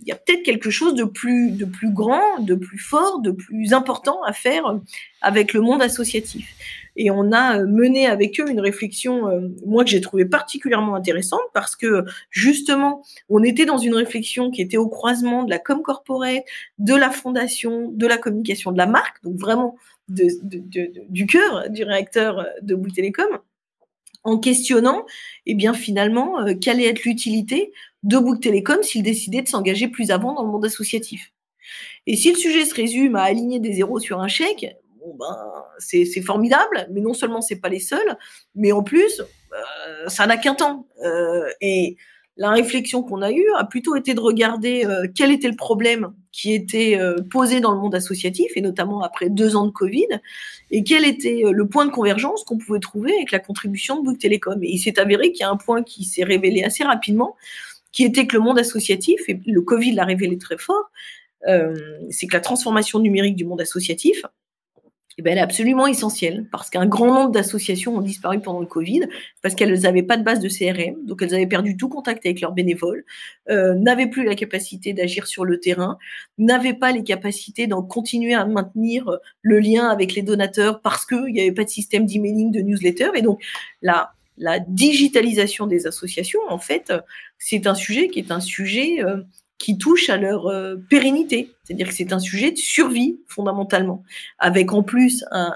il 0.00 0.08
y 0.08 0.12
a 0.12 0.16
peut-être 0.16 0.42
quelque 0.42 0.70
chose 0.70 0.94
de 0.94 1.04
plus, 1.04 1.56
grand, 1.84 2.40
de 2.40 2.54
plus 2.54 2.78
fort, 2.78 3.20
de 3.20 3.30
plus 3.30 3.72
important 3.72 4.22
à 4.24 4.32
faire 4.32 4.78
avec 5.20 5.52
le 5.52 5.60
monde 5.60 5.82
associatif. 5.82 6.54
Et 6.96 7.10
on 7.10 7.32
a 7.32 7.58
mené 7.64 8.06
avec 8.06 8.38
eux 8.38 8.48
une 8.48 8.60
réflexion, 8.60 9.28
euh, 9.28 9.48
moi 9.66 9.82
que 9.84 9.90
j'ai 9.90 10.00
trouvé 10.00 10.24
particulièrement 10.24 10.94
intéressante, 10.94 11.40
parce 11.52 11.74
que 11.74 12.04
justement, 12.30 13.02
on 13.28 13.42
était 13.42 13.66
dans 13.66 13.78
une 13.78 13.94
réflexion 13.94 14.50
qui 14.50 14.62
était 14.62 14.76
au 14.76 14.88
croisement 14.88 15.42
de 15.42 15.50
la 15.50 15.58
com 15.58 15.82
corporate, 15.82 16.44
de 16.78 16.94
la 16.94 17.10
fondation, 17.10 17.90
de 17.90 18.06
la 18.06 18.16
communication 18.16 18.70
de 18.70 18.78
la 18.78 18.86
marque, 18.86 19.22
donc 19.24 19.36
vraiment 19.38 19.76
du 20.08 21.26
cœur 21.26 21.70
du 21.70 21.82
réacteur 21.82 22.46
de 22.62 22.74
Bouygues 22.74 22.94
Télécom 22.94 23.38
en 24.24 24.38
questionnant, 24.38 25.04
eh 25.46 25.54
bien 25.54 25.74
finalement, 25.74 26.40
euh, 26.40 26.54
quelle 26.54 26.76
allait 26.76 26.88
être 26.88 27.04
l'utilité 27.04 27.72
de 28.04 28.18
Bouygues 28.18 28.40
Télécom 28.40 28.82
s'il 28.82 29.02
décidait 29.02 29.42
de 29.42 29.48
s'engager 29.48 29.88
plus 29.88 30.10
avant 30.10 30.34
dans 30.34 30.44
le 30.44 30.50
monde 30.50 30.64
associatif. 30.64 31.32
Et 32.06 32.16
si 32.16 32.30
le 32.30 32.36
sujet 32.36 32.64
se 32.64 32.74
résume 32.74 33.16
à 33.16 33.22
aligner 33.22 33.58
des 33.58 33.72
zéros 33.72 33.98
sur 33.98 34.20
un 34.20 34.28
chèque, 34.28 34.76
bon 35.00 35.16
ben 35.18 35.36
c'est 35.78 36.22
formidable, 36.22 36.86
mais 36.92 37.00
non 37.00 37.14
seulement 37.14 37.40
c'est 37.40 37.60
pas 37.60 37.68
les 37.68 37.80
seuls, 37.80 38.16
mais 38.54 38.72
en 38.72 38.82
plus 38.82 39.20
euh, 39.20 40.08
ça 40.08 40.26
n'a 40.26 40.36
qu'un 40.36 40.54
temps. 40.54 40.86
Euh, 41.04 41.48
et 41.60 41.96
la 42.36 42.50
réflexion 42.50 43.02
qu'on 43.02 43.22
a 43.22 43.30
eue 43.30 43.46
a 43.56 43.64
plutôt 43.64 43.94
été 43.96 44.12
de 44.12 44.20
regarder 44.20 44.84
euh, 44.84 45.06
quel 45.14 45.30
était 45.30 45.48
le 45.48 45.56
problème 45.56 46.12
qui 46.32 46.52
était 46.52 46.98
posé 47.30 47.60
dans 47.60 47.70
le 47.70 47.78
monde 47.78 47.94
associatif, 47.94 48.50
et 48.56 48.60
notamment 48.60 49.02
après 49.02 49.28
deux 49.30 49.54
ans 49.54 49.66
de 49.66 49.70
Covid, 49.70 50.08
et 50.72 50.82
quel 50.82 51.04
était 51.04 51.44
le 51.48 51.68
point 51.68 51.86
de 51.86 51.92
convergence 51.92 52.42
qu'on 52.42 52.58
pouvait 52.58 52.80
trouver 52.80 53.14
avec 53.14 53.30
la 53.30 53.38
contribution 53.38 54.00
de 54.00 54.04
Bouygues 54.04 54.18
Télécom. 54.18 54.60
Et 54.64 54.68
il 54.68 54.78
s'est 54.78 54.98
avéré 54.98 55.30
qu'il 55.30 55.42
y 55.42 55.44
a 55.44 55.50
un 55.50 55.56
point 55.56 55.84
qui 55.84 56.02
s'est 56.02 56.24
révélé 56.24 56.64
assez 56.64 56.82
rapidement, 56.82 57.36
qui 57.94 58.04
était 58.04 58.26
que 58.26 58.36
le 58.36 58.42
monde 58.42 58.58
associatif, 58.58 59.20
et 59.28 59.40
le 59.46 59.62
Covid 59.62 59.92
l'a 59.92 60.04
révélé 60.04 60.36
très 60.36 60.58
fort, 60.58 60.90
c'est 62.10 62.26
que 62.26 62.32
la 62.32 62.40
transformation 62.40 62.98
numérique 62.98 63.36
du 63.36 63.44
monde 63.44 63.60
associatif, 63.60 64.24
eh 65.16 65.22
ben, 65.22 65.32
elle 65.32 65.38
est 65.38 65.42
absolument 65.42 65.86
essentielle 65.86 66.46
parce 66.50 66.70
qu'un 66.70 66.86
grand 66.86 67.06
nombre 67.06 67.30
d'associations 67.30 67.96
ont 67.96 68.00
disparu 68.00 68.40
pendant 68.40 68.58
le 68.58 68.66
Covid 68.66 69.02
parce 69.42 69.54
qu'elles 69.54 69.80
n'avaient 69.82 70.02
pas 70.02 70.16
de 70.16 70.24
base 70.24 70.40
de 70.40 70.48
CRM, 70.48 71.06
donc 71.06 71.22
elles 71.22 71.34
avaient 71.34 71.46
perdu 71.46 71.76
tout 71.76 71.88
contact 71.88 72.26
avec 72.26 72.40
leurs 72.40 72.50
bénévoles, 72.50 73.04
euh, 73.48 73.74
n'avaient 73.74 74.08
plus 74.08 74.24
la 74.24 74.34
capacité 74.34 74.92
d'agir 74.92 75.28
sur 75.28 75.44
le 75.44 75.60
terrain, 75.60 75.98
n'avaient 76.36 76.74
pas 76.74 76.90
les 76.90 77.04
capacités 77.04 77.68
d'en 77.68 77.82
continuer 77.82 78.34
à 78.34 78.44
maintenir 78.44 79.18
le 79.42 79.60
lien 79.60 79.88
avec 79.88 80.16
les 80.16 80.22
donateurs 80.22 80.80
parce 80.80 81.06
qu'il 81.06 81.32
n'y 81.32 81.40
avait 81.40 81.52
pas 81.52 81.64
de 81.64 81.70
système 81.70 82.06
d'emailing, 82.06 82.50
de 82.50 82.60
newsletter. 82.60 83.10
Et 83.14 83.22
donc 83.22 83.40
la, 83.82 84.14
la 84.36 84.58
digitalisation 84.60 85.66
des 85.66 85.86
associations, 85.86 86.40
en 86.48 86.58
fait, 86.58 86.92
c'est 87.38 87.66
un 87.66 87.74
sujet 87.74 88.08
qui 88.08 88.18
est 88.18 88.30
un 88.30 88.40
sujet 88.40 89.02
euh, 89.04 89.22
qui 89.58 89.78
touche 89.78 90.10
à 90.10 90.16
leur 90.16 90.48
euh, 90.48 90.76
pérennité. 90.90 91.50
C'est-à-dire 91.62 91.88
que 91.88 91.94
c'est 91.94 92.12
un 92.12 92.18
sujet 92.18 92.50
de 92.50 92.56
survie 92.56 93.20
fondamentalement, 93.28 94.02
avec 94.38 94.72
en 94.72 94.82
plus 94.82 95.24
un, 95.30 95.54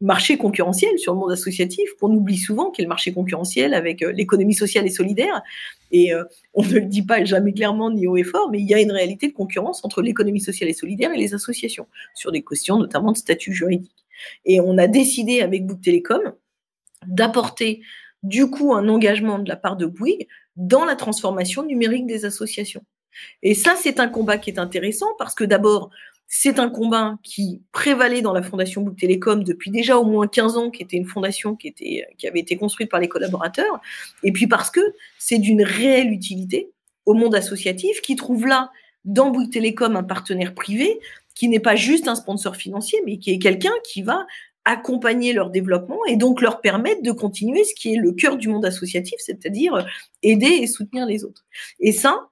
marché 0.00 0.36
concurrentiel 0.36 0.98
sur 0.98 1.14
le 1.14 1.18
monde 1.18 1.32
associatif 1.32 1.90
qu'on 1.98 2.12
oublie 2.12 2.36
souvent, 2.36 2.70
qui 2.70 2.82
est 2.82 2.84
le 2.84 2.88
marché 2.88 3.12
concurrentiel 3.12 3.74
avec 3.74 4.02
euh, 4.02 4.12
l'économie 4.12 4.54
sociale 4.54 4.86
et 4.86 4.90
solidaire. 4.90 5.42
Et 5.90 6.12
on 6.54 6.64
ne 6.64 6.72
le 6.72 6.80
dit 6.80 7.02
pas 7.02 7.24
jamais 7.24 7.52
clairement 7.52 7.88
ni 7.88 8.08
haut 8.08 8.16
et 8.16 8.24
fort, 8.24 8.50
mais 8.50 8.58
il 8.58 8.66
y 8.66 8.74
a 8.74 8.80
une 8.80 8.90
réalité 8.90 9.28
de 9.28 9.32
concurrence 9.32 9.84
entre 9.84 10.02
l'économie 10.02 10.40
sociale 10.40 10.68
et 10.68 10.72
solidaire 10.72 11.12
et 11.12 11.16
les 11.16 11.34
associations, 11.34 11.86
sur 12.16 12.32
des 12.32 12.42
questions 12.42 12.78
notamment 12.78 13.12
de 13.12 13.16
statut 13.16 13.52
juridique. 13.52 14.04
Et 14.44 14.60
on 14.60 14.76
a 14.76 14.88
décidé 14.88 15.40
avec 15.40 15.66
Bouygues 15.66 15.82
Télécom 15.82 16.32
d'apporter 17.06 17.82
du 18.24 18.50
coup 18.50 18.74
un 18.74 18.88
engagement 18.88 19.38
de 19.38 19.48
la 19.48 19.56
part 19.56 19.76
de 19.76 19.86
Bouygues 19.86 20.26
dans 20.56 20.84
la 20.84 20.96
transformation 20.96 21.62
numérique 21.62 22.06
des 22.06 22.24
associations. 22.24 22.84
Et 23.42 23.54
ça, 23.54 23.76
c'est 23.76 24.00
un 24.00 24.08
combat 24.08 24.38
qui 24.38 24.50
est 24.50 24.58
intéressant 24.58 25.06
parce 25.18 25.34
que 25.34 25.44
d'abord, 25.44 25.90
c'est 26.26 26.58
un 26.58 26.68
combat 26.68 27.16
qui 27.22 27.62
prévalait 27.70 28.22
dans 28.22 28.32
la 28.32 28.42
fondation 28.42 28.82
Bouygues 28.82 28.98
Télécom 28.98 29.44
depuis 29.44 29.70
déjà 29.70 29.98
au 29.98 30.04
moins 30.04 30.26
15 30.26 30.56
ans, 30.56 30.70
qui 30.70 30.82
était 30.82 30.96
une 30.96 31.06
fondation 31.06 31.54
qui, 31.54 31.68
était, 31.68 32.06
qui 32.18 32.26
avait 32.26 32.40
été 32.40 32.56
construite 32.56 32.90
par 32.90 32.98
les 32.98 33.08
collaborateurs, 33.08 33.80
et 34.22 34.32
puis 34.32 34.46
parce 34.46 34.70
que 34.70 34.80
c'est 35.18 35.38
d'une 35.38 35.62
réelle 35.62 36.10
utilité 36.10 36.72
au 37.06 37.14
monde 37.14 37.34
associatif 37.34 38.00
qui 38.00 38.16
trouve 38.16 38.46
là, 38.46 38.70
dans 39.04 39.30
Bouygues 39.30 39.52
Télécom, 39.52 39.96
un 39.96 40.02
partenaire 40.02 40.54
privé 40.54 40.98
qui 41.34 41.48
n'est 41.48 41.60
pas 41.60 41.76
juste 41.76 42.08
un 42.08 42.14
sponsor 42.14 42.56
financier, 42.56 43.00
mais 43.04 43.18
qui 43.18 43.32
est 43.32 43.38
quelqu'un 43.38 43.72
qui 43.84 44.02
va 44.02 44.26
accompagner 44.64 45.32
leur 45.32 45.50
développement 45.50 46.04
et 46.06 46.16
donc 46.16 46.40
leur 46.40 46.60
permettre 46.60 47.02
de 47.02 47.12
continuer 47.12 47.64
ce 47.64 47.74
qui 47.74 47.94
est 47.94 47.98
le 47.98 48.12
cœur 48.12 48.36
du 48.36 48.48
monde 48.48 48.64
associatif, 48.64 49.16
c'est-à-dire 49.18 49.86
aider 50.22 50.46
et 50.46 50.66
soutenir 50.66 51.06
les 51.06 51.24
autres. 51.24 51.44
Et 51.80 51.92
ça, 51.92 52.28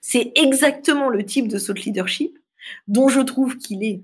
c'est 0.00 0.32
exactement 0.36 1.08
le 1.08 1.24
type 1.24 1.48
de 1.48 1.58
saut 1.58 1.72
leadership 1.72 2.38
dont 2.88 3.08
je 3.08 3.20
trouve 3.20 3.56
qu'il 3.56 3.84
est 3.84 4.00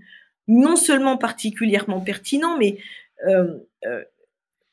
non 0.48 0.76
seulement 0.76 1.16
particulièrement 1.16 2.00
pertinent, 2.00 2.56
mais 2.58 2.78
euh, 3.26 3.58
euh, 3.86 4.02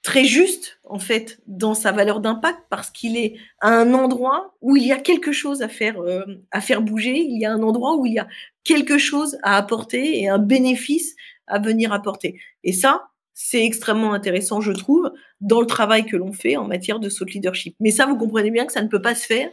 très 0.04 0.26
juste 0.26 0.80
en 0.84 1.00
fait 1.00 1.40
dans 1.48 1.74
sa 1.74 1.94
valeur 1.94 2.20
d'impact 2.20 2.60
parce 2.70 2.92
qu'il 2.92 3.18
est 3.18 3.36
à 3.62 3.70
un 3.70 3.94
endroit 3.94 4.54
où 4.62 4.76
il 4.76 4.86
y 4.86 4.92
a 4.92 4.98
quelque 4.98 5.32
chose 5.32 5.62
à 5.62 5.70
faire 5.70 6.02
euh, 6.02 6.26
à 6.52 6.60
faire 6.60 6.82
bouger, 6.82 7.18
il 7.18 7.40
y 7.40 7.46
a 7.46 7.54
un 7.54 7.64
endroit 7.64 7.96
où 7.96 8.06
il 8.06 8.14
y 8.14 8.20
a 8.20 8.28
quelque 8.64 8.98
chose 8.98 9.38
à 9.44 9.58
apporter 9.58 10.20
et 10.20 10.28
un 10.28 10.40
bénéfice 10.40 11.16
à 11.48 11.60
venir 11.60 11.94
apporter. 11.94 12.40
Et 12.64 12.74
ça, 12.74 13.08
c'est 13.34 13.66
extrêmement 13.66 14.14
intéressant, 14.14 14.62
je 14.62 14.72
trouve, 14.72 15.12
dans 15.42 15.60
le 15.60 15.68
travail 15.68 16.06
que 16.06 16.16
l'on 16.16 16.32
fait 16.32 16.56
en 16.56 16.68
matière 16.68 17.00
de 17.00 17.10
saut 17.10 17.26
leadership. 17.26 17.76
Mais 17.80 17.92
ça, 17.92 18.06
vous 18.06 18.18
comprenez 18.18 18.52
bien 18.52 18.66
que 18.66 18.74
ça 18.74 18.82
ne 18.82 18.88
peut 18.88 19.02
pas 19.02 19.16
se 19.16 19.26
faire 19.26 19.50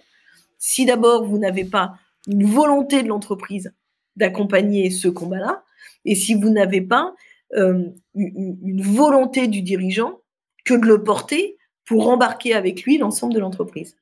si 0.58 0.84
d'abord 0.84 1.24
vous 1.24 1.38
n'avez 1.38 1.64
pas 1.64 1.94
une 2.26 2.44
volonté 2.44 3.02
de 3.02 3.08
l'entreprise 3.08 3.72
d'accompagner 4.16 4.90
ce 4.90 5.08
combat-là, 5.08 5.64
et 6.04 6.14
si 6.14 6.34
vous 6.34 6.50
n'avez 6.50 6.82
pas 6.82 7.14
euh, 7.56 7.88
une 8.14 8.82
volonté 8.82 9.48
du 9.48 9.62
dirigeant 9.62 10.20
que 10.64 10.74
de 10.74 10.86
le 10.86 11.02
porter 11.02 11.56
pour 11.86 12.08
embarquer 12.08 12.54
avec 12.54 12.82
lui 12.82 12.98
l'ensemble 12.98 13.34
de 13.34 13.40
l'entreprise. 13.40 13.96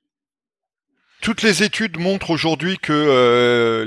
Toutes 1.21 1.43
les 1.43 1.65
études 1.65 1.99
montrent 1.99 2.31
aujourd'hui 2.31 2.79
que 2.79 2.93
euh, 2.93 3.85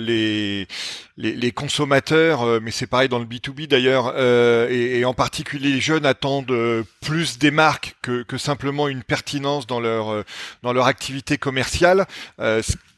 les, 1.17 1.51
consommateurs, 1.53 2.43
euh, 2.43 2.59
mais 2.61 2.71
c'est 2.71 2.87
pareil 2.87 3.07
dans 3.07 3.19
le 3.19 3.25
B2B 3.25 3.67
d'ailleurs, 3.67 4.13
euh, 4.17 4.67
et, 4.69 5.05
en 5.05 5.13
particulier 5.13 5.71
les 5.71 5.79
jeunes 5.79 6.05
attendent 6.05 6.53
plus 6.99 7.39
des 7.39 7.51
marques 7.51 7.95
que, 8.01 8.23
que 8.23 8.37
simplement 8.37 8.89
une 8.89 9.03
pertinence 9.03 9.65
dans 9.65 9.79
leur 9.79 10.25
dans 10.61 10.73
leur 10.73 10.87
activité 10.87 11.37
commerciale 11.37 12.05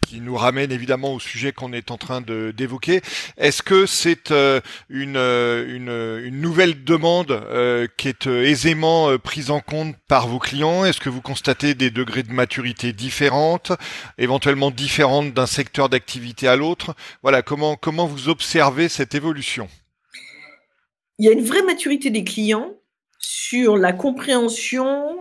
qui 0.05 0.21
nous 0.21 0.35
ramène 0.35 0.71
évidemment 0.71 1.13
au 1.13 1.19
sujet 1.19 1.51
qu'on 1.51 1.73
est 1.73 1.91
en 1.91 1.97
train 1.97 2.21
d'évoquer. 2.21 3.01
Est-ce 3.37 3.63
que 3.63 3.85
c'est 3.85 4.31
euh, 4.31 4.61
une, 4.89 5.17
euh, 5.17 5.65
une, 5.67 6.27
une, 6.27 6.41
nouvelle 6.41 6.83
demande 6.83 7.31
euh, 7.31 7.87
qui 7.97 8.07
est 8.07 8.27
aisément 8.27 9.17
prise 9.17 9.51
en 9.51 9.59
compte 9.59 9.95
par 10.07 10.27
vos 10.27 10.39
clients? 10.39 10.85
Est-ce 10.85 10.99
que 10.99 11.09
vous 11.09 11.21
constatez 11.21 11.73
des 11.73 11.89
degrés 11.89 12.23
de 12.23 12.31
maturité 12.31 12.93
différentes, 12.93 13.71
éventuellement 14.17 14.71
différentes 14.71 15.33
d'un 15.33 15.45
secteur 15.45 15.89
d'activité 15.89 16.47
à 16.47 16.55
l'autre? 16.55 16.95
Voilà, 17.21 17.41
comment, 17.41 17.75
comment 17.75 18.05
vous 18.05 18.29
observez 18.29 18.89
cette 18.89 19.15
évolution? 19.15 19.67
Il 21.19 21.25
y 21.25 21.29
a 21.29 21.31
une 21.31 21.45
vraie 21.45 21.63
maturité 21.63 22.09
des 22.09 22.23
clients 22.23 22.73
sur 23.19 23.77
la 23.77 23.93
compréhension 23.93 25.15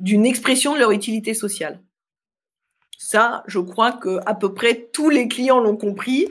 d'une 0.00 0.26
expression 0.26 0.74
de 0.74 0.78
leur 0.78 0.90
utilité 0.90 1.32
sociale. 1.34 1.80
Ça, 3.02 3.44
je 3.46 3.58
crois 3.58 3.92
que 3.92 4.18
à 4.26 4.34
peu 4.34 4.52
près 4.52 4.90
tous 4.92 5.08
les 5.08 5.26
clients 5.26 5.58
l'ont 5.58 5.78
compris. 5.78 6.28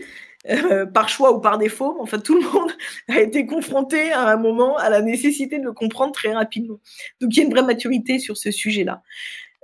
Euh, 0.48 0.86
par 0.86 1.10
choix 1.10 1.36
ou 1.36 1.42
par 1.42 1.58
défaut, 1.58 1.98
enfin 2.00 2.18
tout 2.18 2.34
le 2.34 2.42
monde 2.42 2.72
a 3.10 3.20
été 3.20 3.46
confronté 3.46 4.14
à 4.14 4.30
un 4.30 4.38
moment 4.38 4.78
à 4.78 4.90
la 4.90 5.02
nécessité 5.02 5.60
de 5.60 5.66
le 5.66 5.74
comprendre 5.74 6.14
très 6.14 6.32
rapidement. 6.32 6.80
Donc 7.20 7.36
il 7.36 7.40
y 7.40 7.42
a 7.42 7.44
une 7.44 7.52
vraie 7.52 7.66
maturité 7.66 8.20
sur 8.20 8.38
ce 8.38 8.50
sujet-là. 8.50 9.04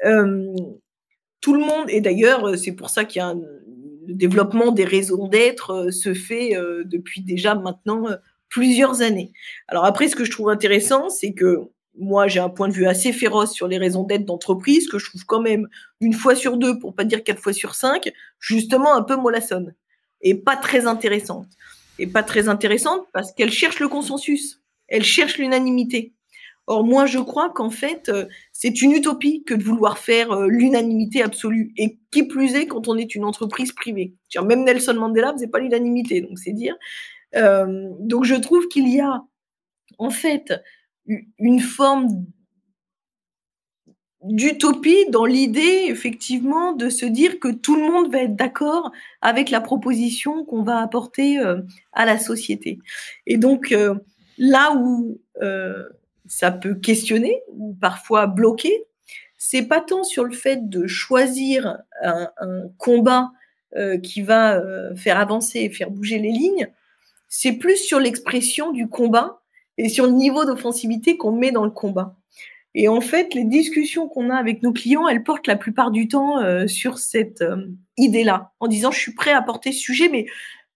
Euh, 0.03 0.53
tout 1.39 1.53
le 1.53 1.61
monde, 1.61 1.85
et 1.87 2.01
d'ailleurs 2.01 2.57
c'est 2.57 2.73
pour 2.73 2.89
ça 2.89 3.05
qu'il 3.05 3.19
y 3.19 3.21
a 3.21 3.27
un, 3.27 3.35
le 4.07 4.13
développement 4.15 4.71
des 4.73 4.83
raisons 4.83 5.29
d'être 5.29 5.71
euh, 5.71 5.91
se 5.91 6.13
fait 6.13 6.57
depuis 6.83 7.21
déjà 7.21 7.55
maintenant 7.55 8.07
plusieurs 8.49 9.01
années. 9.01 9.31
Alors 9.69 9.85
après, 9.85 10.09
ce 10.09 10.15
que 10.15 10.25
je 10.25 10.31
trouve 10.31 10.49
intéressant, 10.49 11.09
c'est 11.09 11.33
que 11.33 11.69
moi, 11.97 12.27
j'ai 12.27 12.39
un 12.39 12.49
point 12.49 12.67
de 12.67 12.73
vue 12.73 12.87
assez 12.87 13.13
féroce 13.13 13.53
sur 13.53 13.67
les 13.67 13.77
raisons 13.77 14.03
d'être 14.03 14.25
d'entreprise, 14.25 14.87
que 14.87 14.99
je 14.99 15.09
trouve 15.09 15.25
quand 15.25 15.41
même 15.41 15.67
une 16.01 16.13
fois 16.13 16.35
sur 16.35 16.57
deux, 16.57 16.77
pour 16.79 16.93
pas 16.93 17.03
dire 17.03 17.23
quatre 17.23 17.39
fois 17.39 17.53
sur 17.53 17.75
cinq, 17.75 18.11
justement 18.39 18.95
un 18.95 19.03
peu 19.03 19.15
mollassonne 19.15 19.73
et 20.21 20.35
pas 20.35 20.57
très 20.57 20.87
intéressante. 20.87 21.47
Et 21.97 22.07
pas 22.07 22.23
très 22.23 22.49
intéressante 22.49 23.07
parce 23.13 23.31
qu'elle 23.31 23.51
cherche 23.51 23.79
le 23.79 23.87
consensus, 23.87 24.61
elle 24.87 25.03
cherche 25.03 25.37
l'unanimité. 25.37 26.13
Or, 26.67 26.83
moi, 26.83 27.05
je 27.05 27.19
crois 27.19 27.51
qu'en 27.51 27.69
fait, 27.69 28.09
euh, 28.09 28.25
c'est 28.51 28.81
une 28.81 28.91
utopie 28.91 29.43
que 29.43 29.53
de 29.53 29.63
vouloir 29.63 29.99
faire 29.99 30.31
euh, 30.31 30.47
l'unanimité 30.47 31.21
absolue. 31.21 31.73
Et 31.77 31.99
qui 32.11 32.23
plus 32.23 32.55
est 32.55 32.65
quand 32.65 32.87
on 32.87 32.97
est 32.97 33.13
une 33.13 33.23
entreprise 33.23 33.71
privée. 33.71 34.15
Même 34.43 34.63
Nelson 34.63 34.95
Mandela 34.95 35.31
faisait 35.33 35.47
pas 35.47 35.59
l'unanimité, 35.59 36.21
donc 36.21 36.39
c'est 36.39 36.53
dire. 36.53 36.75
Euh, 37.35 37.89
donc, 37.99 38.25
je 38.25 38.33
trouve 38.33 38.67
qu'il 38.67 38.89
y 38.89 38.99
a, 38.99 39.21
en 39.99 40.09
fait, 40.09 40.53
une 41.07 41.59
forme 41.59 42.25
d'utopie 44.25 45.05
dans 45.09 45.25
l'idée, 45.25 45.85
effectivement, 45.87 46.73
de 46.73 46.89
se 46.89 47.05
dire 47.05 47.39
que 47.39 47.49
tout 47.49 47.75
le 47.75 47.83
monde 47.83 48.11
va 48.11 48.23
être 48.23 48.35
d'accord 48.35 48.91
avec 49.21 49.51
la 49.51 49.61
proposition 49.61 50.43
qu'on 50.45 50.63
va 50.63 50.79
apporter 50.79 51.39
euh, 51.39 51.61
à 51.93 52.05
la 52.05 52.17
société. 52.17 52.79
Et 53.27 53.37
donc, 53.37 53.71
euh, 53.71 53.95
là 54.39 54.73
où 54.75 55.19
euh, 55.43 55.87
ça 56.25 56.51
peut 56.51 56.73
questionner 56.73 57.41
ou 57.49 57.75
parfois 57.79 58.25
bloquer, 58.25 58.85
c'est 59.37 59.67
pas 59.67 59.81
tant 59.81 60.03
sur 60.03 60.23
le 60.23 60.33
fait 60.33 60.69
de 60.69 60.87
choisir 60.87 61.77
un, 62.01 62.29
un 62.37 62.63
combat 62.77 63.31
qui 64.03 64.21
va 64.21 64.61
faire 64.95 65.19
avancer 65.19 65.59
et 65.59 65.69
faire 65.69 65.91
bouger 65.91 66.17
les 66.17 66.31
lignes, 66.31 66.69
c'est 67.27 67.51
plus 67.51 67.75
sur 67.75 67.99
l'expression 67.99 68.71
du 68.71 68.87
combat 68.87 69.41
et 69.77 69.89
sur 69.89 70.05
le 70.05 70.13
niveau 70.13 70.45
d'offensivité 70.45 71.17
qu'on 71.17 71.31
met 71.31 71.51
dans 71.51 71.65
le 71.65 71.71
combat. 71.71 72.15
Et 72.77 72.89
en 72.89 72.99
fait, 72.99 73.33
les 73.33 73.45
discussions 73.45 74.09
qu'on 74.09 74.29
a 74.29 74.35
avec 74.35 74.61
nos 74.61 74.73
clients, 74.73 75.07
elles 75.07 75.23
portent 75.23 75.47
la 75.47 75.55
plupart 75.55 75.91
du 75.91 76.09
temps 76.09 76.41
euh, 76.41 76.67
sur 76.67 76.97
cette 76.99 77.41
euh, 77.41 77.67
idée-là, 77.97 78.51
en 78.59 78.67
disant 78.67 78.91
je 78.91 78.99
suis 78.99 79.13
prêt 79.13 79.31
à 79.31 79.41
porter 79.41 79.71
ce 79.71 79.79
sujet, 79.79 80.09
mais 80.09 80.25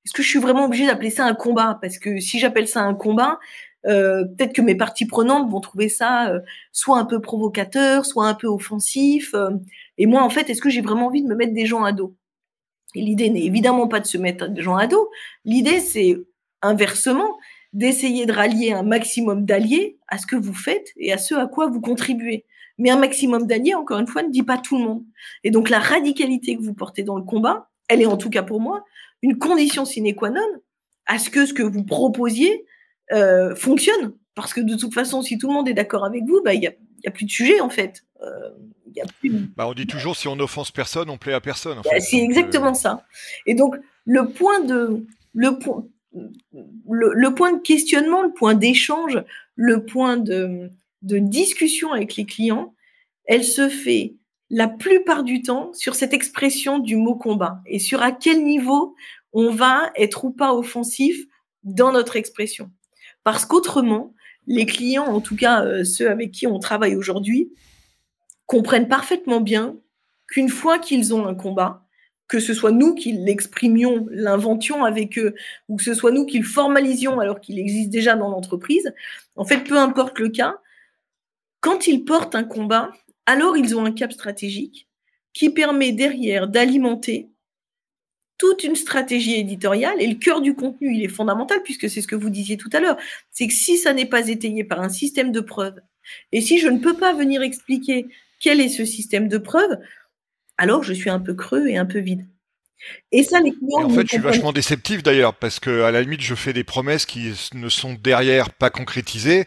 est-ce 0.06 0.14
que 0.14 0.24
je 0.24 0.30
suis 0.30 0.39
vraiment 0.39 0.66
obligé 0.66 0.86
d'appeler 0.86 1.10
ça 1.10 1.26
un 1.26 1.36
combat? 1.36 1.78
Parce 1.82 2.00
que 2.00 2.22
si 2.22 2.39
j'appelle 2.39 2.70
ça 2.70 2.82
un 2.82 2.93
combat, 2.93 3.38
euh, 3.86 4.24
peut-être 4.24 4.54
que 4.54 4.62
mes 4.62 4.76
parties 4.76 5.06
prenantes 5.08 5.52
vont 5.52 5.60
trouver 5.60 5.89
ça 5.89 6.32
soit 6.72 6.97
un 6.97 7.06
peu 7.06 7.20
provocateur, 7.20 8.06
soit 8.06 8.28
un 8.28 8.34
peu 8.34 8.47
offensif. 8.47 9.36
et 9.97 10.06
moi, 10.06 10.24
en 10.24 10.30
fait, 10.30 10.50
est-ce 10.50 10.62
que 10.62 10.70
j'ai 10.70 10.82
vraiment 10.82 11.08
envie 11.08 11.22
de 11.22 11.28
me 11.28 11.36
mettre 11.36 11.54
des 11.54 11.66
gens 11.66 11.84
à 11.84 11.91
dos? 11.91 12.16
Et 12.95 13.02
l'idée 13.02 13.30
n'est 13.30 13.43
évidemment 13.43 13.88
pas 13.88 14.00
de 14.00 14.08
se 14.08 14.18
mettre 14.18 14.47
des 14.47 14.62
gens 14.62 14.78
à 14.78 14.88
dos. 14.88 15.10
L'idée, 15.43 15.80
c'est 15.82 16.18
inversement, 16.62 17.38
d'essayer 17.74 18.26
de 18.26 18.34
rallier 18.34 18.72
un 18.72 18.84
maximum 18.84 19.46
d'alliés 19.46 19.98
à 20.08 20.18
ce 20.18 20.26
que 20.26 20.36
vous 20.36 20.54
faites 20.54 20.88
et 20.98 21.14
à 21.14 21.18
ce 21.18 21.36
à 21.36 21.48
quoi 21.48 21.68
vous 21.68 21.82
contribuez. 21.82 22.46
Mais 22.78 22.90
un 22.90 22.98
maximum 22.98 23.46
d'alliés, 23.46 23.76
encore 23.76 24.00
une 24.00 24.08
fois, 24.08 24.24
ne 24.24 24.30
dit 24.30 24.44
pas 24.44 24.58
tout 24.58 24.78
le 24.78 24.84
monde. 24.84 25.04
Et 25.44 25.52
donc 25.52 25.70
la 25.70 25.80
radicalité 25.80 26.56
que 26.56 26.62
vous 26.62 26.74
portez 26.74 27.04
dans 27.04 27.18
le 27.18 27.24
combat, 27.24 27.70
elle 27.88 28.02
est 28.02 28.08
en 28.08 28.18
tout 28.18 28.30
cas 28.30 28.44
pour 28.44 28.62
moi 28.62 28.86
une 29.22 29.38
condition 29.38 29.86
sine 29.86 30.16
qua 30.16 30.30
non 30.30 30.42
à 31.06 31.20
ce 31.20 31.30
que 31.30 31.46
ce 31.46 31.54
que 31.54 31.64
vous 31.64 31.84
proposiez 31.84 32.66
euh, 33.12 33.56
fonctionne. 33.56 34.14
Parce 34.34 34.54
que 34.54 34.62
de 34.62 34.76
toute 34.76 34.94
façon, 34.94 35.22
si 35.22 35.38
tout 35.38 35.48
le 35.48 35.54
monde 35.54 35.68
est 35.68 35.74
d'accord 35.74 36.06
avec 36.06 36.24
vous, 36.26 36.42
bah, 36.44 36.54
il 36.54 36.62
n'y 36.62 36.68
a, 36.68 36.72
y 37.04 37.08
a 37.08 37.12
plus 37.12 37.26
de 37.26 37.32
sujet 37.32 37.60
en 37.60 37.70
fait. 37.70 38.06
Euh, 38.22 38.52
y 38.96 39.02
a 39.02 39.06
plus... 39.20 39.30
bah, 39.58 39.68
on 39.68 39.74
dit 39.74 39.88
toujours 39.88 40.16
si 40.16 40.28
on 40.28 40.36
n'offense 40.36 40.72
personne, 40.72 41.10
on 41.10 41.18
plaît 41.18 41.34
à 41.34 41.42
personne. 41.42 41.80
Bah, 41.84 42.00
c'est 42.00 42.18
exactement 42.18 42.72
euh, 42.72 42.74
ça. 42.74 43.06
Et 43.46 43.56
donc 43.56 43.76
le 44.06 44.30
point 44.30 44.62
de 44.62 45.06
le 45.34 45.60
point 45.60 45.86
le, 46.14 47.34
point 47.34 47.53
de 47.53 47.62
questionnement, 47.62 48.22
le 48.22 48.34
point 48.34 48.55
d'échange, 48.55 49.24
le 49.55 49.86
point 49.86 50.18
de, 50.18 50.72
discussion 51.01 51.93
avec 51.93 52.16
les 52.16 52.26
clients, 52.26 52.74
elle 53.26 53.43
se 53.43 53.70
fait 53.70 54.16
la 54.49 54.68
plupart 54.68 55.24
du 55.24 55.41
temps 55.41 55.72
sur 55.74 55.95
cette 55.95 56.14
expression 56.14 56.80
du 56.80 56.95
mot 56.95 57.16
combat 57.16 57.62
et 57.68 57.78
sur 57.78 58.01
à 58.01 58.12
quel 58.12 58.43
niveau 58.43 58.95
on 59.32 59.51
va 59.51 59.91
être 59.95 60.26
ou 60.26 60.32
pas 60.32 60.55
offensif 60.55 61.24
dans 61.64 61.91
notre 61.91 62.16
expression. 62.16 62.72
Parce 63.24 63.45
qu'autrement, 63.45 64.16
les 64.47 64.66
clients, 64.66 65.05
en 65.05 65.22
tout 65.22 65.36
cas 65.36 65.64
euh, 65.64 65.84
ceux 65.84 66.10
avec 66.10 66.32
qui 66.32 66.47
on 66.47 66.57
travaille 66.57 66.95
aujourd'hui, 66.95 67.51
comprennent 68.47 68.88
parfaitement 68.88 69.41
bien 69.41 69.78
qu'une 70.28 70.49
fois 70.49 70.80
qu'ils 70.80 71.14
ont 71.14 71.28
un 71.28 71.36
combat, 71.36 71.86
que 72.30 72.40
ce 72.40 72.54
soit 72.54 72.72
nous 72.72 72.96
qui 72.96 73.12
l'exprimions, 73.12 74.08
l'inventions 74.12 74.86
avec 74.86 75.18
eux, 75.18 75.36
ou 75.68 75.76
que 75.76 75.84
ce 75.84 75.96
soit 75.96 76.12
nous 76.12 76.26
qui 76.26 76.38
le 76.38 76.46
formalisions 76.46 77.20
alors 77.20 77.42
qu'il 77.42 77.60
existe 77.60 77.90
déjà 77.90 78.16
dans 78.16 78.30
l'entreprise, 78.30 78.94
en 79.36 79.44
fait, 79.44 79.64
peu 79.66 79.78
importe 79.78 80.20
le 80.20 80.30
cas, 80.30 80.56
quand 81.60 81.88
ils 81.88 82.06
portent 82.06 82.36
un 82.36 82.44
combat, 82.44 82.92
alors 83.26 83.58
ils 83.58 83.76
ont 83.76 83.84
un 83.84 83.92
cap 83.92 84.14
stratégique 84.14 84.88
qui 85.34 85.50
permet 85.50 85.92
derrière 85.92 86.48
d'alimenter 86.48 87.30
toute 88.38 88.64
une 88.64 88.76
stratégie 88.76 89.36
éditoriale 89.36 90.02
et 90.02 90.08
le 90.08 90.16
cœur 90.16 90.40
du 90.40 90.56
contenu, 90.56 90.96
il 90.96 91.04
est 91.04 91.10
fondamental 91.10 91.62
puisque 91.64 91.90
c'est 91.90 92.02
ce 92.02 92.08
que 92.08 92.16
vous 92.16 92.30
disiez 92.30 92.58
tout 92.58 92.70
à 92.72 92.80
l'heure. 92.80 92.98
C'est 93.32 93.48
que 93.48 93.54
si 93.54 93.78
ça 93.78 93.92
n'est 93.92 94.06
pas 94.06 94.30
étayé 94.30 94.64
par 94.64 94.80
un 94.80 94.90
système 94.90 95.32
de 95.32 95.42
preuves 95.42 95.82
et 96.32 96.42
si 96.42 96.60
je 96.60 96.70
ne 96.70 96.80
peux 96.80 96.96
pas 96.96 97.14
venir 97.14 97.42
expliquer 97.42 98.08
quel 98.40 98.62
est 98.62 98.70
ce 98.70 98.86
système 98.86 99.28
de 99.28 99.38
preuves, 99.38 99.78
alors 100.60 100.84
je 100.84 100.93
suis 100.93 101.10
un 101.10 101.20
peu 101.20 101.34
creux 101.34 101.68
et 101.68 101.78
un 101.78 101.86
peu 101.88 101.99
vide. 101.99 102.28
Et 103.12 103.24
ça, 103.24 103.40
les 103.40 103.52
clients. 103.52 103.86
en 103.86 103.90
fait, 103.90 104.04
je 104.04 104.08
suis 104.08 104.18
vachement 104.20 104.54
déceptif 104.54 105.04
d'ailleurs, 105.04 105.34
parce 105.34 105.60
que 105.60 105.82
à 105.84 105.92
la 105.92 106.02
limite, 106.02 106.22
je 106.22 106.36
fais 106.36 106.54
des 106.54 106.64
promesses 106.64 107.06
qui 107.06 107.34
ne 107.54 107.70
sont 107.70 107.94
derrière 107.94 108.52
pas 108.52 108.70
concrétisées, 108.70 109.46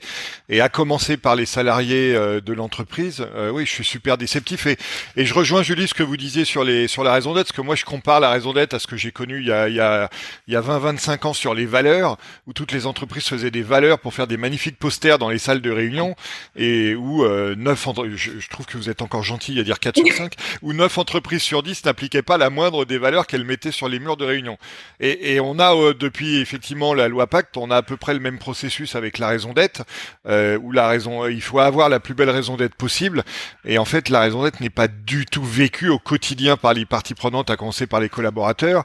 et 0.49 0.61
à 0.61 0.69
commencer 0.69 1.17
par 1.17 1.37
les 1.37 1.47
salariés 1.47 2.15
euh, 2.15 2.41
de 2.41 2.53
l'entreprise. 2.53 3.25
Euh, 3.35 3.51
oui, 3.51 3.65
je 3.65 3.71
suis 3.71 3.85
super 3.85 4.19
déceptif, 4.19 4.67
et, 4.67 4.77
et 5.17 5.25
je 5.25 5.33
rejoins 5.33 5.63
Julie 5.63 5.87
ce 5.87 5.95
que 5.95 6.03
vous 6.03 6.17
disiez 6.17 6.45
sur 6.45 6.65
les 6.65 6.89
sur 6.89 7.05
la 7.05 7.13
raison 7.13 7.35
d'être, 7.35 7.47
parce 7.47 7.57
que 7.57 7.63
moi, 7.63 7.77
je 7.77 7.85
compare 7.85 8.21
la 8.21 8.31
raison 8.31 8.53
d'être 8.53 8.75
à 8.75 8.79
ce 8.79 8.87
que 8.87 8.97
j'ai 8.97 9.13
connu 9.13 9.41
il 9.41 9.47
y 9.47 9.53
a 9.53 9.69
il 9.69 9.77
y 9.77 9.81
a 9.81 10.11
il 10.49 10.55
y 10.55 10.57
a 10.57 10.61
20-25 10.61 11.27
ans 11.29 11.33
sur 11.33 11.55
les 11.55 11.67
valeurs, 11.67 12.19
où 12.47 12.53
toutes 12.53 12.73
les 12.73 12.87
entreprises 12.87 13.27
faisaient 13.27 13.51
des 13.53 13.63
valeurs 13.63 14.01
pour 14.01 14.13
faire 14.13 14.27
des 14.27 14.37
magnifiques 14.37 14.79
posters 14.79 15.19
dans 15.19 15.29
les 15.31 15.39
salles 15.39 15.61
de 15.61 15.71
réunion, 15.71 16.17
et 16.57 16.95
où 16.95 17.25
euh, 17.25 17.55
neuf 17.57 17.87
je, 18.15 18.41
je, 18.41 18.49
trouve 18.49 18.67
que 18.67 18.77
vous 18.77 18.91
êtes 18.91 19.03
encore 19.03 19.23
gentil 19.23 19.59
à 19.61 19.63
dire 19.63 19.79
4 19.79 19.97
sur 19.97 20.13
5, 20.17 20.35
où 20.63 20.73
neuf 20.73 20.99
entreprises 20.99 21.43
sur 21.43 21.63
10 21.63 21.85
n'appliquaient 21.85 22.23
pas 22.23 22.39
la 22.39 22.51
moindre 22.51 22.85
des 22.85 22.99
valeurs 22.99 23.22
qu'elle 23.27 23.45
mettait 23.45 23.73
sur 23.73 23.89
les 23.89 23.99
murs 23.99 24.17
de 24.17 24.25
réunion. 24.25 24.59
Et, 25.01 25.41
on 25.41 25.59
a 25.59 25.75
euh, 25.75 25.95
depuis 25.95 26.41
effectivement 26.41 26.95
la 26.95 27.09
loi 27.09 27.27
Pacte, 27.27 27.57
on 27.57 27.71
a 27.71 27.77
à 27.77 27.83
peu 27.83 27.97
près 27.97 28.15
le 28.15 28.21
même 28.21 28.39
processus 28.39 28.95
avec 28.95 29.19
la 29.19 29.29
raison 29.29 29.53
d'être, 29.53 29.83
euh, 30.27 30.59
où 30.59 30.73
la 30.73 30.89
raison, 30.89 31.27
il 31.27 31.43
faut 31.43 31.59
avoir 31.59 31.89
la 31.89 32.01
plus 32.01 32.15
belle 32.15 32.31
raison 32.31 32.57
d'être 32.57 32.75
possible. 32.75 33.25
Et 33.65 33.79
en 33.79 33.85
fait, 33.85 34.09
la 34.09 34.21
raison 34.21 34.43
d'être 34.43 34.61
n'est 34.61 34.71
pas 34.71 34.89
du 34.89 35.27
tout 35.27 35.45
vécue 35.45 35.89
au 35.89 35.99
quotidien 35.99 36.57
par 36.57 36.75
les 36.75 36.85
parties 36.85 37.15
prenantes, 37.15 37.51
à 37.51 37.57
commencer 37.57 37.87
par 37.87 38.01
les 38.01 38.09
collaborateurs. 38.09 38.85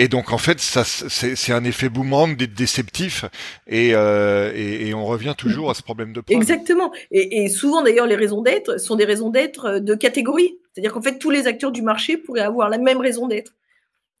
Et 0.00 0.06
donc 0.06 0.32
en 0.32 0.38
fait, 0.38 0.60
c'est 0.60 1.52
un 1.52 1.64
effet 1.64 1.88
boomerang 1.88 2.36
déceptif 2.36 3.24
et, 3.66 3.90
euh, 3.94 4.92
on 4.94 5.04
revient 5.04 5.34
toujours 5.36 5.70
à 5.70 5.74
ce 5.74 5.82
problème 5.82 6.12
de. 6.12 6.22
Exactement. 6.28 6.92
Et 7.10 7.48
souvent 7.48 7.82
d'ailleurs, 7.82 8.06
les 8.06 8.14
raisons 8.14 8.40
d'être 8.40 8.78
sont 8.78 8.94
des 8.94 9.04
raisons 9.04 9.30
d'être 9.30 9.80
de 9.80 9.94
catégorie. 9.96 10.58
C'est-à-dire 10.72 10.92
qu'en 10.92 11.02
fait, 11.02 11.18
tous 11.18 11.30
les 11.30 11.48
acteurs 11.48 11.72
du 11.72 11.82
marché 11.82 12.16
pourraient 12.16 12.42
avoir 12.42 12.68
la 12.68 12.78
même 12.78 12.98
raison 12.98 13.26
d'être. 13.26 13.52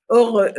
Or, 0.08 0.38
euh, 0.38 0.50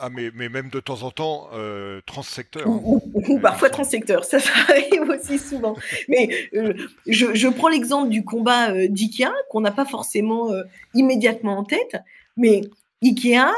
ah, 0.00 0.08
mais, 0.08 0.30
mais, 0.34 0.48
même 0.48 0.68
de 0.70 0.80
temps 0.80 1.02
en 1.02 1.10
temps, 1.10 1.48
euh, 1.54 2.00
transsecteur. 2.06 2.68
Ou, 2.68 3.02
ou, 3.12 3.38
parfois 3.38 3.70
transsecteur, 3.70 4.24
ça, 4.24 4.38
ça 4.38 4.50
arrive 4.68 5.08
aussi 5.08 5.38
souvent. 5.38 5.76
mais 6.08 6.48
euh, 6.54 6.74
je, 7.06 7.34
je, 7.34 7.48
prends 7.48 7.68
l'exemple 7.68 8.08
du 8.08 8.24
combat 8.24 8.70
euh, 8.70 8.86
d'IKEA, 8.88 9.32
qu'on 9.50 9.60
n'a 9.60 9.72
pas 9.72 9.84
forcément 9.84 10.52
euh, 10.52 10.62
immédiatement 10.94 11.58
en 11.58 11.64
tête, 11.64 11.96
mais 12.36 12.62
IKEA, 13.02 13.52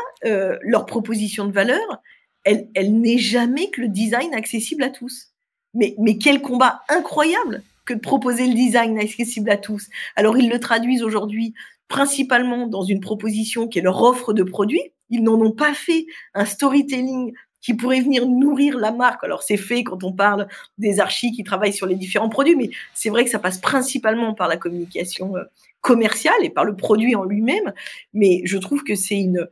leur 0.63 0.87
proposition 0.87 1.47
de 1.47 1.53
valeur, 1.53 2.03
elle, 2.45 2.69
elle 2.75 3.01
n'est 3.01 3.19
jamais 3.19 3.71
que 3.71 3.81
le 3.81 3.89
design 3.89 4.35
accessible 4.35 4.83
à 4.83 4.91
tous. 4.91 5.29
Mais, 5.75 5.95
mais 5.99 6.19
quel 6.19 6.41
combat 6.41 6.81
incroyable 6.89 7.63
que 7.85 7.95
de 7.95 8.01
proposer 8.01 8.47
le 8.47 8.55
design 8.55 8.99
accessible 8.99 9.49
à 9.51 9.57
tous. 9.57 9.89
Alors, 10.17 10.37
ils 10.37 10.51
le 10.51 10.59
traduisent 10.59 11.03
aujourd'hui 11.03 11.55
principalement 11.89 12.67
dans 12.67 12.83
une 12.83 13.01
proposition 13.01 13.69
qui 13.69 13.79
est 13.79 13.83
leur 13.83 14.03
offre 14.03 14.33
de 14.33 14.43
produits, 14.43 14.93
ils 15.11 15.23
n'en 15.23 15.41
ont 15.41 15.53
pas 15.53 15.75
fait 15.75 16.07
un 16.35 16.45
storytelling 16.45 17.33
qui 17.61 17.75
pourrait 17.75 18.01
venir 18.01 18.27
nourrir 18.29 18.79
la 18.79 18.93
marque. 18.93 19.25
Alors 19.25 19.43
c'est 19.43 19.57
fait 19.57 19.83
quand 19.83 20.05
on 20.05 20.13
parle 20.13 20.47
des 20.79 21.01
archis 21.01 21.33
qui 21.33 21.43
travaillent 21.43 21.73
sur 21.73 21.87
les 21.87 21.97
différents 21.97 22.29
produits, 22.29 22.55
mais 22.55 22.71
c'est 22.95 23.11
vrai 23.11 23.25
que 23.25 23.31
ça 23.31 23.41
passe 23.41 23.59
principalement 23.59 24.35
par 24.35 24.47
la 24.47 24.57
communication 24.57 25.37
euh, 25.37 25.43
commerciale 25.81 26.45
et 26.45 26.51
par 26.51 26.65
le 26.65 26.77
produit 26.77 27.17
en 27.17 27.25
lui-même. 27.25 27.73
Mais 28.15 28.43
je 28.45 28.59
trouve 28.59 28.85
que 28.85 28.95
c'est 28.95 29.19
une, 29.19 29.49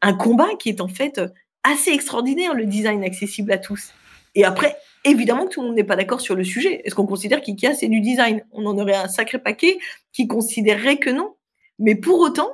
un 0.00 0.14
combat 0.14 0.48
qui 0.58 0.68
est 0.68 0.80
en 0.80 0.88
fait 0.88 1.20
assez 1.64 1.90
extraordinaire, 1.90 2.54
le 2.54 2.66
design 2.66 3.02
accessible 3.04 3.52
à 3.52 3.58
tous. 3.58 3.92
Et 4.34 4.44
après, 4.44 4.76
évidemment 5.04 5.46
que 5.46 5.54
tout 5.54 5.60
le 5.60 5.68
monde 5.68 5.76
n'est 5.76 5.84
pas 5.84 5.96
d'accord 5.96 6.20
sur 6.20 6.34
le 6.34 6.44
sujet. 6.44 6.82
Est-ce 6.84 6.94
qu'on 6.94 7.06
considère 7.06 7.40
qu'IKEA, 7.40 7.74
c'est 7.74 7.88
du 7.88 8.00
design? 8.00 8.44
On 8.52 8.66
en 8.66 8.78
aurait 8.78 8.94
un 8.94 9.08
sacré 9.08 9.38
paquet 9.38 9.78
qui 10.12 10.26
considérerait 10.26 10.98
que 10.98 11.10
non. 11.10 11.34
Mais 11.78 11.94
pour 11.94 12.20
autant, 12.20 12.50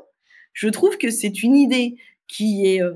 je 0.59 0.69
trouve 0.69 0.99
que 0.99 1.11
c'est 1.11 1.45
une 1.45 1.55
idée 1.55 1.95
qui 2.27 2.67
est 2.67 2.83
euh, 2.83 2.95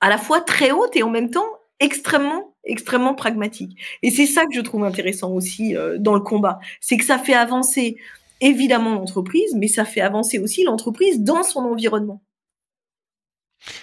à 0.00 0.08
la 0.08 0.16
fois 0.16 0.40
très 0.40 0.70
haute 0.70 0.94
et 0.94 1.02
en 1.02 1.10
même 1.10 1.30
temps 1.30 1.48
extrêmement 1.80 2.54
extrêmement 2.62 3.14
pragmatique. 3.14 3.76
Et 4.02 4.10
c'est 4.10 4.26
ça 4.26 4.44
que 4.44 4.54
je 4.54 4.60
trouve 4.60 4.84
intéressant 4.84 5.32
aussi 5.32 5.76
euh, 5.76 5.98
dans 5.98 6.14
le 6.14 6.20
combat, 6.20 6.60
c'est 6.80 6.96
que 6.96 7.04
ça 7.04 7.18
fait 7.18 7.34
avancer 7.34 7.96
évidemment 8.40 8.94
l'entreprise, 8.94 9.54
mais 9.56 9.66
ça 9.66 9.84
fait 9.84 10.00
avancer 10.00 10.38
aussi 10.38 10.62
l'entreprise 10.62 11.20
dans 11.20 11.42
son 11.42 11.60
environnement. 11.60 12.22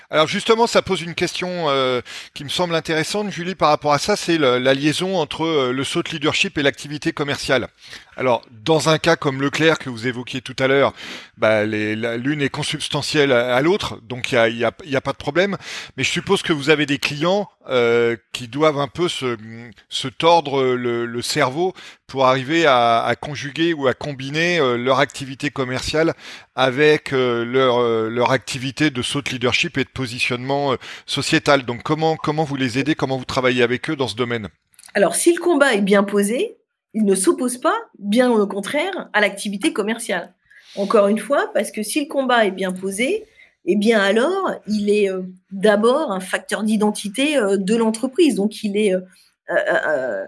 Alors 0.09 0.28
justement, 0.28 0.68
ça 0.68 0.82
pose 0.82 1.01
une 1.01 1.16
question 1.16 1.70
euh, 1.70 2.01
qui 2.34 2.45
me 2.45 2.49
semble 2.49 2.76
intéressante, 2.76 3.30
Julie, 3.30 3.55
par 3.55 3.70
rapport 3.70 3.91
à 3.91 3.99
ça, 3.99 4.16
c'est 4.16 4.38
la 4.38 4.74
liaison 4.74 5.18
entre 5.18 5.72
le 5.72 5.84
saut 5.84 6.03
de 6.03 6.09
leadership 6.09 6.57
et 6.57 6.64
l'activité 6.64 7.11
commerciale. 7.11 7.68
Alors, 8.16 8.43
dans 8.64 8.89
un 8.89 8.97
cas 8.97 9.16
comme 9.16 9.41
Leclerc 9.41 9.80
que 9.80 9.89
vous 9.89 10.07
évoquiez 10.07 10.41
tout 10.41 10.55
à 10.59 10.68
l'heure, 10.68 10.93
bah, 11.38 11.66
l'une 11.66 12.41
est 12.41 12.49
consubstantielle 12.49 13.32
à, 13.32 13.59
l'autre, 13.61 13.99
donc 14.07 14.32
il 14.32 14.36
n'y 14.36 14.64
a, 14.64 14.72
y 14.86 14.95
a, 14.95 15.01
pas 15.01 15.11
de 15.11 15.18
problème. 15.18 15.57
Mais 15.97 16.03
je 16.03 16.09
suppose 16.09 16.43
que 16.43 16.53
vous 16.53 16.70
avez 16.70 16.86
des 16.86 16.99
clients 16.99 17.49
euh, 17.70 18.16
qui 18.32 18.47
doivent 18.47 18.78
un 18.78 18.88
peu 18.88 19.07
se, 19.07 20.07
tordre 20.09 20.64
le, 20.64 21.22
cerveau 21.22 21.74
pour 22.07 22.26
arriver 22.26 22.66
à, 22.68 23.16
conjuguer 23.20 23.74
ou 23.74 23.88
à 23.88 23.93
combiner 23.93 24.59
euh, 24.59 24.78
leur 24.78 24.99
activité 24.99 25.49
commerciale 25.49 26.14
avec 26.55 27.14
euh, 27.14 27.43
leur, 27.43 27.82
leur 28.09 28.32
activité 28.32 28.91
de 28.91 29.01
saut 29.01 29.22
de 29.22 29.30
leadership 29.30 29.78
et 29.78 29.84
de 29.84 29.89
positionnement 29.89 30.76
sociétal. 31.05 31.64
Donc, 31.64 31.82
comment, 31.84 32.16
comment 32.16 32.43
vous 32.43 32.55
les 32.55 32.78
aidez, 32.78 32.93
comment 32.93 33.18
vous 33.18 33.26
travaillez 33.26 33.64
avec 33.64 33.89
eux 33.89 33.95
dans 33.95 34.07
ce 34.07 34.16
domaine? 34.16 34.49
Alors, 34.93 35.16
si 35.16 35.34
le 35.34 35.39
combat 35.39 35.74
est 35.74 35.82
bien 35.82 36.03
posé, 36.03 36.57
il 36.94 37.06
ne 37.06 37.16
s'oppose 37.16 37.58
pas, 37.58 37.78
bien 37.98 38.32
au 38.32 38.48
contraire, 38.48 39.10
à 39.14 39.22
l'activité 39.22 39.74
commerciale. 39.74 40.34
Encore 40.76 41.08
une 41.08 41.20
fois, 41.20 41.52
parce 41.54 41.72
que 41.72 41.84
si 41.84 42.02
le 42.02 42.08
combat 42.08 42.46
est 42.46 42.52
bien 42.52 42.72
posé, 42.72 43.26
eh 43.66 43.76
bien 43.76 44.00
alors, 44.00 44.52
il 44.68 44.89
est 44.89 45.10
euh, 45.10 45.22
d'abord 45.52 46.12
un 46.12 46.20
facteur 46.20 46.64
d'identité 46.64 47.38
euh, 47.38 47.58
de 47.58 47.76
l'entreprise. 47.76 48.36
Donc, 48.36 48.64
il 48.64 48.76
est, 48.78 48.94
euh, 48.94 50.26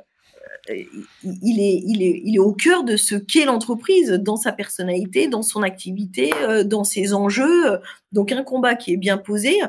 au 2.40 2.54
cœur 2.54 2.84
de 2.84 2.96
ce 2.96 3.16
qu'est 3.16 3.46
l'entreprise, 3.46 4.12
dans 4.12 4.38
sa 4.38 4.52
personnalité, 4.52 5.28
dans 5.28 5.42
son 5.42 5.64
activité, 5.64 6.32
dans 6.66 6.84
ses 6.84 7.14
enjeux. 7.14 7.80
Donc, 8.12 8.32
un 8.32 8.44
combat 8.44 8.76
qui 8.76 8.94
est 8.94 8.98
bien 8.98 9.18
posé, 9.18 9.60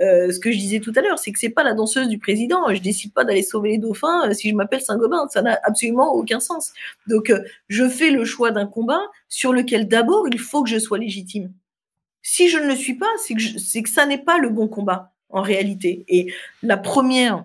euh, 0.00 0.32
ce 0.32 0.38
que 0.38 0.50
je 0.50 0.56
disais 0.56 0.80
tout 0.80 0.92
à 0.96 1.02
l'heure, 1.02 1.18
c'est 1.18 1.32
que 1.32 1.38
c'est 1.38 1.50
pas 1.50 1.64
la 1.64 1.74
danseuse 1.74 2.08
du 2.08 2.18
président. 2.18 2.72
Je 2.74 2.80
décide 2.80 3.12
pas 3.12 3.24
d'aller 3.24 3.42
sauver 3.42 3.70
les 3.70 3.78
dauphins 3.78 4.28
euh, 4.28 4.34
si 4.34 4.48
je 4.48 4.54
m'appelle 4.54 4.80
Saint-Gobain. 4.80 5.28
Ça 5.28 5.42
n'a 5.42 5.58
absolument 5.64 6.14
aucun 6.14 6.40
sens. 6.40 6.72
Donc, 7.06 7.30
euh, 7.30 7.42
je 7.68 7.88
fais 7.88 8.10
le 8.10 8.24
choix 8.24 8.50
d'un 8.50 8.66
combat 8.66 9.00
sur 9.28 9.52
lequel 9.52 9.88
d'abord 9.88 10.26
il 10.32 10.38
faut 10.38 10.62
que 10.62 10.70
je 10.70 10.78
sois 10.78 10.98
légitime. 10.98 11.52
Si 12.22 12.48
je 12.48 12.58
ne 12.58 12.66
le 12.66 12.76
suis 12.76 12.94
pas, 12.94 13.10
c'est 13.18 13.34
que, 13.34 13.42
c'est 13.58 13.82
que 13.82 13.90
ça 13.90 14.06
n'est 14.06 14.18
pas 14.18 14.38
le 14.38 14.48
bon 14.48 14.68
combat 14.68 15.12
en 15.28 15.42
réalité. 15.42 16.04
Et 16.08 16.32
la 16.62 16.76
première 16.76 17.44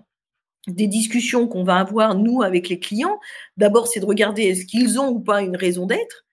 des 0.68 0.86
discussions 0.86 1.48
qu'on 1.48 1.64
va 1.64 1.76
avoir 1.76 2.14
nous 2.14 2.42
avec 2.42 2.68
les 2.68 2.78
clients, 2.78 3.18
d'abord 3.56 3.88
c'est 3.88 4.00
de 4.00 4.06
regarder 4.06 4.42
est-ce 4.42 4.66
qu'ils 4.66 5.00
ont 5.00 5.08
ou 5.08 5.20
pas 5.20 5.42
une 5.42 5.56
raison 5.56 5.86
d'être. 5.86 6.26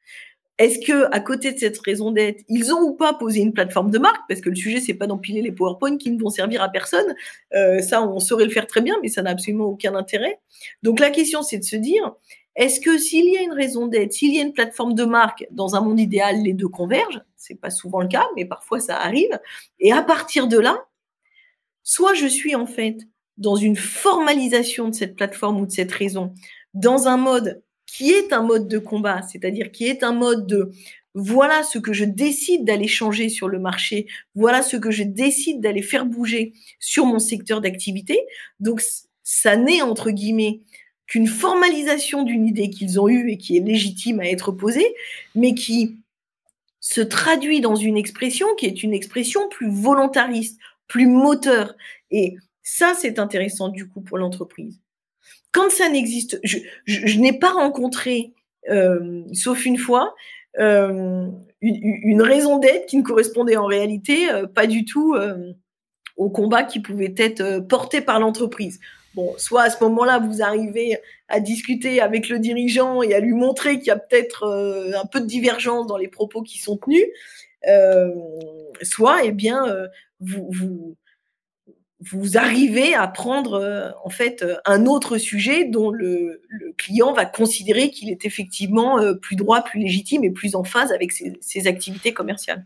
Est-ce 0.58 0.80
que, 0.86 1.14
à 1.14 1.20
côté 1.20 1.52
de 1.52 1.60
cette 1.60 1.78
raison 1.80 2.12
d'être, 2.12 2.44
ils 2.48 2.74
ont 2.74 2.82
ou 2.82 2.94
pas 2.94 3.14
posé 3.14 3.42
une 3.42 3.54
plateforme 3.54 3.92
de 3.92 4.00
marque? 4.00 4.22
Parce 4.30 4.40
que 4.40 4.50
le 4.50 4.56
sujet, 4.56 4.80
c'est 4.80 4.94
pas 4.94 5.06
d'empiler 5.06 5.42
les 5.42 5.52
PowerPoint 5.52 5.98
qui 5.98 6.12
ne 6.12 6.20
vont 6.20 6.30
servir 6.30 6.62
à 6.62 6.70
personne. 6.70 7.14
Euh, 7.54 7.82
ça, 7.82 8.02
on 8.02 8.20
saurait 8.20 8.46
le 8.46 8.52
faire 8.52 8.66
très 8.66 8.82
bien, 8.82 8.96
mais 9.02 9.10
ça 9.10 9.22
n'a 9.22 9.32
absolument 9.32 9.66
aucun 9.66 9.96
intérêt. 9.96 10.40
Donc 10.82 11.02
la 11.02 11.10
question, 11.10 11.44
c'est 11.44 11.58
de 11.58 11.64
se 11.64 11.76
dire, 11.76 12.16
est-ce 12.56 12.80
que 12.80 12.98
s'il 12.98 13.26
y 13.34 13.38
a 13.38 13.42
une 13.42 13.52
raison 13.52 13.88
d'être, 13.88 14.14
s'il 14.14 14.34
y 14.34 14.40
a 14.40 14.44
une 14.44 14.54
plateforme 14.54 14.94
de 14.94 15.04
marque, 15.04 15.46
dans 15.52 15.76
un 15.76 15.82
monde 15.82 16.00
idéal, 16.00 16.42
les 16.42 16.54
deux 16.54 16.70
convergent? 16.70 17.22
C'est 17.36 17.60
pas 17.60 17.70
souvent 17.70 18.00
le 18.00 18.08
cas, 18.08 18.26
mais 18.38 18.46
parfois 18.46 18.80
ça 18.80 18.98
arrive. 18.98 19.38
Et 19.80 19.92
à 19.92 20.02
partir 20.02 20.48
de 20.48 20.58
là, 20.58 20.86
soit 21.84 22.14
je 22.14 22.28
suis 22.28 22.56
en 22.56 22.66
fait 22.66 23.00
dans 23.38 23.58
une 23.58 23.76
formalisation 23.76 24.88
de 24.88 24.96
cette 24.96 25.18
plateforme 25.18 25.60
ou 25.60 25.66
de 25.66 25.72
cette 25.72 25.92
raison, 25.92 26.34
dans 26.74 27.10
un 27.10 27.18
mode 27.18 27.62
qui 27.86 28.12
est 28.12 28.34
un 28.34 28.42
mode 28.42 28.68
de 28.68 28.78
combat, 28.78 29.22
c'est-à-dire 29.22 29.72
qui 29.72 29.86
est 29.86 30.04
un 30.04 30.14
mode 30.14 30.48
de 30.48 30.72
voilà 31.14 31.64
ce 31.64 31.80
que 31.80 31.94
je 31.94 32.04
décide 32.04 32.66
d'aller 32.66 32.88
changer 32.88 33.30
sur 33.30 33.48
le 33.48 33.58
marché, 33.58 34.06
voilà 34.36 34.62
ce 34.62 34.76
que 34.76 34.92
je 34.92 35.04
décide 35.04 35.62
d'aller 35.62 35.82
faire 35.82 36.06
bouger 36.06 36.54
sur 36.80 37.06
mon 37.06 37.20
secteur 37.20 37.62
d'activité. 37.62 38.20
Donc 38.60 38.82
ça 39.24 39.56
n'est 39.56 39.82
entre 39.82 40.12
guillemets 40.12 40.62
qu'une 41.08 41.28
formalisation 41.28 42.24
d'une 42.24 42.46
idée 42.48 42.70
qu'ils 42.70 43.00
ont 43.00 43.08
eue 43.08 43.32
et 43.32 43.38
qui 43.38 43.56
est 43.58 43.62
légitime 43.62 44.20
à 44.20 44.26
être 44.26 44.52
posée, 44.52 44.94
mais 45.36 45.54
qui 45.54 45.98
se 46.80 47.02
traduit 47.02 47.62
dans 47.62 47.76
une 47.76 47.98
expression 47.98 48.48
qui 48.58 48.66
est 48.66 48.84
une 48.84 48.94
expression 48.94 49.48
plus 49.50 49.70
volontariste, 49.70 50.60
plus 50.88 51.08
moteur. 51.08 51.76
Et 52.12 52.36
ça, 52.62 52.94
c'est 53.00 53.20
intéressant 53.20 53.70
du 53.70 53.88
coup 53.88 54.02
pour 54.02 54.18
l'entreprise. 54.18 54.80
Quand 55.56 55.70
ça 55.70 55.88
n'existe, 55.88 56.38
je, 56.44 57.18
n'ai 57.18 57.32
pas 57.32 57.52
rencontré, 57.52 58.34
euh, 58.70 59.24
sauf 59.32 59.66
une 59.66 59.78
fois, 59.78 60.14
euh, 60.60 61.30
une, 61.62 62.22
raison 62.22 62.60
d'être 62.60 62.88
qui 62.88 62.98
ne 62.98 63.04
correspondait 63.04 63.56
en 63.56 63.66
réalité 63.66 64.30
euh, 64.30 64.48
pas 64.48 64.68
du 64.68 64.84
tout 64.84 65.16
au 66.18 66.30
combat 66.30 66.64
qui 66.64 66.82
pouvait 66.82 67.16
être 67.18 67.60
porté 67.70 68.02
par 68.02 68.20
l'entreprise. 68.20 68.82
bon, 69.14 69.34
soit 69.38 69.62
à 69.62 69.70
ce 69.70 69.82
moment-là, 69.86 70.20
vous 70.20 70.42
arrivez 70.42 70.98
à 71.30 71.40
discuter 71.40 72.02
avec 72.02 72.28
le 72.28 72.40
dirigeant 72.40 73.02
et 73.02 73.14
à 73.14 73.22
lui 73.22 73.32
montrer 73.32 73.78
qu'il 73.78 73.88
y 73.88 73.92
a 73.92 73.98
peut-être 73.98 74.94
un 74.94 75.06
peu 75.06 75.22
de 75.22 75.26
divergence 75.26 75.88
dans 75.88 75.98
les 75.98 76.10
propos 76.10 76.42
qui 76.42 76.58
sont 76.58 76.76
tenus, 76.76 77.06
soit, 78.82 79.24
eh 79.24 79.32
bien, 79.32 79.74
vous, 80.20 80.98
vous 82.02 82.38
arrivez 82.38 82.94
à 82.94 83.08
prendre 83.08 83.94
en 84.04 84.10
fait 84.10 84.46
un 84.66 84.86
autre 84.86 85.18
sujet 85.18 85.66
dont 85.66 85.92
le, 85.92 86.42
le 86.50 86.74
client 86.74 87.14
va 87.14 87.26
considérer 87.26 87.90
qu'il 87.90 88.10
est 88.10 88.26
effectivement 88.26 89.00
plus 89.22 89.36
droit, 89.36 89.62
plus 89.64 89.80
légitime 89.80 90.24
et 90.24 90.32
plus 90.32 90.56
en 90.56 90.64
phase 90.64 90.92
avec 90.92 91.12
ses 91.14 91.68
activités 91.68 92.14
commerciales. 92.14 92.66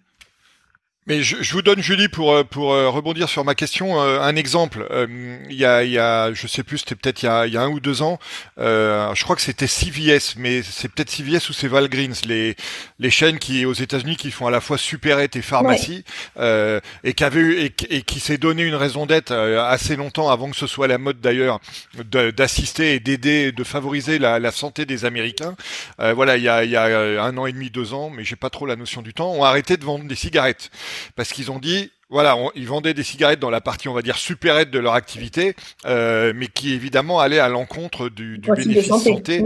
Mais 1.10 1.24
je, 1.24 1.38
je, 1.41 1.53
vous 1.53 1.64
donne 1.64 1.82
Julie 1.82 2.07
pour 2.07 2.34
euh, 2.34 2.43
pour 2.43 2.72
euh, 2.72 2.88
rebondir 2.88 3.30
sur 3.30 3.43
ma 3.43 3.55
question 3.55 3.99
euh, 3.99 4.22
un 4.22 4.36
exemple. 4.36 4.88
il 5.49 5.55
y 5.55 5.66
a 5.66 5.84
il 5.84 5.89
y 5.89 5.97
a 5.97 6.32
je 6.36 6.45
sais 6.45 6.62
plus 6.62 6.78
c'était 6.78 6.93
peut-être 6.93 7.24
il 7.24 7.26
y 7.26 7.30
a 7.30 7.47
il 7.47 7.53
y 7.53 7.57
a 7.57 7.64
un 7.64 7.70
ou 7.70 7.80
deux 7.80 8.03
ans. 8.03 8.20
je 8.57 9.24
crois 9.24 9.36
que 9.36 9.41
c'était 9.41 9.66
CVS, 9.66 10.36
mais 10.38 10.62
c'est 10.62 10.88
peut-être 10.88 11.10
CVS 11.10 11.49
ou 11.49 11.53
c'est 11.53 11.68
Valgreens, 11.68 12.14
les 12.28 12.55
les 12.99 13.10
chaînes 13.10 13.39
qui 13.39 13.66
aux 13.66 13.74
États-Unis 13.74 14.18
qui 14.18 14.30
font 14.30 14.45
à 14.45 14.51
la 14.51 14.62
fois 14.62 14.78
supérette 14.78 15.36
et 15.36 15.41
pharmacie 15.41 16.03
et 16.39 17.14
qui 17.16 17.24
avait 17.24 17.66
et, 17.66 17.74
et 17.89 18.01
qui 18.03 18.20
s'est 18.20 18.38
donné 18.38 18.62
une 18.62 18.76
raison 18.76 19.07
d'être 19.07 19.32
assez 19.34 19.95
longtemps 19.95 20.30
avant 20.30 20.51
que 20.51 20.57
ce 20.57 20.68
soit 20.68 20.88
la 20.88 20.99
mode 20.99 21.20
d'ailleurs 21.22 21.60
d'assister 22.03 22.93
et 22.93 22.99
d'aider 22.99 23.51
de 23.51 23.64
favoriser 23.64 24.20
la, 24.20 24.38
la, 24.38 24.51
santé 24.51 24.86
des 24.86 25.05
Américains. 25.05 25.55
voilà 25.97 26.38
il 26.38 26.43
y 26.43 26.49
a 26.49 26.64
il 26.64 26.70
y 26.70 26.76
a 26.76 27.24
un 27.24 27.36
an 27.36 27.47
et 27.47 27.51
demi 27.51 27.72
deux 27.72 27.95
ans, 27.95 28.12
mais 28.12 28.24
j'ai 28.24 28.36
pas 28.36 28.51
trop 28.51 28.68
la 28.68 28.76
notion 28.76 29.01
du 29.01 29.16
temps, 29.16 29.32
ont 29.32 29.43
arrêté 29.43 29.76
de 29.76 29.84
vendre 29.84 30.05
des 30.05 30.16
cigarettes 30.16 30.70
parce 31.16 31.32
qu'ils 31.32 31.52
ont 31.52 31.60
dit 31.60 31.91
voilà, 32.10 32.36
ils 32.56 32.68
vendaient 32.68 32.95
des 32.95 33.04
cigarettes 33.04 33.39
dans 33.39 33.52
la 33.52 33.62
partie, 33.62 33.88
on 33.88 33.93
va 33.93 34.02
dire, 34.02 34.18
supérette 34.18 34.72
de 34.72 34.80
leur 34.80 34.95
activité, 34.95 35.56
euh, 35.86 36.34
mais 36.36 36.47
qui 36.47 36.74
évidemment 36.74 37.20
allait 37.20 37.38
à 37.38 37.50
l'encontre 37.50 38.10
du, 38.10 38.39
du 38.39 38.52
bénéfice 38.52 38.88
santé, 38.88 39.39
santé 39.39 39.43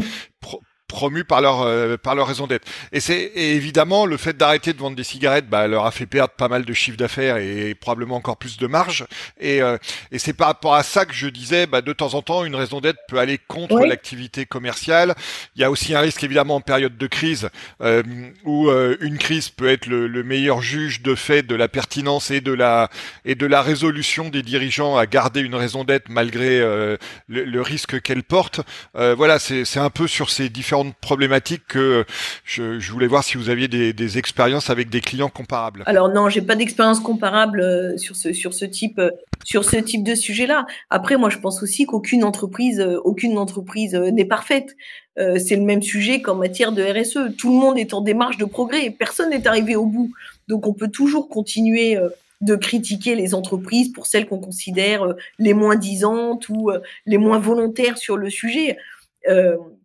promus 0.94 1.24
par 1.24 1.41
leur 1.41 1.62
euh, 1.62 1.98
par 1.98 2.14
leur 2.14 2.28
raison 2.28 2.46
d'être. 2.46 2.68
Et 2.91 3.00
c'est 3.00 3.32
évidemment 3.36 4.06
le 4.06 4.16
fait 4.16 4.38
d'arrêter 4.38 4.74
de 4.74 4.78
vendre 4.78 4.96
des 4.96 5.04
cigarettes, 5.04 5.50
bah, 5.50 5.68
leur 5.68 5.88
a 5.88 5.91
fait 5.91 6.06
perdre 6.06 6.34
pas 6.34 6.48
mal 6.48 6.66
de 6.66 6.74
chiffre 6.74 6.98
d'affaires 6.98 7.38
et 7.38 7.74
probablement 7.74 8.16
encore 8.16 8.38
plus 8.38 8.58
de 8.58 8.68
marge. 8.68 9.06
Et, 9.39 9.62
euh, 9.62 9.78
et 10.12 10.20
c'est 10.20 10.34
par 10.34 10.48
rapport 10.48 10.76
à 10.76 10.84
ça 10.84 11.06
que 11.06 11.14
je 11.14 11.28
disais, 11.28 11.66
bah, 11.66 11.82
de 11.82 11.94
temps 11.94 12.14
en 12.14 12.22
temps, 12.22 12.46
une 12.46 12.56
raison 12.56 12.80
d'être 12.80 13.00
peut 13.08 13.18
aller 13.18 13.39
contre 13.39 13.80
l'activité 13.80 14.46
commerciale. 14.46 15.16
Il 15.56 15.62
y 15.62 15.66
a 15.66 15.72
aussi 15.72 15.96
un 15.96 16.00
risque 16.00 16.24
évidemment 16.24 16.58
en 16.58 16.62
période 16.62 16.96
de 16.96 17.08
crise 17.08 17.50
euh, 17.82 18.04
où 18.46 18.70
une 19.02 19.18
crise 19.18 19.50
peut 19.50 19.70
être 19.70 19.88
le, 19.88 20.08
le, 20.08 20.24
meilleur 20.24 20.62
juge 20.62 21.02
de 21.02 21.16
fait 21.16 21.41
de 21.41 21.56
la 21.56 21.68
pertinence 21.68 22.30
et 22.30 22.39
de 22.39 22.54
la 22.54 22.89
et 23.26 23.34
de 23.34 23.48
la 23.48 23.62
résolution 23.64 24.30
des 24.30 24.44
dirigeants 24.44 24.96
à 24.96 25.08
garder 25.08 25.41
une 25.41 25.56
raison 25.56 25.84
d'être 25.84 26.10
malgré 26.10 26.60
le, 26.60 26.98
le, 27.28 27.62
risque 27.62 28.00
qu'elle 28.02 28.24
porte. 28.24 28.62
voilà, 28.94 29.39
c'est 29.39 29.80
un 29.80 29.89
peu 29.89 30.08
sur 30.08 30.30
ces 30.30 30.50
différents 30.50 30.82
problématiques 30.91 31.65
que 31.67 32.05
je, 32.43 32.91
voulais 32.91 33.07
voir 33.07 33.23
si 33.23 33.38
vous 33.38 33.49
aviez 33.49 33.67
des, 33.67 34.17
expériences 34.17 34.69
avec 34.69 34.89
des 34.89 35.01
clients 35.01 35.29
comparables. 35.29 35.84
Alors 35.86 36.09
non, 36.09 36.29
j'ai 36.29 36.41
pas 36.41 36.55
d'expérience 36.55 36.99
comparable 36.99 37.61
euh, 37.61 37.97
sur 37.97 38.15
ce 38.15 38.31
sur 38.31 38.53
ce 38.53 38.65
type 38.65 38.99
euh, 38.99 39.09
sur 39.43 39.63
ce 39.65 39.77
type 39.77 40.03
de 40.03 40.13
sujet-là. 40.13 40.65
Après, 40.89 41.17
moi, 41.17 41.29
je 41.29 41.39
pense 41.39 41.63
aussi 41.63 41.86
qu'aucune 41.86 42.23
entreprise 42.23 42.79
euh, 42.79 42.99
aucune 43.03 43.38
entreprise 43.38 43.95
n'est 43.95 44.25
parfaite. 44.25 44.75
c'est 45.17 45.55
le 45.55 45.63
même 45.63 45.81
sujet 45.81 46.21
qu'en 46.21 46.36
matière 46.36 46.71
de 46.71 46.84
RSE. 46.84 47.36
Tout 47.38 47.49
le 47.49 47.59
monde 47.59 47.77
est 47.77 47.93
en 47.93 48.01
démarche 48.01 48.38
de 48.38 48.45
progrès. 48.45 48.89
Personne 48.89 49.29
n'est 49.29 49.47
arrivé 49.47 49.75
au 49.75 49.86
bout. 49.86 50.11
Donc, 50.47 50.67
on 50.67 50.73
peut 50.73 50.89
toujours 50.89 51.29
continuer 51.29 51.97
de 52.41 52.55
critiquer 52.55 53.15
les 53.15 53.34
entreprises 53.36 53.91
pour 53.91 54.05
celles 54.07 54.25
qu'on 54.27 54.39
considère 54.39 55.13
les 55.38 55.53
moins 55.53 55.75
disantes 55.75 56.49
ou 56.49 56.71
les 57.05 57.17
moins 57.17 57.39
volontaires 57.39 57.97
sur 57.97 58.17
le 58.17 58.29
sujet 58.29 58.77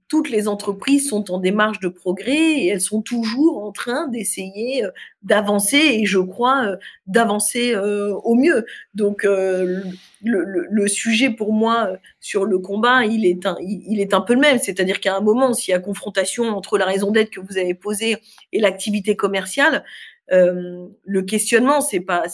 toutes 0.08 0.30
les 0.30 0.48
entreprises 0.48 1.08
sont 1.08 1.30
en 1.30 1.38
démarche 1.38 1.80
de 1.80 1.88
progrès 1.88 2.60
et 2.60 2.66
elles 2.68 2.80
sont 2.80 3.02
toujours 3.02 3.62
en 3.62 3.72
train 3.72 4.08
d'essayer 4.08 4.84
euh, 4.84 4.90
d'avancer 5.22 5.76
et 5.76 6.06
je 6.06 6.18
crois 6.18 6.64
euh, 6.64 6.76
d'avancer 7.06 7.74
euh, 7.74 8.14
au 8.24 8.34
mieux. 8.34 8.64
Donc 8.94 9.24
le, 9.24 10.86
sujet 10.88 11.30
pour 11.30 11.52
moi 11.52 11.92
sur 12.18 12.46
le 12.46 12.58
combat, 12.58 13.04
il 13.04 13.26
est 13.26 13.44
un, 13.44 13.56
il 13.60 14.00
est 14.00 14.14
un 14.14 14.22
peu 14.22 14.32
le 14.32 14.40
même. 14.40 14.58
C'est-à-dire 14.58 15.00
qu'à 15.00 15.16
un 15.16 15.20
moment, 15.20 15.52
s'il 15.52 15.72
y 15.72 15.74
a 15.74 15.78
confrontation 15.78 16.44
entre 16.48 16.78
la 16.78 16.86
raison 16.86 17.10
d'être 17.10 17.30
que 17.30 17.40
vous 17.40 17.58
avez 17.58 17.74
posée 17.74 18.16
et 18.52 18.60
l'activité 18.60 19.14
commerciale, 19.16 19.84
euh, 20.32 20.86
le 21.04 21.22
questionnement, 21.22 21.80
c'est 21.80 22.00
pas 22.00 22.24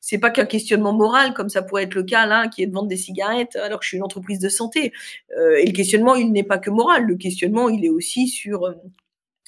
c'est 0.00 0.18
pas 0.18 0.30
qu'un 0.30 0.46
questionnement 0.46 0.92
moral 0.92 1.34
comme 1.34 1.48
ça 1.48 1.62
pourrait 1.62 1.84
être 1.84 1.94
le 1.94 2.02
cas 2.02 2.26
là, 2.26 2.48
qui 2.48 2.62
est 2.62 2.66
de 2.66 2.72
vendre 2.72 2.88
des 2.88 2.96
cigarettes 2.96 3.56
alors 3.56 3.80
que 3.80 3.84
je 3.84 3.88
suis 3.88 3.96
une 3.98 4.04
entreprise 4.04 4.38
de 4.38 4.48
santé. 4.48 4.92
Euh, 5.38 5.56
et 5.56 5.66
le 5.66 5.72
questionnement, 5.72 6.14
il 6.14 6.32
n'est 6.32 6.42
pas 6.42 6.58
que 6.58 6.70
moral. 6.70 7.04
Le 7.04 7.16
questionnement, 7.16 7.68
il 7.68 7.84
est 7.84 7.90
aussi 7.90 8.28
sur 8.28 8.64
euh, 8.66 8.74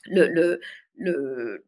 le, 0.07 0.29
le 0.29 0.61
le, 1.03 1.65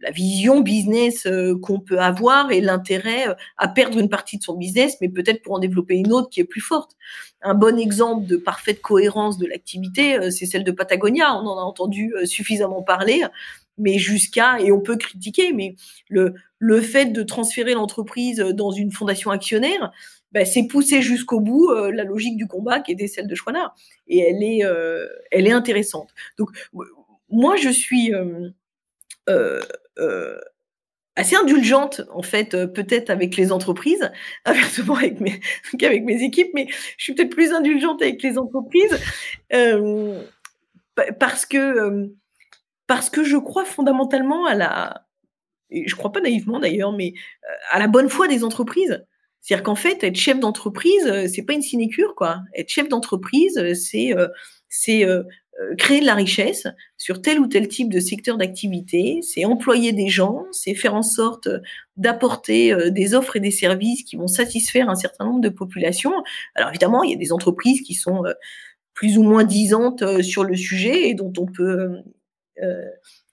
la 0.00 0.12
vision 0.12 0.60
business 0.60 1.26
qu'on 1.60 1.80
peut 1.80 1.98
avoir 1.98 2.52
et 2.52 2.60
l'intérêt 2.60 3.26
à 3.56 3.66
perdre 3.66 3.98
une 3.98 4.08
partie 4.08 4.38
de 4.38 4.44
son 4.44 4.54
business, 4.54 4.98
mais 5.00 5.08
peut-être 5.08 5.42
pour 5.42 5.54
en 5.54 5.58
développer 5.58 5.96
une 5.96 6.12
autre 6.12 6.30
qui 6.30 6.38
est 6.38 6.44
plus 6.44 6.60
forte. 6.60 6.92
Un 7.42 7.54
bon 7.54 7.80
exemple 7.80 8.28
de 8.28 8.36
parfaite 8.36 8.80
cohérence 8.80 9.38
de 9.38 9.46
l'activité, 9.46 10.30
c'est 10.30 10.46
celle 10.46 10.62
de 10.62 10.70
Patagonia. 10.70 11.34
On 11.34 11.48
en 11.48 11.58
a 11.58 11.62
entendu 11.62 12.14
suffisamment 12.26 12.80
parler 12.80 13.24
mais 13.78 13.98
jusqu'à, 13.98 14.58
et 14.60 14.72
on 14.72 14.80
peut 14.80 14.96
critiquer, 14.96 15.52
mais 15.52 15.76
le, 16.08 16.34
le 16.58 16.80
fait 16.80 17.06
de 17.06 17.22
transférer 17.22 17.74
l'entreprise 17.74 18.38
dans 18.38 18.70
une 18.70 18.90
fondation 18.90 19.30
actionnaire, 19.30 19.92
ben, 20.32 20.44
c'est 20.44 20.66
pousser 20.66 21.02
jusqu'au 21.02 21.40
bout 21.40 21.70
euh, 21.70 21.90
la 21.90 22.04
logique 22.04 22.36
du 22.36 22.46
combat 22.46 22.80
qui 22.80 22.92
était 22.92 23.06
celle 23.06 23.26
de 23.26 23.34
Schwanner. 23.34 23.66
Et 24.06 24.18
elle 24.18 24.42
est, 24.42 24.64
euh, 24.64 25.06
elle 25.30 25.46
est 25.46 25.52
intéressante. 25.52 26.10
Donc, 26.36 26.50
moi, 27.30 27.56
je 27.56 27.70
suis 27.70 28.12
euh, 29.28 30.38
assez 31.16 31.36
indulgente, 31.36 32.02
en 32.12 32.22
fait, 32.22 32.50
peut-être 32.66 33.08
avec 33.10 33.36
les 33.36 33.50
entreprises, 33.52 34.10
inversement 34.44 34.96
avec 34.96 35.20
mes, 35.20 35.40
qu'avec 35.78 36.04
mes 36.04 36.22
équipes, 36.22 36.50
mais 36.54 36.66
je 36.98 37.04
suis 37.04 37.14
peut-être 37.14 37.30
plus 37.30 37.52
indulgente 37.52 38.02
avec 38.02 38.22
les 38.22 38.36
entreprises 38.36 38.98
parce 41.18 41.46
que 41.46 42.10
parce 42.86 43.10
que 43.10 43.24
je 43.24 43.36
crois 43.36 43.64
fondamentalement 43.64 44.46
à 44.46 44.54
la, 44.54 45.06
et 45.70 45.88
je 45.88 45.96
crois 45.96 46.12
pas 46.12 46.20
naïvement 46.20 46.60
d'ailleurs, 46.60 46.92
mais 46.92 47.14
euh, 47.44 47.54
à 47.70 47.78
la 47.78 47.88
bonne 47.88 48.08
foi 48.08 48.28
des 48.28 48.44
entreprises. 48.44 49.04
C'est-à-dire 49.40 49.64
qu'en 49.64 49.74
fait, 49.76 50.02
être 50.02 50.16
chef 50.16 50.40
d'entreprise, 50.40 51.06
euh, 51.06 51.26
c'est 51.32 51.42
pas 51.42 51.52
une 51.52 51.62
sinécure, 51.62 52.14
quoi. 52.16 52.40
Être 52.54 52.68
chef 52.68 52.88
d'entreprise, 52.88 53.58
euh, 53.58 53.74
c'est 53.74 54.14
c'est 54.68 55.06
créer 55.78 56.00
de 56.00 56.04
la 56.04 56.14
richesse 56.14 56.66
sur 56.98 57.22
tel 57.22 57.40
ou 57.40 57.46
tel 57.46 57.66
type 57.66 57.88
de 57.90 57.98
secteur 57.98 58.36
d'activité, 58.36 59.20
c'est 59.22 59.46
employer 59.46 59.92
des 59.92 60.08
gens, 60.08 60.44
c'est 60.52 60.74
faire 60.74 60.94
en 60.94 61.02
sorte 61.02 61.48
d'apporter 61.96 62.74
des 62.90 63.14
offres 63.14 63.36
et 63.36 63.40
des 63.40 63.50
services 63.50 64.02
qui 64.02 64.16
vont 64.16 64.26
satisfaire 64.26 64.90
un 64.90 64.96
certain 64.96 65.24
nombre 65.24 65.40
de 65.40 65.48
populations. 65.48 66.12
Alors 66.56 66.68
évidemment, 66.68 67.04
il 67.04 67.12
y 67.12 67.14
a 67.14 67.16
des 67.16 67.32
entreprises 67.32 67.80
qui 67.80 67.94
sont 67.94 68.22
plus 68.92 69.16
ou 69.16 69.22
moins 69.22 69.44
disantes 69.44 70.20
sur 70.20 70.44
le 70.44 70.56
sujet 70.56 71.08
et 71.08 71.14
dont 71.14 71.32
on 71.38 71.46
peut 71.46 72.02
euh, 72.62 72.84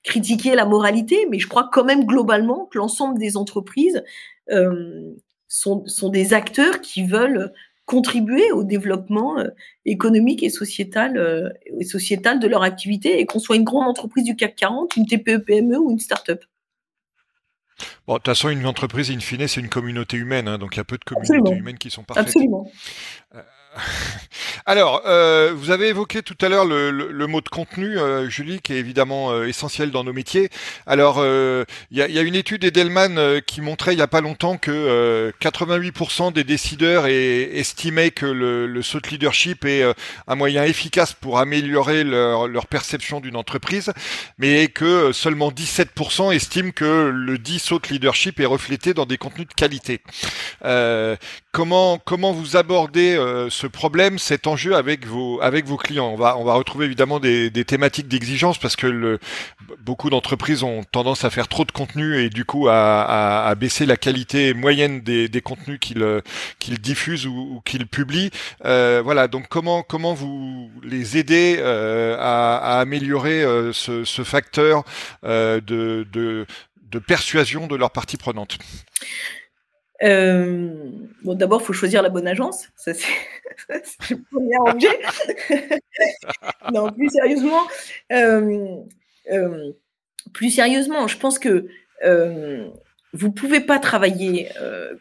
critiquer 0.04 0.56
la 0.56 0.66
moralité, 0.66 1.28
mais 1.30 1.40
je 1.40 1.48
crois 1.48 1.70
quand 1.72 1.86
même 1.86 2.06
globalement 2.06 2.66
que 2.66 2.78
l'ensemble 2.78 3.18
des 3.18 3.38
entreprises 3.38 4.04
euh, 4.52 5.14
sont, 5.48 5.86
sont, 5.86 6.10
des 6.10 6.34
acteurs 6.34 6.82
qui 6.82 7.06
veulent 7.06 7.54
contribuer 7.86 8.52
au 8.52 8.66
développement 8.66 9.40
euh, 9.40 9.48
économique 9.86 10.44
et 10.44 10.50
sociétal, 10.50 11.54
et 11.80 11.86
sociétal 11.86 12.40
de 12.40 12.48
leur 12.48 12.64
activité, 12.64 13.20
et 13.22 13.26
qu'on 13.26 13.40
soit 13.40 13.56
une 13.56 13.64
grande 13.64 13.88
entreprise 13.88 14.26
du 14.26 14.36
CAC 14.36 14.56
40, 14.58 14.98
une 14.98 15.06
TPE-PME 15.06 15.76
e 15.76 15.80
ou 15.80 15.92
une 15.92 16.00
start-up. 16.00 16.44
Bon, 18.06 18.16
de 18.16 18.18
toute 18.20 18.26
façon, 18.26 18.50
une 18.50 18.66
entreprise, 18.66 19.10
in 19.10 19.20
fine, 19.20 19.48
c'est 19.48 19.62
une 19.62 19.70
communauté 19.70 20.18
humaine, 20.18 20.48
hein, 20.48 20.58
donc 20.58 20.76
il 20.76 20.78
y 20.78 20.82
a 20.82 20.84
peu 20.84 20.98
de 20.98 21.04
communautés 21.06 21.56
humaines 21.56 21.78
qui 21.78 21.90
sont 21.90 22.04
parfaites. 22.04 22.28
Absolument. 22.28 22.70
Alors, 24.66 25.02
euh, 25.06 25.52
vous 25.54 25.72
avez 25.72 25.90
évoqué 25.90 26.22
tout 26.22 26.38
à 26.40 26.48
l'heure 26.48 26.64
le, 26.64 27.28
mot 27.28 27.42
de 27.42 27.50
contenu, 27.50 27.98
euh, 27.98 28.30
Julie, 28.30 28.62
qui 28.62 28.74
est 28.74 28.78
évidemment 28.78 29.32
euh, 29.32 29.46
essentiel 29.46 29.92
dans 29.92 30.06
nos 30.06 30.14
métiers. 30.14 30.50
Alors, 30.88 31.24
il 31.24 31.98
y 31.98 32.02
a, 32.02 32.22
une 32.22 32.36
étude 32.36 32.62
d'Edelman 32.62 33.42
qui 33.42 33.60
montrait 33.60 33.94
il 33.94 33.98
n'y 33.98 34.02
a 34.02 34.08
pas 34.08 34.22
longtemps 34.22 34.58
que 34.58 35.34
88% 35.42 36.32
des 36.32 36.46
décideurs 36.46 37.08
estimaient 37.08 38.12
que 38.12 38.26
le, 38.26 38.82
saut 38.82 39.02
de 39.02 39.10
leadership 39.10 39.66
est 39.66 39.84
un 40.28 40.36
moyen 40.36 40.64
efficace 40.64 41.14
pour 41.14 41.40
améliorer 41.40 42.04
leur, 42.04 42.48
leur 42.48 42.68
perception 42.68 43.20
d'une 43.20 43.36
entreprise, 43.36 43.92
mais 44.38 44.68
que 44.68 45.12
seulement 45.12 45.52
17% 45.52 46.34
estiment 46.34 46.72
que 46.72 47.12
le 47.14 47.38
dit 47.38 47.60
saut 47.60 47.80
de 47.80 47.88
leadership 47.90 48.40
est 48.40 48.46
reflété 48.46 48.94
dans 48.94 49.06
des 49.06 49.18
contenus 49.18 49.48
de 49.48 49.54
qualité. 49.54 50.02
comment 51.52 51.98
comment 51.98 52.32
vous 52.32 52.56
abordez 52.56 53.16
ce 53.50 53.63
ce, 53.64 53.68
problème, 53.68 54.20
cet 54.20 54.48
enjeu 54.48 54.76
avec 54.76 55.06
vos, 55.06 55.42
avec 55.42 55.66
vos 55.66 55.78
clients 55.78 56.14
on 56.14 56.16
va, 56.18 56.54
retrouver 56.54 56.86
évidemment 56.86 57.20
des, 57.20 57.52
thématiques 57.66 58.08
d'exigence 58.08 58.58
parce 58.58 58.76
que 58.76 59.20
beaucoup 59.80 60.10
d'entreprises 60.10 60.64
ont 60.64 60.84
tendance 60.84 61.24
à 61.24 61.30
faire 61.30 61.48
trop 61.48 61.66
de 61.66 61.72
contenu 61.72 62.20
et 62.20 62.30
du 62.30 62.46
coup 62.46 62.68
à, 62.70 63.54
baisser 63.58 63.86
la 63.86 63.98
qualité 63.98 64.54
moyenne 64.54 65.02
des, 65.02 65.42
contenus 65.42 65.80
qu'ils 65.80 66.82
diffusent 66.82 67.26
ou, 67.26 67.62
qu'ils 67.66 67.88
publient. 67.88 68.32
Euh, 68.66 69.02
voilà, 69.04 69.28
donc 69.28 69.48
comment, 69.50 69.84
comment 69.84 70.14
vous 70.14 70.70
les 70.84 71.18
aider 71.18 71.58
euh, 71.60 72.18
à, 72.20 72.80
améliorer 72.80 73.44
euh, 73.44 73.72
ce, 73.74 74.24
facteur 74.24 74.84
de, 75.24 76.06
de 76.12 77.00
persuasion 77.00 77.68
de 77.68 77.76
leurs 77.76 77.92
parties 77.92 78.18
prenantes 78.18 78.58
euh, 80.04 80.70
d'abord, 81.24 81.62
il 81.62 81.66
faut 81.66 81.74
choisir 81.74 82.02
la 82.02 82.10
bonne 82.10 82.28
agence. 82.28 82.68
Ça, 82.76 82.94
c'est 82.94 83.08
le 84.16 84.24
premier 84.32 84.58
objet. 84.60 85.00
non, 86.74 86.92
plus 86.92 87.10
sérieusement, 87.10 87.68
euh, 88.12 88.78
euh, 89.32 89.72
plus 90.34 90.50
sérieusement, 90.50 91.08
je 91.08 91.18
pense 91.18 91.40
que 91.40 91.68
vous 93.14 93.28
ne 93.28 93.34
pouvez 93.34 93.62
pas 93.62 93.80
travailler 93.80 94.50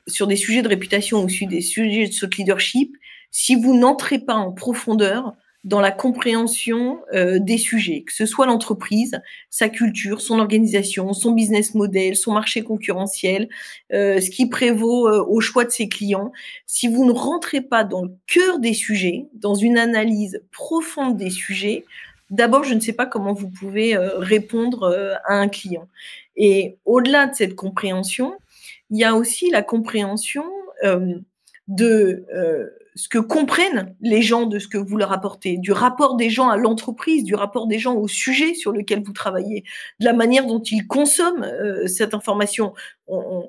sur 0.07 0.27
des 0.27 0.37
sujets 0.37 0.63
de 0.63 0.69
réputation 0.69 1.25
ou 1.25 1.29
sur 1.29 1.49
des 1.49 1.63
sujets 1.63 2.07
de 2.07 2.37
leadership 2.37 2.97
si 3.33 3.57
vous 3.57 3.77
n'entrez 3.77 4.21
pas 4.21 4.35
en 4.35 4.53
profondeur 4.53 5.35
dans 5.65 5.81
la 5.81 5.93
compréhension 5.93 7.01
euh, 7.15 7.39
des 7.39 7.59
sujets, 7.59 8.03
que 8.03 8.13
ce 8.13 8.27
soit 8.27 8.47
l'entreprise, 8.47 9.21
sa 9.49 9.69
culture, 9.69 10.21
son 10.21 10.41
organisation, 10.41 11.13
son 11.13 11.33
business 11.33 11.75
model, 11.75 12.17
son 12.17 12.33
marché 12.33 12.65
concurrentiel, 12.65 13.49
euh, 13.93 14.21
ce 14.21 14.29
qui 14.31 14.49
prévaut 14.49 15.09
euh, 15.09 15.25
au 15.29 15.41
choix 15.41 15.65
de 15.65 15.71
ses 15.71 15.89
clients. 15.89 16.33
Si 16.67 16.89
vous 16.89 17.05
ne 17.05 17.13
rentrez 17.13 17.61
pas 17.61 17.85
dans 17.85 18.03
le 18.03 18.11
cœur 18.27 18.59
des 18.59 18.75
sujets, 18.75 19.27
dans 19.35 19.55
une 19.55 19.79
analyse 19.79 20.43
profonde 20.51 21.17
des 21.17 21.31
sujets, 21.31 21.85
d'abord, 22.31 22.65
je 22.65 22.75
ne 22.75 22.81
sais 22.81 22.93
pas 22.93 23.07
comment 23.07 23.33
vous 23.33 23.51
pouvez 23.51 23.97
répondre 23.97 25.19
à 25.27 25.35
un 25.35 25.49
client. 25.49 25.87
Et 26.35 26.79
au-delà 26.87 27.27
de 27.27 27.35
cette 27.35 27.55
compréhension, 27.55 28.35
il 28.91 28.99
y 28.99 29.05
a 29.05 29.15
aussi 29.15 29.51
la 29.51 29.63
compréhension 29.63 30.45
de 31.69 32.25
ce 32.95 33.09
que 33.09 33.19
comprennent 33.19 33.95
les 34.01 34.23
gens 34.23 34.47
de 34.47 34.59
ce 34.59 34.69
que 34.69 34.79
vous 34.79 34.97
leur 34.97 35.13
apportez, 35.13 35.57
du 35.57 35.73
rapport 35.73 36.17
des 36.17 36.31
gens 36.31 36.49
à 36.49 36.57
l'entreprise, 36.57 37.25
du 37.25 37.35
rapport 37.35 37.67
des 37.67 37.79
gens 37.79 37.95
au 37.95 38.07
sujet 38.07 38.55
sur 38.55 38.73
lequel 38.73 39.03
vous 39.03 39.13
travaillez, 39.13 39.65
de 40.01 40.05
la 40.05 40.13
manière 40.13 40.47
dont 40.47 40.63
ils 40.63 40.87
consomment 40.87 41.45
euh, 41.45 41.87
cette 41.87 42.15
information. 42.15 42.75
On, 43.07 43.49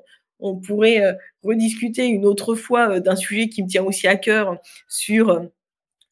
pourrait 0.66 1.02
euh, 1.02 1.14
rediscuter 1.42 2.06
une 2.06 2.26
autre 2.26 2.54
fois 2.54 2.90
euh, 2.96 3.00
d'un 3.00 3.16
sujet 3.16 3.48
qui 3.48 3.62
me 3.62 3.68
tient 3.68 3.84
aussi 3.84 4.06
à 4.06 4.16
cœur 4.16 4.58
sur 4.88 5.42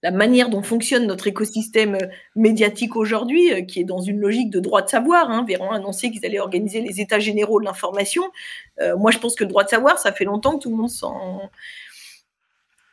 la 0.02 0.10
manière 0.10 0.48
dont 0.48 0.62
fonctionne 0.62 1.06
notre 1.06 1.26
écosystème 1.26 1.98
médiatique 2.34 2.96
aujourd'hui, 2.96 3.66
qui 3.66 3.80
est 3.80 3.84
dans 3.84 4.00
une 4.00 4.18
logique 4.18 4.50
de 4.50 4.58
droit 4.58 4.82
de 4.82 4.88
savoir. 4.88 5.30
Hein, 5.30 5.44
Véran 5.46 5.70
a 5.70 5.76
annoncé 5.76 6.10
qu'ils 6.10 6.24
allaient 6.26 6.40
organiser 6.40 6.80
les 6.80 7.00
états 7.00 7.20
généraux 7.20 7.60
de 7.60 7.66
l'information. 7.66 8.24
moi, 8.98 9.12
je 9.12 9.18
pense 9.18 9.36
que 9.36 9.44
le 9.44 9.50
droit 9.50 9.62
de 9.62 9.68
savoir, 9.68 10.00
ça 10.00 10.10
fait 10.10 10.24
longtemps 10.24 10.58
que 10.58 10.64
tout 10.64 10.70
le 10.70 10.76
monde 10.76 10.90
s'en 10.90 11.42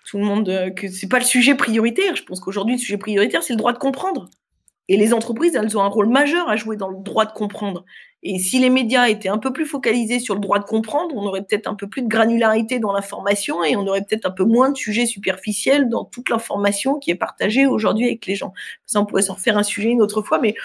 tout 0.10 0.18
le 0.18 0.24
monde 0.24 0.50
euh, 0.50 0.72
que 0.72 0.88
c'est 0.88 1.08
pas 1.08 1.20
le 1.20 1.26
sujet 1.26 1.56
prioritaire. 1.56 2.16
Je 2.16 2.24
pense 2.24 2.40
qu'aujourd'hui 2.40 2.76
le 2.76 2.80
sujet 2.80 2.98
prioritaire 2.98 3.44
c'est 3.44 3.54
le 3.54 3.58
droit 3.58 3.74
de 3.74 3.78
comprendre. 3.78 4.30
Et 4.92 4.98
les 4.98 5.14
entreprises, 5.14 5.56
elles 5.56 5.78
ont 5.78 5.84
un 5.84 5.88
rôle 5.88 6.10
majeur 6.10 6.50
à 6.50 6.56
jouer 6.56 6.76
dans 6.76 6.88
le 6.88 6.98
droit 6.98 7.26
de 7.26 7.32
comprendre. 7.32 7.86
Et 8.24 8.40
si 8.40 8.58
les 8.58 8.72
médias 8.72 9.08
étaient 9.08 9.30
un 9.30 9.38
peu 9.38 9.54
plus 9.54 9.68
focalisés 9.68 10.20
sur 10.20 10.34
le 10.34 10.42
droit 10.42 10.58
de 10.58 10.64
comprendre, 10.64 11.16
on 11.16 11.24
aurait 11.26 11.44
peut-être 11.44 11.68
un 11.68 11.76
peu 11.76 11.88
plus 11.88 12.02
de 12.02 12.08
granularité 12.08 12.80
dans 12.80 12.92
l'information 12.92 13.64
et 13.64 13.76
on 13.76 13.86
aurait 13.86 14.02
peut-être 14.02 14.26
un 14.26 14.32
peu 14.32 14.44
moins 14.44 14.72
de 14.72 14.78
sujets 14.78 15.06
superficiels 15.06 15.90
dans 15.90 16.06
toute 16.06 16.30
l'information 16.30 16.98
qui 16.98 17.12
est 17.12 17.16
partagée 17.16 17.68
aujourd'hui 17.68 18.08
avec 18.08 18.26
les 18.26 18.34
gens. 18.34 18.52
Ça, 18.88 19.00
on 19.00 19.06
pourrait 19.06 19.22
s'en 19.22 19.36
refaire 19.36 19.58
un 19.60 19.64
sujet 19.64 19.90
une 19.90 20.02
autre 20.02 20.24
fois, 20.24 20.40
mais 20.40 20.56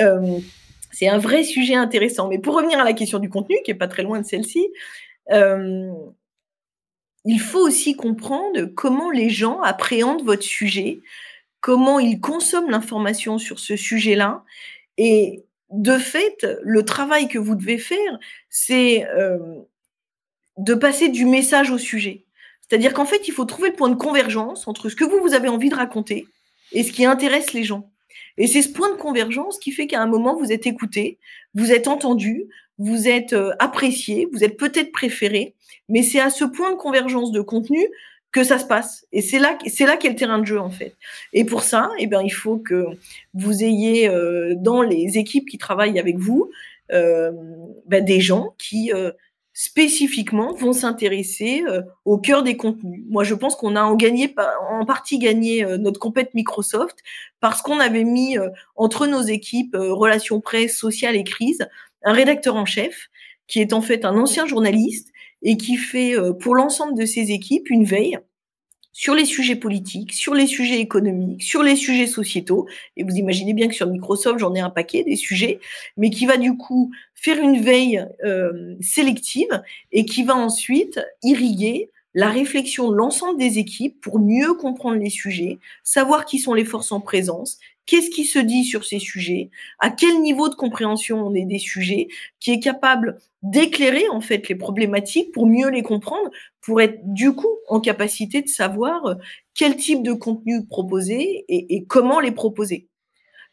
euh, 0.00 0.40
c'est 0.90 1.08
un 1.08 1.18
vrai 1.18 1.44
sujet 1.44 1.76
intéressant. 1.76 2.28
Mais 2.28 2.40
pour 2.40 2.56
revenir 2.56 2.80
à 2.80 2.84
la 2.84 2.94
question 2.94 3.20
du 3.20 3.30
contenu, 3.30 3.56
qui 3.64 3.70
est 3.70 3.76
pas 3.76 3.88
très 3.88 4.02
loin 4.02 4.20
de 4.20 4.26
celle-ci, 4.26 4.66
euh, 5.30 5.92
il 7.30 7.40
faut 7.40 7.60
aussi 7.60 7.94
comprendre 7.94 8.64
comment 8.74 9.10
les 9.10 9.28
gens 9.28 9.60
appréhendent 9.60 10.24
votre 10.24 10.42
sujet, 10.42 11.02
comment 11.60 11.98
ils 11.98 12.20
consomment 12.20 12.70
l'information 12.70 13.36
sur 13.36 13.58
ce 13.58 13.76
sujet-là. 13.76 14.44
Et 14.96 15.44
de 15.70 15.98
fait, 15.98 16.46
le 16.62 16.86
travail 16.86 17.28
que 17.28 17.38
vous 17.38 17.54
devez 17.54 17.76
faire, 17.76 18.18
c'est 18.48 19.06
euh, 19.08 19.56
de 20.56 20.72
passer 20.72 21.10
du 21.10 21.26
message 21.26 21.70
au 21.70 21.76
sujet. 21.76 22.24
C'est-à-dire 22.62 22.94
qu'en 22.94 23.04
fait, 23.04 23.28
il 23.28 23.34
faut 23.34 23.44
trouver 23.44 23.68
le 23.68 23.76
point 23.76 23.90
de 23.90 23.94
convergence 23.94 24.66
entre 24.66 24.88
ce 24.88 24.96
que 24.96 25.04
vous, 25.04 25.20
vous 25.20 25.34
avez 25.34 25.48
envie 25.48 25.68
de 25.68 25.74
raconter 25.74 26.26
et 26.72 26.82
ce 26.82 26.92
qui 26.92 27.04
intéresse 27.04 27.52
les 27.52 27.62
gens. 27.62 27.90
Et 28.38 28.46
c'est 28.46 28.62
ce 28.62 28.70
point 28.70 28.90
de 28.90 28.96
convergence 28.96 29.58
qui 29.58 29.72
fait 29.72 29.86
qu'à 29.86 30.00
un 30.00 30.06
moment, 30.06 30.34
vous 30.34 30.50
êtes 30.50 30.66
écouté, 30.66 31.18
vous 31.52 31.72
êtes 31.72 31.88
entendu, 31.88 32.46
vous 32.78 33.08
êtes 33.08 33.32
euh, 33.32 33.52
apprécié, 33.58 34.28
vous 34.32 34.44
êtes 34.44 34.56
peut-être 34.56 34.92
préféré, 34.92 35.54
mais 35.88 36.02
c'est 36.02 36.20
à 36.20 36.30
ce 36.30 36.44
point 36.44 36.70
de 36.70 36.76
convergence 36.76 37.32
de 37.32 37.40
contenu 37.40 37.84
que 38.30 38.44
ça 38.44 38.58
se 38.58 38.66
passe. 38.66 39.06
Et 39.10 39.20
c'est 39.20 39.38
là, 39.38 39.58
c'est 39.66 39.86
là 39.86 39.96
qu'est 39.96 40.10
le 40.10 40.16
terrain 40.16 40.38
de 40.38 40.46
jeu 40.46 40.60
en 40.60 40.70
fait. 40.70 40.96
Et 41.32 41.44
pour 41.44 41.62
ça, 41.62 41.90
eh 41.98 42.06
bien, 42.06 42.22
il 42.22 42.30
faut 42.30 42.58
que 42.58 42.86
vous 43.34 43.64
ayez 43.64 44.08
euh, 44.08 44.54
dans 44.56 44.82
les 44.82 45.18
équipes 45.18 45.48
qui 45.48 45.58
travaillent 45.58 45.98
avec 45.98 46.18
vous 46.18 46.50
euh, 46.92 47.32
ben, 47.86 48.04
des 48.04 48.20
gens 48.20 48.54
qui 48.58 48.92
spécifiquement 49.54 50.54
vont 50.54 50.72
s'intéresser 50.72 51.64
au 52.04 52.16
cœur 52.18 52.44
des 52.44 52.56
contenus. 52.56 53.02
Moi, 53.08 53.24
je 53.24 53.34
pense 53.34 53.56
qu'on 53.56 53.74
a 53.74 53.82
en, 53.82 53.96
gagné, 53.96 54.32
en 54.70 54.84
partie 54.84 55.18
gagné 55.18 55.66
notre 55.78 55.98
compète 55.98 56.32
Microsoft 56.34 56.98
parce 57.40 57.60
qu'on 57.60 57.80
avait 57.80 58.04
mis 58.04 58.36
entre 58.76 59.08
nos 59.08 59.22
équipes 59.22 59.74
relations 59.74 60.40
presse, 60.40 60.76
sociales 60.76 61.16
et 61.16 61.24
crise 61.24 61.66
un 62.02 62.12
rédacteur 62.12 62.56
en 62.56 62.64
chef 62.64 63.08
qui 63.46 63.60
est 63.60 63.72
en 63.72 63.80
fait 63.80 64.04
un 64.04 64.16
ancien 64.16 64.46
journaliste 64.46 65.08
et 65.42 65.56
qui 65.56 65.76
fait 65.76 66.16
euh, 66.16 66.32
pour 66.32 66.54
l'ensemble 66.54 66.98
de 66.98 67.06
ses 67.06 67.32
équipes 67.32 67.70
une 67.70 67.84
veille 67.84 68.18
sur 68.92 69.14
les 69.14 69.24
sujets 69.24 69.54
politiques, 69.54 70.12
sur 70.12 70.34
les 70.34 70.48
sujets 70.48 70.80
économiques, 70.80 71.42
sur 71.44 71.62
les 71.62 71.76
sujets 71.76 72.08
sociétaux. 72.08 72.66
Et 72.96 73.04
vous 73.04 73.14
imaginez 73.14 73.54
bien 73.54 73.68
que 73.68 73.74
sur 73.74 73.86
Microsoft, 73.86 74.40
j'en 74.40 74.54
ai 74.54 74.60
un 74.60 74.70
paquet 74.70 75.04
des 75.04 75.14
sujets, 75.14 75.60
mais 75.96 76.10
qui 76.10 76.26
va 76.26 76.36
du 76.36 76.56
coup 76.56 76.90
faire 77.14 77.38
une 77.38 77.60
veille 77.60 78.04
euh, 78.24 78.74
sélective 78.80 79.62
et 79.92 80.04
qui 80.04 80.24
va 80.24 80.34
ensuite 80.34 81.00
irriguer 81.22 81.90
la 82.14 82.28
réflexion 82.28 82.90
de 82.90 82.96
l'ensemble 82.96 83.38
des 83.38 83.58
équipes 83.58 84.00
pour 84.00 84.18
mieux 84.18 84.54
comprendre 84.54 84.98
les 84.98 85.10
sujets, 85.10 85.58
savoir 85.84 86.24
qui 86.24 86.40
sont 86.40 86.54
les 86.54 86.64
forces 86.64 86.90
en 86.90 87.00
présence, 87.00 87.58
qu'est-ce 87.88 88.10
qui 88.10 88.24
se 88.24 88.38
dit 88.38 88.64
sur 88.64 88.84
ces 88.84 88.98
sujets, 88.98 89.50
à 89.78 89.90
quel 89.90 90.20
niveau 90.20 90.50
de 90.50 90.54
compréhension 90.54 91.26
on 91.26 91.34
est 91.34 91.46
des 91.46 91.58
sujets, 91.58 92.08
qui 92.38 92.52
est 92.52 92.60
capable 92.60 93.18
d'éclairer 93.42 94.06
en 94.10 94.20
fait 94.20 94.46
les 94.48 94.54
problématiques 94.54 95.32
pour 95.32 95.46
mieux 95.46 95.70
les 95.70 95.82
comprendre, 95.82 96.30
pour 96.60 96.82
être 96.82 97.00
du 97.02 97.32
coup 97.32 97.48
en 97.66 97.80
capacité 97.80 98.42
de 98.42 98.48
savoir 98.48 99.06
euh, 99.06 99.14
quel 99.54 99.76
type 99.76 100.02
de 100.02 100.12
contenu 100.12 100.66
proposer 100.66 101.46
et, 101.48 101.84
comment 101.86 102.20
les 102.20 102.30
proposer? 102.30 102.88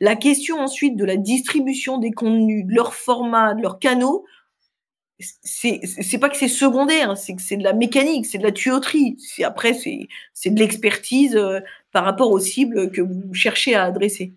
La 0.01 0.17
question 0.17 0.59
ensuite 0.59 0.97
de 0.97 1.05
la 1.05 1.15
distribution 1.15 1.97
des 1.97 2.11
contenus, 2.11 2.65
de 2.65 2.73
leur 2.73 2.93
format, 2.93 3.53
de 3.53 3.61
leurs 3.61 3.79
canaux, 3.79 4.25
c'est 5.19 6.19
pas 6.19 6.29
que 6.29 6.37
c'est 6.37 6.47
secondaire, 6.47 7.17
c'est 7.17 7.35
que 7.35 7.41
c'est 7.41 7.57
de 7.57 7.63
la 7.63 7.73
mécanique, 7.73 8.25
c'est 8.25 8.37
de 8.37 8.43
la 8.43 8.51
tuyauterie. 8.51 9.17
Après, 9.43 9.73
c'est 9.73 10.07
c'est 10.33 10.49
de 10.51 10.59
l'expertise 10.59 11.35
euh, 11.35 11.61
par 11.91 12.03
rapport 12.05 12.31
aux 12.31 12.39
cibles 12.39 12.91
que 12.91 13.01
vous 13.01 13.33
cherchez 13.33 13.75
à 13.75 13.85
adresser. 13.85 14.33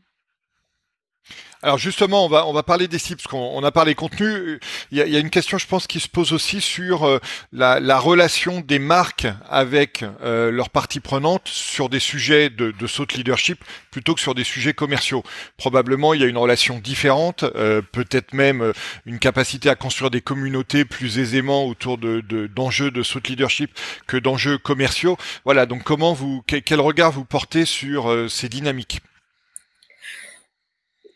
Alors 1.61 1.77
justement, 1.77 2.25
on 2.25 2.29
va 2.29 2.47
on 2.47 2.53
va 2.53 2.63
parler 2.63 2.87
des 2.87 3.01
cibles 3.01 3.21
parce 3.21 3.27
qu'on 3.27 3.65
a 3.65 3.73
parlé 3.73 3.97
contenu. 3.97 4.61
Il 4.93 4.99
y 4.99 5.17
a, 5.17 5.19
une 5.19 5.31
question, 5.31 5.59
je 5.59 5.67
pense, 5.67 5.89
qui 5.89 5.99
se 5.99 6.09
pose 6.09 6.33
aussi 6.33 6.61
sur 6.61 7.05
euh, 7.05 7.19
la, 7.53 7.99
relation 7.99 8.61
des 8.61 8.79
marques 8.79 9.27
avec 9.51 10.05
euh, 10.23 10.53
leurs 10.53 10.71
parties 10.71 11.01
prenantes 11.01 11.49
sur 11.49 11.89
des 11.89 11.99
sujets 11.99 12.49
de, 12.49 12.71
de 12.71 12.87
saut 12.87 13.07
leadership 13.13 13.65
plutôt 13.91 14.15
que 14.15 14.21
sur 14.21 14.37
des 14.37 14.45
sujets 14.45 14.73
commerciaux. 14.73 15.25
Probablement, 15.57 16.15
il 16.15 16.21
y 16.21 16.25
a 16.25 16.29
une 16.29 16.39
relation 16.39 16.79
différente, 16.79 17.43
euh, 17.43 17.83
peut-être 17.83 18.35
même 18.35 18.73
une 19.05 19.19
capacité 19.19 19.69
à 19.69 19.75
construire 19.75 20.13
des 20.13 20.21
communautés 20.21 20.85
plus 20.85 21.19
aisément 21.19 21.67
autour 21.67 21.99
de 21.99 22.21
d'enjeux 22.55 22.93
de, 22.93 23.03
saut 23.03 23.21
leadership 23.29 23.77
que 24.07 24.17
d'enjeux 24.17 24.59
commerciaux. 24.59 25.17
Voilà. 25.45 25.67
Donc, 25.67 25.83
comment 25.83 26.13
vous 26.13 26.45
quel 26.47 26.81
regard 26.81 27.11
vous 27.11 27.25
portez 27.25 27.65
sur 27.65 28.31
ces 28.31 28.49
dynamiques? 28.49 29.01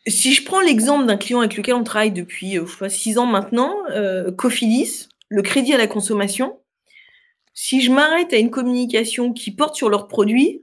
Si 0.07 0.33
je 0.33 0.45
prends 0.45 0.61
l'exemple 0.61 1.07
d'un 1.07 1.17
client 1.17 1.41
avec 1.41 1.57
lequel 1.57 1.75
on 1.75 1.85
travaille 1.85 2.13
depuis 2.13 2.59
euh, 2.59 2.89
six 2.89 3.19
ans 3.19 3.27
maintenant, 3.27 3.75
euh, 3.91 4.33
Cofidis, 4.33 5.09
le 5.29 5.43
crédit 5.43 5.73
à 5.73 5.79
la 5.79 5.87
consommation, 5.87 6.59
si 7.55 7.81
je 7.81 7.93
m'arrête 7.93 8.33
à 8.33 8.37
une 8.37 8.51
communication 8.51 9.33
qui 9.33 9.53
porte 9.53 9.77
sur 9.77 9.91
leurs 9.91 10.09
produits, 10.09 10.63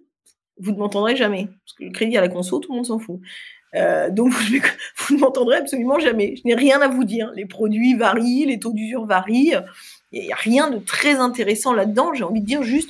vous 0.57 0.71
ne 0.71 0.77
m'entendrez 0.77 1.15
jamais. 1.15 1.45
Parce 1.45 1.77
que 1.77 1.83
le 1.85 1.91
crédit 1.91 2.17
à 2.17 2.21
la 2.21 2.27
conso, 2.27 2.59
tout 2.59 2.71
le 2.71 2.77
monde 2.77 2.85
s'en 2.85 2.99
fout. 2.99 3.21
Euh, 3.75 4.09
donc, 4.09 4.33
vous 4.97 5.15
ne 5.15 5.19
m'entendrez 5.19 5.57
absolument 5.57 5.99
jamais. 5.99 6.35
Je 6.35 6.41
n'ai 6.45 6.55
rien 6.55 6.81
à 6.81 6.89
vous 6.89 7.05
dire. 7.05 7.31
Les 7.35 7.45
produits 7.45 7.93
varient, 7.93 8.45
les 8.45 8.59
taux 8.59 8.73
d'usure 8.73 9.05
varient. 9.05 9.55
Il 10.11 10.23
n'y 10.23 10.33
a 10.33 10.35
rien 10.35 10.69
de 10.69 10.79
très 10.79 11.15
intéressant 11.15 11.73
là-dedans. 11.73 12.13
J'ai 12.13 12.23
envie 12.23 12.41
de 12.41 12.45
dire 12.45 12.63
juste 12.63 12.89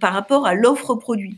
par 0.00 0.12
rapport 0.12 0.46
à 0.46 0.54
l'offre 0.54 0.94
produit. 0.94 1.36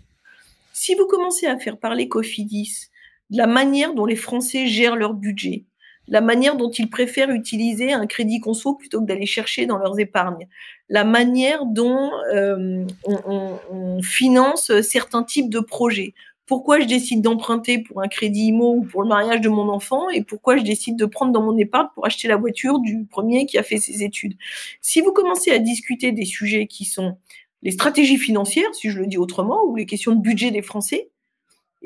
Si 0.75 0.95
vous 0.95 1.07
commencez 1.07 1.47
à 1.47 1.59
faire 1.59 1.79
parler 1.79 2.07
Cofidis 2.07 2.91
la 3.31 3.47
manière 3.47 3.95
dont 3.95 4.07
les 4.07 4.17
Français 4.17 4.67
gèrent 4.67 4.97
leur 4.97 5.15
budget, 5.15 5.65
la 6.09 6.21
manière 6.21 6.57
dont 6.57 6.71
ils 6.71 6.89
préfèrent 6.89 7.31
utiliser 7.31 7.93
un 7.93 8.07
crédit 8.07 8.41
conso 8.41 8.75
plutôt 8.75 9.01
que 9.01 9.07
d'aller 9.07 9.27
chercher 9.27 9.67
dans 9.67 9.79
leurs 9.79 9.99
épargnes, 9.99 10.47
la 10.89 11.05
manière 11.05 11.65
dont 11.67 12.11
euh, 12.33 12.85
on, 13.05 14.03
finance 14.03 14.81
certains 14.83 15.25
types 15.25 15.51
de 15.51 15.61
projets. 15.61 16.15
Pourquoi 16.47 16.79
je 16.79 16.87
décide 16.87 17.23
d'emprunter 17.23 17.79
pour 17.79 18.03
un 18.03 18.09
crédit 18.09 18.49
IMO 18.49 18.77
ou 18.77 18.85
pour 18.85 19.03
le 19.03 19.09
mariage 19.09 19.41
de 19.41 19.49
mon 19.49 19.69
enfant 19.69 20.09
et 20.11 20.23
pourquoi 20.23 20.57
je 20.57 20.63
décide 20.63 20.97
de 20.97 21.07
prendre 21.07 21.33
dans 21.33 21.43
mon 21.43 21.57
épargne 21.59 21.89
pour 21.95 22.07
acheter 22.07 22.29
la 22.29 22.37
voiture 22.37 22.79
du 22.79 23.05
premier 23.05 23.47
qui 23.47 23.59
a 23.59 23.65
fait 23.65 23.79
ses 23.79 24.05
études? 24.05 24.35
Si 24.81 25.01
vous 25.01 25.13
commencez 25.13 25.51
à 25.51 25.59
discuter 25.59 26.13
des 26.13 26.25
sujets 26.25 26.69
qui 26.69 26.85
sont 26.85 27.17
les 27.63 27.73
stratégies 27.73 28.19
financières, 28.19 28.73
si 28.75 28.91
je 28.91 28.99
le 29.01 29.09
dis 29.09 29.19
autrement, 29.19 29.65
ou 29.65 29.75
les 29.75 29.87
questions 29.87 30.15
de 30.15 30.21
budget 30.21 30.53
des 30.53 30.63
Français, 30.63 31.11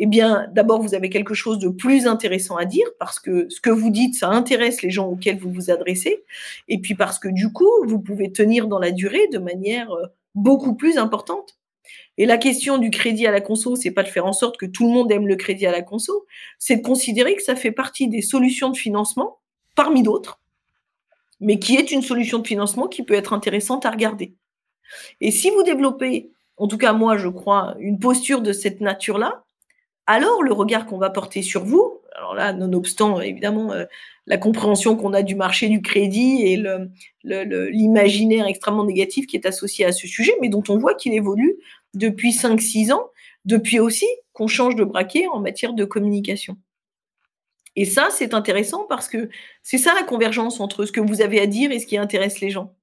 eh 0.03 0.07
bien, 0.07 0.49
d'abord, 0.55 0.81
vous 0.81 0.95
avez 0.95 1.11
quelque 1.11 1.35
chose 1.35 1.59
de 1.59 1.69
plus 1.69 2.07
intéressant 2.07 2.57
à 2.57 2.65
dire 2.65 2.87
parce 2.99 3.21
que 3.21 3.51
ce 3.51 3.61
que 3.61 3.69
vous 3.69 3.91
dites, 3.91 4.15
ça 4.15 4.31
intéresse 4.31 4.81
les 4.81 4.89
gens 4.89 5.07
auxquels 5.07 5.39
vous 5.39 5.53
vous 5.53 5.71
adressez. 5.71 6.25
Et 6.69 6.79
puis 6.79 6.95
parce 6.95 7.19
que 7.19 7.29
du 7.29 7.53
coup, 7.53 7.69
vous 7.85 8.01
pouvez 8.01 8.33
tenir 8.33 8.67
dans 8.67 8.79
la 8.79 8.93
durée 8.93 9.29
de 9.31 9.37
manière 9.37 9.93
euh, 9.93 10.07
beaucoup 10.35 10.75
plus 10.75 10.97
importante. 10.97 11.59
Et 12.17 12.25
la 12.25 12.39
question 12.39 12.79
du 12.79 12.89
crédit 12.89 13.27
à 13.27 13.31
la 13.31 13.43
conso, 13.43 13.77
c'est 13.77 13.91
pas 13.91 14.03
de 14.03 14.09
faire 14.09 14.25
en 14.25 14.33
sorte 14.33 14.57
que 14.57 14.65
tout 14.65 14.87
le 14.87 14.91
monde 14.91 15.13
aime 15.13 15.29
le 15.29 15.37
crédit 15.37 15.67
à 15.67 15.71
la 15.71 15.83
conso, 15.83 16.25
c'est 16.59 16.77
de 16.77 16.83
considérer 16.83 17.37
que 17.37 17.43
ça 17.43 17.55
fait 17.55 17.71
partie 17.71 18.09
des 18.09 18.23
solutions 18.23 18.71
de 18.71 18.79
financement 18.79 19.41
parmi 19.77 20.03
d'autres, 20.03 20.41
mais 21.41 21.59
qui 21.59 21.77
est 21.77 21.91
une 21.91 22.03
solution 22.03 22.39
de 22.39 22.47
financement 22.47 22.89
qui 22.89 23.03
peut 23.03 23.13
être 23.13 23.35
intéressante 23.35 23.85
à 23.85 23.91
regarder. 23.91 24.35
Et 25.21 25.31
si 25.31 25.51
vous 25.51 25.63
développez, 25.63 26.31
en 26.57 26.69
tout 26.69 26.79
cas 26.79 26.95
moi 26.95 27.19
je 27.19 27.29
crois, 27.29 27.77
une 27.81 27.99
posture 27.99 28.41
de 28.41 28.55
cette 28.55 28.81
nature-là, 28.81 29.45
alors 30.11 30.43
le 30.43 30.53
regard 30.53 30.87
qu'on 30.87 30.99
va 30.99 31.09
porter 31.09 31.41
sur 31.41 31.65
vous, 31.65 32.01
alors 32.17 32.35
là, 32.35 32.53
nonobstant 32.53 33.21
évidemment 33.21 33.73
euh, 33.73 33.85
la 34.27 34.39
compréhension 34.39 34.97
qu'on 34.97 35.13
a 35.13 35.23
du 35.23 35.37
marché 35.37 35.69
du 35.69 35.83
crédit 35.83 36.43
et 36.47 36.63
l'imaginaire 37.23 38.47
extrêmement 38.47 38.85
négatif 38.85 39.29
qui 39.29 39.37
est 39.37 39.47
associé 39.47 39.85
à 39.85 39.93
ce 39.93 40.09
sujet, 40.09 40.33
mais 40.41 40.49
dont 40.49 40.65
on 40.69 40.79
voit 40.79 40.95
qu'il 40.95 41.15
évolue 41.15 41.57
depuis 41.95 42.33
5-6 42.33 42.93
ans, 42.93 43.11
depuis 43.45 43.79
aussi 43.79 44.07
qu'on 44.33 44.49
change 44.49 44.75
de 44.75 44.85
braquet 44.85 45.27
en 45.29 45.39
matière 45.39 45.75
de 45.75 45.85
communication. 45.85 46.57
Et 47.77 47.85
ça, 47.85 48.09
c'est 48.11 48.35
intéressant 48.35 48.87
parce 48.89 49.09
que 49.09 49.31
c'est 49.63 49.79
ça 49.79 49.95
la 49.95 50.03
convergence 50.03 50.59
entre 50.59 50.87
ce 50.87 50.93
que 50.93 51.01
vous 51.01 51.23
avez 51.23 51.41
à 51.41 51.47
dire 51.47 51.71
et 51.71 51.79
ce 51.79 51.87
qui 51.87 51.97
intéresse 51.97 52.41
les 52.41 52.51
gens. 52.51 52.75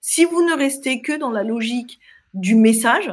Si 0.00 0.24
vous 0.24 0.42
ne 0.42 0.56
restez 0.56 1.02
que 1.02 1.16
dans 1.16 1.30
la 1.30 1.44
logique 1.44 2.00
du 2.32 2.54
message, 2.54 3.12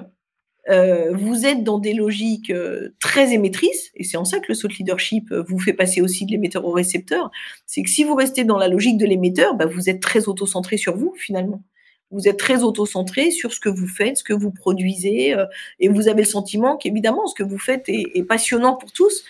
euh, 0.70 1.14
vous 1.14 1.46
êtes 1.46 1.64
dans 1.64 1.80
des 1.80 1.94
logiques 1.94 2.50
euh, 2.50 2.94
très 3.00 3.34
émettrices, 3.34 3.92
et 3.96 4.04
c'est 4.04 4.18
en 4.18 4.26
ça 4.26 4.40
que 4.40 4.46
le 4.50 4.54
saut 4.54 4.68
leadership 4.68 5.32
euh, 5.32 5.44
vous 5.48 5.60
fait 5.60 5.74
passer 5.74 6.02
aussi 6.02 6.26
de 6.26 6.32
l'émetteur 6.32 6.66
au 6.66 6.72
récepteur. 6.72 7.32
C'est 7.66 7.84
que 7.84 7.90
si 7.90 8.04
vous 8.04 8.16
restez 8.16 8.44
dans 8.44 8.58
la 8.58 8.68
logique 8.68 8.98
de 8.98 9.06
l'émetteur, 9.06 9.56
bah, 9.56 9.66
vous 9.66 9.90
êtes 9.90 10.02
très 10.02 10.28
auto-centré 10.28 10.76
sur 10.78 10.98
vous 10.98 11.14
finalement. 11.18 11.64
Vous 12.12 12.28
êtes 12.28 12.38
très 12.38 12.64
auto-centré 12.64 13.32
sur 13.32 13.54
ce 13.54 13.60
que 13.60 13.70
vous 13.70 13.88
faites, 13.88 14.18
ce 14.18 14.24
que 14.24 14.34
vous 14.34 14.52
produisez, 14.52 15.36
et 15.80 15.90
vous 15.90 16.08
avez 16.08 16.22
le 16.22 16.28
sentiment 16.28 16.78
qu'évidemment 16.78 17.28
ce 17.28 17.36
que 17.36 17.44
vous 17.44 17.60
faites 17.60 17.84
est, 17.90 18.24
passionnant 18.24 18.78
pour 18.78 18.94
tous. 18.94 19.26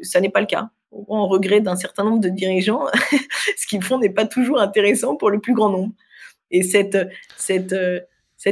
Ça 0.00 0.18
n'est 0.18 0.30
pas 0.30 0.40
le 0.40 0.46
cas. 0.46 0.70
On 0.92 1.26
regrette 1.26 1.62
d'un 1.62 1.76
certain 1.76 2.04
nombre 2.04 2.20
de 2.20 2.30
dirigeants, 2.30 2.86
ce 3.58 3.66
qu'ils 3.66 3.82
font 3.82 3.98
n'est 3.98 4.08
pas 4.08 4.24
toujours 4.24 4.60
intéressant 4.60 5.14
pour 5.14 5.28
le 5.28 5.40
plus 5.40 5.52
grand 5.52 5.68
nombre. 5.68 5.92
Et 6.50 6.62
cette 6.62 6.98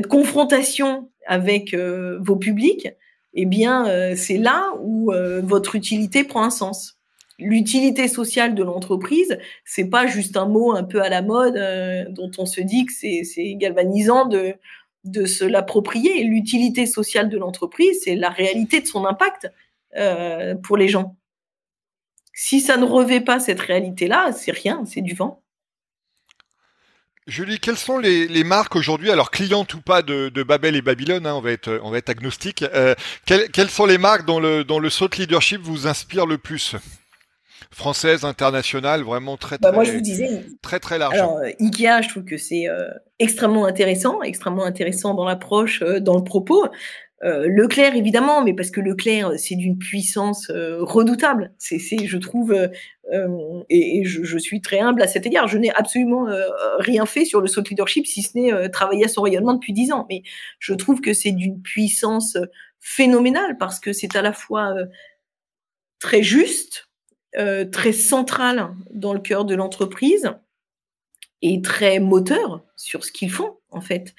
confrontation 0.08 1.09
avec 1.26 1.74
euh, 1.74 2.18
vos 2.20 2.36
publics, 2.36 2.88
eh 3.34 3.46
bien, 3.46 3.86
euh, 3.88 4.14
c'est 4.16 4.38
là 4.38 4.72
où 4.80 5.12
euh, 5.12 5.40
votre 5.42 5.76
utilité 5.76 6.24
prend 6.24 6.42
un 6.42 6.50
sens. 6.50 6.98
L'utilité 7.38 8.08
sociale 8.08 8.54
de 8.54 8.62
l'entreprise, 8.62 9.38
c'est 9.64 9.88
pas 9.88 10.06
juste 10.06 10.36
un 10.36 10.46
mot 10.46 10.72
un 10.72 10.84
peu 10.84 11.00
à 11.00 11.08
la 11.08 11.22
mode 11.22 11.54
dont 12.10 12.30
on 12.36 12.44
se 12.44 12.60
dit 12.60 12.84
que 12.84 12.92
c'est 12.92 13.54
galvanisant 13.54 14.26
de, 14.26 14.56
de 15.04 15.24
se 15.24 15.46
l'approprier. 15.46 16.22
L'utilité 16.24 16.84
sociale 16.84 17.30
de 17.30 17.38
l'entreprise, 17.38 17.98
c'est 18.04 18.14
la 18.14 18.28
réalité 18.28 18.82
de 18.82 18.86
son 18.86 19.06
impact 19.06 19.50
pour 20.62 20.76
les 20.76 20.88
gens. 20.88 21.16
Si 22.34 22.60
ça 22.60 22.76
ne 22.76 22.84
revêt 22.84 23.22
pas 23.22 23.40
cette 23.40 23.60
réalité-là, 23.60 24.32
c'est 24.32 24.52
rien, 24.52 24.84
c'est 24.84 25.00
du 25.00 25.14
vent. 25.14 25.42
Julie, 27.30 27.60
quelles 27.60 27.76
sont 27.76 27.98
les, 27.98 28.44
marques 28.44 28.74
aujourd'hui, 28.74 29.10
alors 29.10 29.30
clientes 29.30 29.72
ou 29.74 29.80
pas 29.80 30.02
de, 30.02 30.42
Babel 30.42 30.74
et 30.74 30.82
Babylone, 30.82 31.26
hein, 31.26 31.34
on, 31.34 31.40
va 31.40 31.52
être, 31.52 31.80
on 31.84 31.90
va 31.90 31.98
être 31.98 32.10
agnostique, 32.10 32.64
euh, 32.74 32.94
quelles, 33.24 33.70
sont 33.70 33.86
les 33.86 33.98
marques 33.98 34.26
dont 34.26 34.40
le, 34.40 34.64
dont 34.64 34.80
le 34.80 34.90
saut 34.90 35.08
leadership 35.16 35.60
vous 35.62 35.86
inspire 35.86 36.26
le 36.26 36.38
plus? 36.38 36.74
Française, 37.70 38.24
internationale, 38.24 39.02
vraiment 39.02 39.36
très 39.36 39.58
bah, 39.58 39.68
très, 39.68 39.76
moi, 39.76 39.84
je 39.84 39.92
vous 39.92 40.00
disais, 40.00 40.44
très 40.60 40.80
très 40.80 40.98
large. 40.98 41.14
Alors 41.14 41.36
euh, 41.36 41.50
Ikea, 41.60 42.02
je 42.02 42.08
trouve 42.08 42.24
que 42.24 42.36
c'est 42.36 42.68
euh, 42.68 42.88
extrêmement 43.20 43.64
intéressant, 43.64 44.22
extrêmement 44.22 44.64
intéressant 44.64 45.14
dans 45.14 45.24
l'approche, 45.24 45.80
dans 45.82 46.16
le 46.16 46.24
propos. 46.24 46.66
Euh, 47.22 47.46
Leclerc, 47.48 47.96
évidemment, 47.96 48.42
mais 48.42 48.54
parce 48.54 48.70
que 48.70 48.80
Leclerc, 48.80 49.32
c'est 49.36 49.54
d'une 49.54 49.76
puissance 49.76 50.48
euh, 50.48 50.78
redoutable. 50.80 51.52
C'est, 51.58 51.78
je 51.78 52.16
trouve, 52.16 52.52
euh, 52.52 53.62
et, 53.68 54.04
je, 54.04 54.38
suis 54.38 54.62
très 54.62 54.80
humble 54.80 55.02
à 55.02 55.06
cet 55.06 55.26
égard. 55.26 55.46
Je 55.46 55.58
n'ai 55.58 55.70
absolument 55.70 56.26
rien 56.78 57.04
fait 57.04 57.24
sur 57.24 57.40
le 57.40 57.46
saut 57.46 57.62
leadership, 57.62 58.06
si 58.06 58.22
ce 58.22 58.38
n'est 58.38 58.70
travailler 58.70 59.04
à 59.04 59.08
son 59.08 59.22
rayonnement 59.22 59.54
depuis 59.54 59.72
dix 59.72 59.92
ans. 59.92 60.06
Mais 60.08 60.22
je 60.58 60.72
trouve 60.72 61.00
que 61.00 61.12
c'est 61.12 61.32
d'une 61.32 61.60
puissance 61.60 62.38
phénoménale 62.80 63.58
parce 63.58 63.80
que 63.80 63.92
c'est 63.92 64.16
à 64.16 64.22
la 64.22 64.32
fois 64.32 64.74
très 65.98 66.22
juste, 66.22 66.88
très 67.34 67.92
central 67.92 68.70
dans 68.92 69.12
le 69.12 69.20
cœur 69.20 69.44
de 69.44 69.54
l'entreprise 69.54 70.32
et 71.42 71.60
très 71.60 72.00
moteur 72.00 72.64
sur 72.76 73.04
ce 73.04 73.12
qu'ils 73.12 73.30
font 73.30 73.59
en 73.70 73.80
fait. 73.80 74.14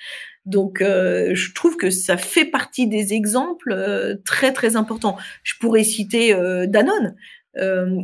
Donc, 0.46 0.82
euh, 0.82 1.36
je 1.36 1.54
trouve 1.54 1.78
que 1.78 1.90
ça 1.90 2.18
fait 2.18 2.46
partie 2.46 2.88
des 2.88 3.14
exemples 3.14 3.72
euh, 3.72 4.16
très 4.26 4.54
très 4.54 4.76
importants. 4.76 5.18
Je 5.44 5.54
pourrais 5.60 5.84
citer 5.84 6.34
euh, 6.34 6.66
Danone. 6.66 7.16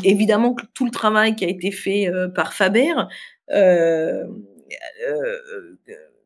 évidemment, 0.04 0.56
tout 0.74 0.86
le 0.86 0.92
travail 0.92 1.36
qui 1.36 1.46
a 1.46 1.48
été 1.48 1.72
fait 1.72 2.10
par 2.36 2.54
Faber, 2.54 2.94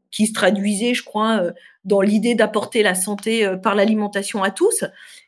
qui 0.09 0.28
se 0.28 0.34
traduisait, 0.34 0.93
je 0.93 1.03
crois, 1.03 1.43
dans 1.86 2.01
l'idée 2.01 2.36
d'apporter 2.36 2.82
la 2.84 2.95
santé 2.95 3.47
par 3.61 3.76
l'alimentation 3.76 4.43
à 4.43 4.49
tous. 4.49 4.84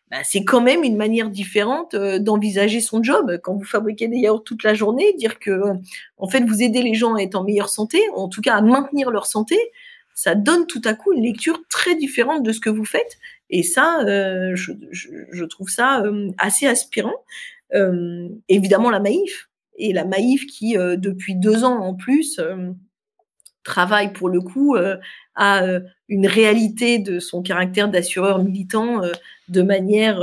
Bah, 0.09 0.17
c'est 0.23 0.43
quand 0.43 0.61
même 0.61 0.83
une 0.83 0.97
manière 0.97 1.29
différente 1.29 1.95
d'envisager 1.95 2.81
son 2.81 3.03
job. 3.03 3.39
Quand 3.43 3.53
vous 3.53 3.63
fabriquez 3.63 4.07
des 4.07 4.17
yaourts 4.17 4.43
toute 4.43 4.63
la 4.63 4.73
journée, 4.73 5.13
dire 5.13 5.37
que 5.37 5.61
en 6.17 6.27
fait 6.27 6.41
vous 6.41 6.63
aidez 6.63 6.81
les 6.81 6.95
gens 6.95 7.13
à 7.13 7.21
être 7.21 7.35
en 7.35 7.43
meilleure 7.43 7.69
santé, 7.69 8.01
en 8.15 8.27
tout 8.27 8.41
cas 8.41 8.55
à 8.55 8.61
maintenir 8.61 9.11
leur 9.11 9.27
santé, 9.27 9.57
ça 10.15 10.35
donne 10.35 10.67
tout 10.67 10.81
à 10.85 10.93
coup 10.93 11.13
une 11.13 11.23
lecture 11.23 11.61
très 11.69 11.95
différente 11.95 12.43
de 12.43 12.51
ce 12.51 12.59
que 12.59 12.69
vous 12.69 12.85
faites. 12.85 13.17
Et 13.49 13.63
ça, 13.63 14.01
euh, 14.01 14.55
je, 14.55 15.45
trouve 15.45 15.69
ça 15.69 16.01
euh, 16.01 16.31
assez 16.37 16.65
aspirant. 16.65 17.13
Euh, 17.73 18.29
évidemment, 18.49 18.89
la 18.89 18.99
Maïf. 18.99 19.49
Et 19.77 19.93
la 19.93 20.05
Maïf 20.05 20.45
qui, 20.45 20.75
depuis 20.75 21.35
deux 21.35 21.63
ans 21.63 21.79
en 21.79 21.95
plus, 21.95 22.39
travaille 23.63 24.13
pour 24.13 24.29
le 24.29 24.39
coup 24.39 24.75
à 25.33 25.65
une 26.09 26.27
réalité 26.27 26.99
de 26.99 27.19
son 27.19 27.41
caractère 27.41 27.89
d'assureur 27.89 28.37
militant 28.43 29.01
de 29.49 29.61
manière 29.63 30.19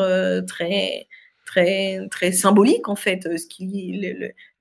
très 0.46 1.08
très 2.10 2.32
symbolique 2.32 2.88
en 2.88 2.96
fait. 2.96 3.22
Ce 3.36 3.46
qui, 3.46 4.00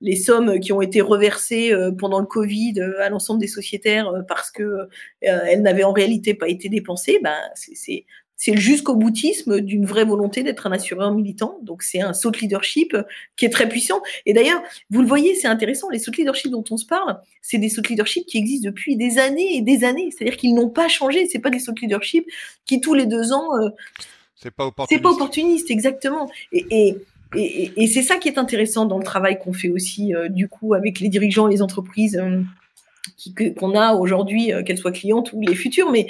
les, 0.00 0.16
sommes 0.16 0.58
qui 0.60 0.72
ont 0.72 0.80
été 0.80 1.00
reversées 1.00 1.72
euh, 1.72 1.92
pendant 1.92 2.20
le 2.20 2.26
Covid 2.26 2.74
euh, 2.78 3.00
à 3.02 3.08
l'ensemble 3.08 3.40
des 3.40 3.46
sociétaires 3.46 4.08
euh, 4.08 4.22
parce 4.26 4.50
que 4.50 4.88
elles 5.20 5.62
n'avaient 5.62 5.84
en 5.84 5.92
réalité 5.92 6.34
pas 6.34 6.48
été 6.48 6.68
dépensées, 6.68 7.18
ben 7.22 7.36
c'est 7.54 8.04
c'est 8.36 8.52
le 8.52 8.60
jusqu'au 8.60 8.96
boutisme 8.96 9.60
d'une 9.60 9.84
vraie 9.84 10.06
volonté 10.06 10.42
d'être 10.42 10.66
un 10.66 10.72
assureur 10.72 11.12
militant. 11.12 11.58
Donc 11.62 11.82
c'est 11.82 12.00
un 12.00 12.14
saut 12.14 12.30
de 12.30 12.38
leadership 12.38 12.96
qui 13.36 13.44
est 13.44 13.50
très 13.50 13.68
puissant. 13.68 14.00
Et 14.24 14.32
d'ailleurs, 14.32 14.62
vous 14.88 15.02
le 15.02 15.06
voyez, 15.06 15.34
c'est 15.34 15.46
intéressant, 15.46 15.90
les 15.90 15.98
sauts 15.98 16.10
de 16.10 16.16
leadership 16.16 16.50
dont 16.50 16.64
on 16.70 16.78
se 16.78 16.86
parle, 16.86 17.20
c'est 17.42 17.58
des 17.58 17.68
sauts 17.68 17.82
de 17.82 17.88
leadership 17.88 18.24
qui 18.24 18.38
existent 18.38 18.66
depuis 18.66 18.96
des 18.96 19.18
années 19.18 19.58
et 19.58 19.60
des 19.60 19.84
années. 19.84 20.08
C'est-à-dire 20.10 20.38
qu'ils 20.38 20.54
n'ont 20.54 20.70
pas 20.70 20.88
changé. 20.88 21.26
C'est 21.26 21.38
pas 21.38 21.50
des 21.50 21.58
sauts 21.58 21.72
de 21.72 21.80
leadership 21.80 22.24
qui 22.64 22.80
tous 22.80 22.94
les 22.94 23.04
deux 23.04 23.34
ans 23.34 23.50
c'est 24.42 24.50
pas 24.50 24.66
opportuniste. 24.66 24.98
C'est 24.98 25.02
pas 25.02 25.14
opportuniste, 25.14 25.70
exactement. 25.70 26.30
Et, 26.52 26.66
et, 26.70 26.96
et, 27.36 27.72
et 27.76 27.86
c'est 27.86 28.02
ça 28.02 28.16
qui 28.16 28.28
est 28.28 28.38
intéressant 28.38 28.86
dans 28.86 28.98
le 28.98 29.04
travail 29.04 29.38
qu'on 29.38 29.52
fait 29.52 29.68
aussi, 29.68 30.14
euh, 30.14 30.28
du 30.28 30.48
coup, 30.48 30.74
avec 30.74 31.00
les 31.00 31.08
dirigeants, 31.08 31.46
les 31.46 31.60
entreprises 31.60 32.16
euh, 32.16 32.42
qu'on 33.58 33.74
a 33.76 33.92
aujourd'hui, 33.94 34.52
euh, 34.52 34.62
qu'elles 34.62 34.78
soient 34.78 34.92
clientes 34.92 35.32
ou 35.34 35.42
les 35.42 35.54
futures. 35.54 35.90
Mais 35.90 36.08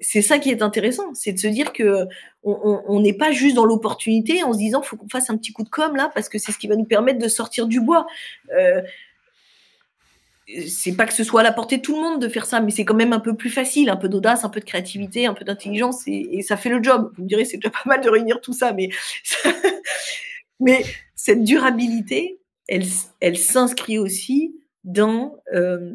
c'est 0.00 0.22
ça 0.22 0.38
qui 0.38 0.50
est 0.50 0.62
intéressant, 0.62 1.14
c'est 1.14 1.32
de 1.32 1.38
se 1.38 1.48
dire 1.48 1.72
que 1.72 2.06
on 2.42 3.00
n'est 3.00 3.12
pas 3.12 3.32
juste 3.32 3.56
dans 3.56 3.64
l'opportunité 3.64 4.42
en 4.42 4.52
se 4.52 4.58
disant 4.58 4.82
faut 4.82 4.96
qu'on 4.96 5.08
fasse 5.08 5.28
un 5.28 5.36
petit 5.36 5.52
coup 5.52 5.62
de 5.62 5.68
com 5.68 5.94
là 5.94 6.10
parce 6.14 6.28
que 6.30 6.38
c'est 6.38 6.52
ce 6.52 6.58
qui 6.58 6.68
va 6.68 6.76
nous 6.76 6.84
permettre 6.84 7.18
de 7.18 7.28
sortir 7.28 7.66
du 7.66 7.80
bois 7.80 8.06
c'est 10.68 10.96
pas 10.96 11.06
que 11.06 11.12
ce 11.12 11.24
soit 11.24 11.40
à 11.40 11.44
la 11.44 11.52
portée 11.52 11.78
de 11.78 11.82
tout 11.82 11.94
le 11.94 12.00
monde 12.00 12.20
de 12.20 12.28
faire 12.28 12.46
ça, 12.46 12.60
mais 12.60 12.70
c'est 12.70 12.84
quand 12.84 12.94
même 12.94 13.12
un 13.12 13.20
peu 13.20 13.36
plus 13.36 13.50
facile, 13.50 13.90
un 13.90 13.96
peu 13.96 14.08
d'audace, 14.08 14.44
un 14.44 14.48
peu 14.48 14.60
de 14.60 14.64
créativité, 14.64 15.26
un 15.26 15.34
peu 15.34 15.44
d'intelligence, 15.44 16.02
et, 16.06 16.42
ça 16.42 16.56
fait 16.56 16.68
le 16.68 16.82
job. 16.82 17.12
Vous 17.16 17.24
me 17.24 17.28
direz, 17.28 17.44
c'est 17.44 17.56
déjà 17.56 17.70
pas 17.84 17.84
mal 17.86 18.00
de 18.00 18.08
réunir 18.08 18.40
tout 18.40 18.52
ça, 18.52 18.72
mais, 18.72 18.90
mais 20.60 20.84
cette 21.14 21.44
durabilité, 21.44 22.40
elle, 22.68 22.84
elle 23.20 23.36
s'inscrit 23.36 23.98
aussi 23.98 24.54
dans, 24.84 25.36
euh, 25.52 25.92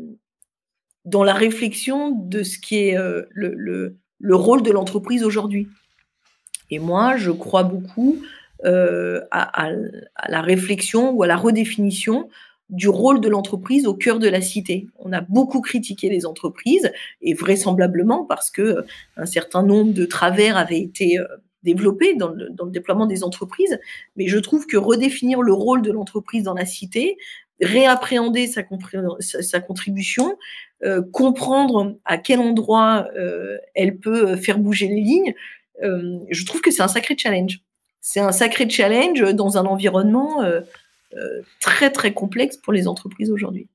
dans 1.06 1.24
la 1.24 1.34
réflexion 1.34 2.12
de 2.12 2.43
ce 2.43 2.60
qui 2.60 2.78
est 2.78 2.97
euh, 2.97 3.24
le, 3.32 3.53
le, 3.56 3.97
le, 4.20 4.36
rôle 4.36 4.62
de 4.62 4.72
l'entreprise 4.72 5.24
aujourd'hui. 5.24 5.68
Et 6.70 6.80
moi, 6.80 7.18
je 7.18 7.32
crois 7.32 7.64
beaucoup 7.64 8.22
euh, 8.64 9.22
à, 9.32 9.70
la 10.28 10.41
réflexion 10.41 11.12
ou 11.12 11.24
à 11.24 11.28
la 11.28 11.36
redéfinition 11.36 12.30
du 12.70 12.89
rôle 12.89 13.22
de 13.22 13.30
l'entreprise 13.30 13.86
au 13.86 13.93
cœur 13.93 14.20
de 14.20 14.28
la 14.28 14.41
cité. 14.41 14.88
On 14.97 15.13
a 15.13 15.22
beaucoup 15.22 15.61
critiqué 15.61 16.09
les 16.09 16.26
entreprises 16.26 16.91
et 17.22 17.34
vraisemblablement 17.34 18.26
parce 18.26 18.49
que 18.49 18.61
euh, 18.61 18.82
un 19.18 19.26
certain 19.26 19.63
nombre 19.63 19.93
de 19.93 20.05
travers 20.05 20.57
avaient 20.57 20.80
été 20.80 21.20
euh, 21.20 21.26
développés 21.63 22.16
dans 22.16 22.30
le, 22.30 22.49
déploiement 22.68 23.05
des 23.05 23.24
entreprises. 23.24 23.80
Mais 24.16 24.28
je 24.28 24.38
trouve 24.38 24.66
que 24.66 24.78
redéfinir 24.78 25.41
le 25.41 25.53
rôle 25.53 25.82
de 25.82 25.91
l'entreprise 25.91 26.43
dans 26.43 26.53
la 26.53 26.66
cité, 26.66 27.18
réappréhender 27.61 28.47
sa, 28.47 28.63
contribution, 29.59 30.38
euh, 30.84 31.01
comprendre 31.11 31.97
à 32.03 32.18
quel 32.18 32.39
endroit 32.39 33.07
elle 33.74 33.97
peut 33.97 34.36
faire 34.36 34.59
bouger 34.59 34.88
les 34.88 35.01
lignes, 35.01 35.34
je 35.82 36.45
trouve 36.45 36.61
que 36.61 36.70
c'est 36.70 36.84
un 36.84 36.88
sacré 36.88 37.16
challenge. 37.18 37.61
C'est 38.01 38.20
un 38.20 38.32
sacré 38.32 38.70
challenge 38.70 39.22
dans 39.34 39.57
un 39.57 39.66
environnement 39.66 40.43
très 41.59 41.91
très 41.91 42.13
complexe 42.13 42.57
pour 42.57 42.74
les 42.74 42.88
entreprises 42.88 43.32
aujourd'hui. 43.32 43.68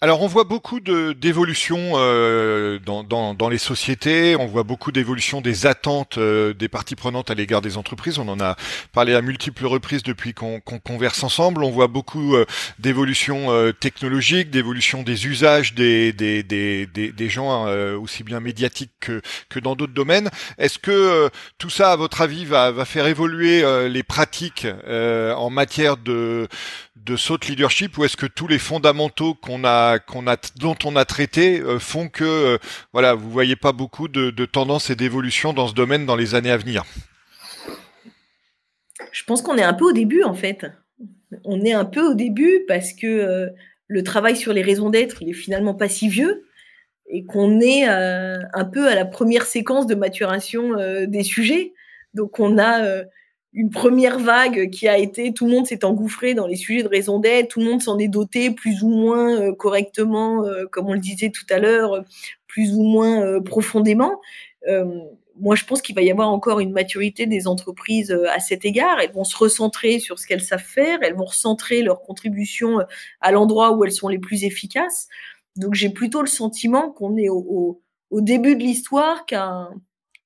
Alors 0.00 0.22
on 0.22 0.28
voit 0.28 0.44
beaucoup 0.44 0.78
d'évolutions 0.78 1.94
euh, 1.96 2.78
dans, 2.78 3.02
dans, 3.02 3.48
les 3.48 3.58
sociétés, 3.58 4.36
on 4.36 4.46
voit 4.46 4.62
beaucoup 4.62 4.92
d'évolutions 4.92 5.40
des 5.40 5.66
attentes 5.66 6.18
euh, 6.18 6.54
des 6.54 6.68
parties 6.68 6.94
prenantes 6.94 7.32
à 7.32 7.34
l'égard 7.34 7.62
des 7.62 7.76
entreprises. 7.76 8.20
On 8.20 8.28
en 8.28 8.38
a 8.38 8.54
parlé 8.92 9.16
à 9.16 9.22
multiples 9.22 9.66
reprises 9.66 10.04
depuis 10.04 10.34
qu'on 10.34 10.60
converse 10.60 11.24
ensemble. 11.24 11.64
On 11.64 11.70
voit 11.72 11.88
beaucoup 11.88 12.36
euh, 12.36 12.46
d'évolutions 12.78 13.50
euh, 13.50 13.72
technologiques, 13.72 14.50
d'évolutions 14.50 15.02
des 15.02 15.26
usages 15.26 15.74
des, 15.74 16.12
des, 16.12 16.44
des, 16.44 16.86
des, 16.86 17.10
des 17.10 17.28
gens 17.28 17.66
aussi 17.96 18.22
bien 18.22 18.38
médiatiques 18.38 18.92
que, 19.00 19.20
que 19.48 19.58
dans 19.58 19.74
d'autres 19.74 19.94
domaines. 19.94 20.30
Est-ce 20.58 20.78
que 20.78 21.28
tout 21.58 21.70
ça, 21.70 21.90
à 21.90 21.96
votre 21.96 22.20
avis, 22.20 22.44
va, 22.44 22.70
va 22.70 22.84
faire 22.84 23.08
évoluer 23.08 23.64
les 23.88 24.02
pratiques 24.04 24.66
en 24.86 25.50
matière 25.50 25.96
de, 25.96 26.46
de 27.08 27.16
saut 27.16 27.38
leadership 27.48 27.96
ou 27.96 28.04
est-ce 28.04 28.18
que 28.18 28.26
tous 28.26 28.46
les 28.46 28.58
fondamentaux 28.58 29.34
qu'on 29.34 29.64
a, 29.64 29.98
qu'on 29.98 30.26
a, 30.26 30.36
dont 30.56 30.76
on 30.84 30.94
a 30.94 31.06
traité 31.06 31.60
euh, 31.60 31.78
font 31.78 32.08
que, 32.08 32.24
euh, 32.24 32.58
voilà, 32.92 33.14
vous 33.14 33.30
voyez 33.30 33.56
pas 33.56 33.72
beaucoup 33.72 34.08
de, 34.08 34.30
tendances 34.44 34.90
et 34.90 34.94
d'évolution 34.94 35.54
dans 35.54 35.68
ce 35.68 35.74
domaine 35.74 36.04
dans 36.04 36.16
les 36.16 36.34
années 36.34 36.50
à 36.50 36.58
venir? 36.58 36.84
Je 39.10 39.24
pense 39.24 39.40
qu'on 39.40 39.56
est 39.56 39.62
un 39.62 39.72
peu 39.72 39.86
au 39.86 39.92
début 39.92 40.22
en 40.22 40.34
fait. 40.34 40.66
On 41.44 41.64
est 41.64 41.72
un 41.72 41.86
peu 41.86 42.02
au 42.02 42.14
début 42.14 42.64
parce 42.68 42.92
que 42.92 43.06
euh, 43.06 43.48
le 43.86 44.02
travail 44.02 44.36
sur 44.36 44.52
les 44.52 44.62
raisons 44.62 44.90
d'être, 44.90 45.22
il 45.22 45.30
est 45.30 45.34
finalement 45.34 45.74
pas 45.74 45.88
si 45.88 46.08
vieux 46.08 46.44
et 47.10 47.24
qu'on 47.24 47.58
est 47.60 47.88
euh, 47.88 48.36
un 48.52 48.64
peu 48.66 48.86
à 48.86 48.94
la 48.94 49.06
première 49.06 49.46
séquence 49.46 49.86
de 49.86 49.94
maturation 49.94 50.74
des 51.06 51.22
sujets. 51.22 51.72
Donc 52.12 52.38
on 52.38 52.58
a 52.58 53.02
une 53.58 53.70
première 53.70 54.20
vague 54.20 54.70
qui 54.70 54.86
a 54.86 54.98
été, 54.98 55.34
tout 55.34 55.44
le 55.44 55.50
monde 55.50 55.66
s'est 55.66 55.84
engouffré 55.84 56.32
dans 56.32 56.46
les 56.46 56.54
sujets 56.54 56.84
de 56.84 56.88
raison 56.88 57.18
d'être, 57.18 57.48
tout 57.48 57.58
le 57.58 57.66
monde 57.66 57.82
s'en 57.82 57.98
est 57.98 58.06
doté 58.06 58.52
plus 58.52 58.84
ou 58.84 58.88
moins 58.88 59.34
euh, 59.34 59.52
correctement, 59.52 60.44
euh, 60.44 60.66
comme 60.70 60.86
on 60.86 60.92
le 60.92 61.00
disait 61.00 61.30
tout 61.30 61.44
à 61.50 61.58
l'heure, 61.58 62.04
plus 62.46 62.72
ou 62.72 62.84
moins 62.84 63.20
euh, 63.20 63.40
profondément. 63.40 64.20
moi, 65.40 65.56
je 65.56 65.64
pense 65.64 65.82
qu'il 65.82 65.96
va 65.96 66.02
y 66.02 66.10
avoir 66.10 66.28
encore 66.28 66.60
une 66.60 66.70
maturité 66.70 67.26
des 67.26 67.48
entreprises 67.48 68.12
à 68.32 68.38
cet 68.38 68.64
égard. 68.64 69.00
Elles 69.00 69.12
vont 69.12 69.24
se 69.24 69.36
recentrer 69.36 69.98
sur 69.98 70.20
ce 70.20 70.26
qu'elles 70.28 70.42
savent 70.42 70.62
faire, 70.62 71.00
elles 71.02 71.14
vont 71.14 71.24
recentrer 71.24 71.82
leurs 71.82 72.02
contributions 72.02 72.78
à 73.20 73.32
l'endroit 73.32 73.72
où 73.72 73.84
elles 73.84 73.92
sont 73.92 74.08
les 74.08 74.18
plus 74.20 74.44
efficaces. 74.44 75.08
Donc, 75.56 75.74
j'ai 75.74 75.90
plutôt 75.90 76.22
le 76.22 76.28
sentiment 76.28 76.90
qu'on 76.90 77.16
est 77.16 77.28
au, 77.28 77.44
au, 77.48 77.82
au, 78.10 78.20
début 78.20 78.54
de 78.54 78.62
l'histoire 78.62 79.26
qu'un 79.26 79.70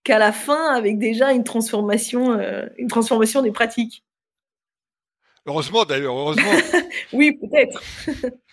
qu'à 0.04 0.18
la 0.18 0.32
fin 0.32 0.74
avec 0.74 0.98
déjà 0.98 1.32
une 1.32 1.44
transformation, 1.44 2.32
euh, 2.32 2.66
une 2.78 2.88
transformation 2.88 3.42
des 3.42 3.52
pratiques. 3.52 4.04
Heureusement 5.46 5.84
d'ailleurs, 5.84 6.16
heureusement. 6.16 6.52
oui, 7.12 7.32
peut-être. 7.32 7.82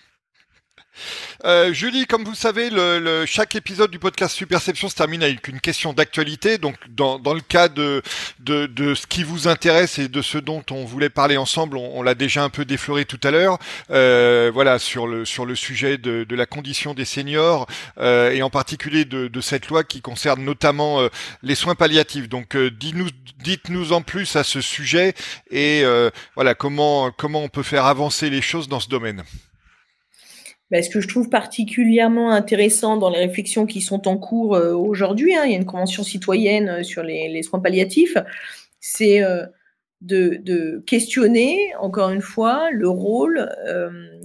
Euh, 1.45 1.73
Julie, 1.73 2.05
comme 2.05 2.23
vous 2.23 2.35
savez, 2.35 2.69
le, 2.69 2.99
le, 2.99 3.25
chaque 3.25 3.55
épisode 3.55 3.91
du 3.91 3.99
podcast 3.99 4.35
Superception 4.35 4.89
se 4.89 4.95
termine 4.95 5.23
avec 5.23 5.47
une 5.47 5.59
question 5.59 5.93
d'actualité. 5.93 6.57
Donc, 6.57 6.75
dans, 6.89 7.17
le 7.33 7.41
cas 7.41 7.69
de, 7.69 8.01
ce 8.45 9.07
qui 9.07 9.23
vous 9.23 9.47
intéresse 9.47 9.99
et 9.99 10.07
de 10.07 10.21
ce 10.21 10.37
dont 10.37 10.63
on 10.71 10.85
voulait 10.85 11.09
parler 11.09 11.37
ensemble, 11.37 11.77
on, 11.77 12.01
l'a 12.01 12.15
déjà 12.15 12.43
un 12.43 12.49
peu 12.49 12.65
défloré 12.65 13.05
tout 13.05 13.19
à 13.23 13.31
l'heure. 13.31 13.57
Euh, 13.91 14.51
voilà, 14.53 14.79
sur 14.79 15.07
le, 15.07 15.25
sujet 15.25 15.97
de, 15.97 16.25
la 16.35 16.45
condition 16.45 16.93
des 16.93 17.05
seniors 17.05 17.67
euh, 17.99 18.31
et 18.31 18.41
en 18.41 18.49
particulier 18.49 19.05
de, 19.05 19.41
cette 19.41 19.67
loi 19.69 19.83
qui 19.83 20.01
concerne 20.01 20.43
notamment 20.43 21.01
euh, 21.01 21.09
les 21.43 21.55
soins 21.55 21.75
palliatifs. 21.75 22.27
Donc, 22.29 22.55
dites-nous, 22.57 23.09
dites-nous 23.43 23.93
en 23.93 24.01
plus 24.01 24.35
à 24.35 24.43
ce 24.43 24.61
sujet 24.61 25.13
et 25.49 25.83
voilà 26.35 26.55
comment 26.55 27.11
comment 27.11 27.43
on 27.43 27.49
peut 27.49 27.63
faire 27.63 27.85
avancer 27.85 28.29
les 28.29 28.41
choses 28.41 28.67
dans 28.67 28.79
ce 28.79 28.89
domaine. 28.89 29.23
Ben, 30.71 30.83
ce 30.83 30.89
que 30.89 31.01
je 31.01 31.07
trouve 31.07 31.29
particulièrement 31.29 32.31
intéressant 32.31 32.97
dans 32.97 33.09
les 33.09 33.17
réflexions 33.17 33.65
qui 33.65 33.81
sont 33.81 34.07
en 34.07 34.17
cours 34.17 34.55
euh, 34.55 34.73
aujourd'hui, 34.73 35.35
hein, 35.35 35.41
il 35.45 35.51
y 35.51 35.55
a 35.55 35.57
une 35.57 35.65
convention 35.65 36.03
citoyenne 36.03 36.69
euh, 36.69 36.83
sur 36.83 37.01
les, 37.01 37.41
soins 37.41 37.59
palliatifs, 37.59 38.17
c'est 38.79 39.23
euh, 39.23 39.47
de, 40.01 40.83
questionner, 40.85 41.73
encore 41.79 42.11
une 42.11 42.21
fois, 42.21 42.69
le 42.71 42.87
rôle, 42.87 43.49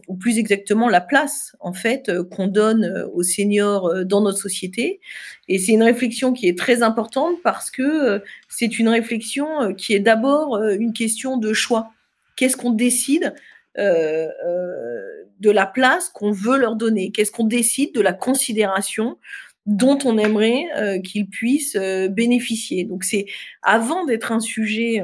ou 0.07 0.15
plus 0.15 0.39
exactement 0.39 0.89
la 0.89 1.01
place, 1.01 1.57
en 1.59 1.73
fait, 1.73 2.13
qu'on 2.31 2.47
donne 2.47 3.09
aux 3.13 3.25
seniors 3.25 4.05
dans 4.05 4.21
notre 4.21 4.39
société. 4.39 5.01
Et 5.49 5.59
c'est 5.59 5.73
une 5.73 5.83
réflexion 5.83 6.33
qui 6.33 6.47
est 6.47 6.57
très 6.57 6.85
importante 6.85 7.43
parce 7.43 7.73
que 7.73 8.23
c'est 8.49 8.79
une 8.79 8.89
réflexion 8.89 9.75
qui 9.75 9.95
est 9.95 10.01
d'abord 10.01 10.63
une 10.63 10.93
question 10.93 11.39
de 11.39 11.53
choix. 11.53 11.91
Qu'est-ce 12.37 12.57
qu'on 12.57 12.71
décide 12.71 13.35
euh, 13.79 14.29
euh, 14.47 15.25
de 15.41 15.51
la 15.51 15.67
place 15.67 16.09
qu'on 16.09 16.31
veut 16.31 16.57
leur 16.57 16.77
donner. 16.77 17.11
Qu'est-ce 17.11 17.33
qu'on 17.33 17.45
décide 17.45 17.93
de 17.93 18.01
la 18.01 18.13
considération 18.13 19.19
dont 19.67 19.99
on 20.05 20.17
aimerait 20.17 20.67
euh, 20.77 21.01
qu'ils 21.01 21.29
puissent 21.29 21.77
bénéficier? 21.77 22.85
Donc 22.85 23.03
c'est 23.03 23.27
avant 23.63 24.05
d'être 24.05 24.31
un 24.31 24.41
sujet 24.41 25.03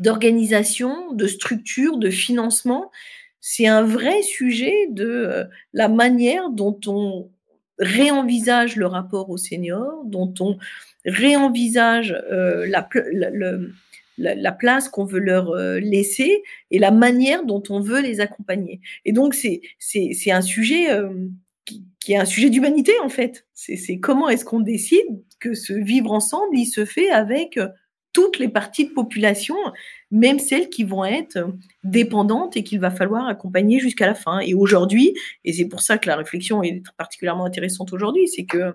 d'organisation, 0.00 1.12
de 1.12 1.26
structure, 1.28 1.98
de 1.98 2.10
financement, 2.10 2.90
c'est 3.40 3.68
un 3.68 3.82
vrai 3.82 4.22
sujet 4.22 4.88
de 4.90 5.46
la 5.72 5.88
manière 5.88 6.50
dont 6.50 6.78
on 6.86 7.30
réenvisage 7.78 8.74
le 8.74 8.86
rapport 8.86 9.30
aux 9.30 9.38
seniors, 9.38 10.02
dont 10.04 10.34
on 10.40 10.58
réenvisage 11.04 12.12
la, 12.30 12.88
la, 13.12 13.52
la, 14.18 14.34
la 14.34 14.52
place 14.52 14.88
qu'on 14.88 15.04
veut 15.04 15.20
leur 15.20 15.50
euh, 15.50 15.78
laisser 15.78 16.42
et 16.70 16.78
la 16.78 16.90
manière 16.90 17.44
dont 17.44 17.62
on 17.70 17.80
veut 17.80 18.00
les 18.00 18.20
accompagner. 18.20 18.80
Et 19.04 19.12
donc, 19.12 19.34
c'est, 19.34 19.60
un 20.30 20.42
sujet 20.42 20.90
euh, 20.90 21.10
qui, 21.64 21.84
qui, 22.00 22.12
est 22.12 22.18
un 22.18 22.24
sujet 22.24 22.50
d'humanité, 22.50 22.92
en 23.02 23.08
fait. 23.08 23.46
C'est, 23.54 23.76
c'est 23.76 23.98
comment 23.98 24.28
est-ce 24.28 24.44
qu'on 24.44 24.60
décide 24.60 25.06
que 25.40 25.54
ce 25.54 25.72
vivre 25.72 26.12
ensemble, 26.12 26.58
il 26.58 26.66
se 26.66 26.84
fait 26.84 27.10
avec 27.10 27.56
euh, 27.56 27.68
toutes 28.12 28.38
les 28.38 28.48
parties 28.48 28.86
de 28.86 28.92
population, 28.92 29.56
même 30.10 30.38
celles 30.38 30.70
qui 30.70 30.82
vont 30.82 31.04
être 31.04 31.38
dépendantes 31.84 32.56
et 32.56 32.64
qu'il 32.64 32.80
va 32.80 32.90
falloir 32.90 33.28
accompagner 33.28 33.78
jusqu'à 33.78 34.06
la 34.06 34.14
fin. 34.14 34.40
Et 34.40 34.54
aujourd'hui, 34.54 35.14
et 35.44 35.52
c'est 35.52 35.68
pour 35.68 35.82
ça 35.82 35.98
que 35.98 36.08
la 36.08 36.16
réflexion 36.16 36.62
est 36.62 36.82
particulièrement 36.96 37.44
intéressante 37.44 37.92
aujourd'hui, 37.92 38.26
c'est 38.26 38.44
que 38.44 38.74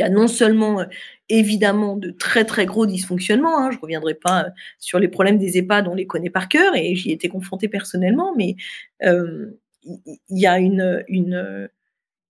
il 0.00 0.04
y 0.04 0.06
a 0.06 0.08
non 0.08 0.28
seulement 0.28 0.82
évidemment 1.28 1.94
de 1.94 2.10
très 2.10 2.46
très 2.46 2.64
gros 2.64 2.86
dysfonctionnements. 2.86 3.58
Hein. 3.58 3.70
Je 3.70 3.76
ne 3.76 3.82
reviendrai 3.82 4.14
pas 4.14 4.46
sur 4.78 4.98
les 4.98 5.08
problèmes 5.08 5.36
des 5.36 5.58
EHPAD, 5.58 5.88
on 5.88 5.94
les 5.94 6.06
connaît 6.06 6.30
par 6.30 6.48
cœur 6.48 6.74
et 6.74 6.94
j'y 6.94 7.12
étais 7.12 7.28
confrontée 7.28 7.68
personnellement, 7.68 8.34
mais 8.34 8.56
euh, 9.04 9.58
il 9.84 10.18
y, 10.30 10.46
a 10.46 10.58
une, 10.58 11.04
une, 11.08 11.68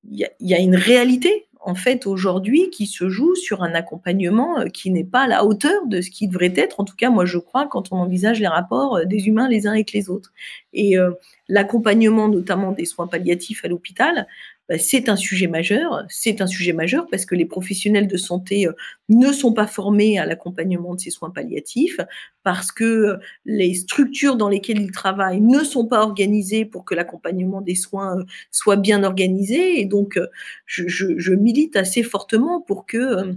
y, 0.09 0.55
a, 0.55 0.59
une 0.59 0.75
réalité 0.75 1.47
en 1.61 1.77
fait 1.77 2.07
aujourd'hui 2.07 2.71
qui 2.71 2.87
se 2.87 3.09
joue 3.09 3.37
sur 3.37 3.63
un 3.63 3.75
accompagnement 3.75 4.65
qui 4.73 4.91
n'est 4.91 5.05
pas 5.05 5.23
à 5.23 5.27
la 5.29 5.45
hauteur 5.45 5.87
de 5.87 6.01
ce 6.01 6.11
qui 6.11 6.27
devrait 6.27 6.55
être. 6.57 6.81
En 6.81 6.85
tout 6.85 6.97
cas, 6.97 7.11
moi 7.11 7.25
je 7.25 7.39
crois 7.39 7.69
quand 7.69 7.93
on 7.93 7.97
envisage 7.99 8.41
les 8.41 8.49
rapports 8.49 9.07
des 9.07 9.29
humains 9.29 9.49
les 9.49 9.69
uns 9.69 9.73
avec 9.73 9.93
les 9.93 10.11
autres. 10.11 10.33
Et 10.73 10.99
euh, 10.99 11.13
l'accompagnement 11.49 12.29
notamment 12.29 12.73
des 12.73 12.85
soins 12.85 13.07
palliatifs 13.07 13.65
à 13.65 13.69
l'hôpital, 13.69 14.27
bah, 14.71 14.79
c'est 14.79 15.09
un 15.09 15.17
sujet 15.17 15.49
majeur. 15.49 16.05
C'est 16.09 16.41
un 16.41 16.47
sujet 16.47 16.73
majeur 16.73 17.09
parce 17.11 17.27
que 17.27 17.35
les 17.35 17.45
professionnels 17.45 18.07
de 18.07 18.17
santé 18.17 18.69
euh, 18.69 18.73
ne 19.09 19.33
sont 19.33 19.53
pas 19.53 19.67
formés 19.67 20.17
à 20.17 20.27
l'accompagnement 20.27 20.95
de 20.95 21.01
ces 21.01 21.11
soins 21.11 21.31
palliatifs, 21.31 21.99
parce 22.45 22.71
que 22.71 22.85
euh, 22.85 23.17
les 23.45 23.75
structures 23.75 24.37
dans 24.37 24.49
lesquelles 24.49 24.81
ils 24.81 24.93
travaillent 24.93 25.41
ne 25.41 25.65
sont 25.65 25.87
pas 25.87 26.03
organisées 26.03 26.65
pour 26.65 26.85
que 26.85 26.95
l'accompagnement 26.95 27.61
des 27.61 27.75
soins 27.75 28.17
euh, 28.17 28.23
soit 28.53 28.77
bien 28.77 29.03
organisé. 29.03 29.81
Et 29.81 29.87
donc, 29.87 30.21
je, 30.67 31.35
milite 31.35 31.75
assez 31.75 32.05
fortement 32.05 32.61
pour 32.61 32.87
que 32.87 33.35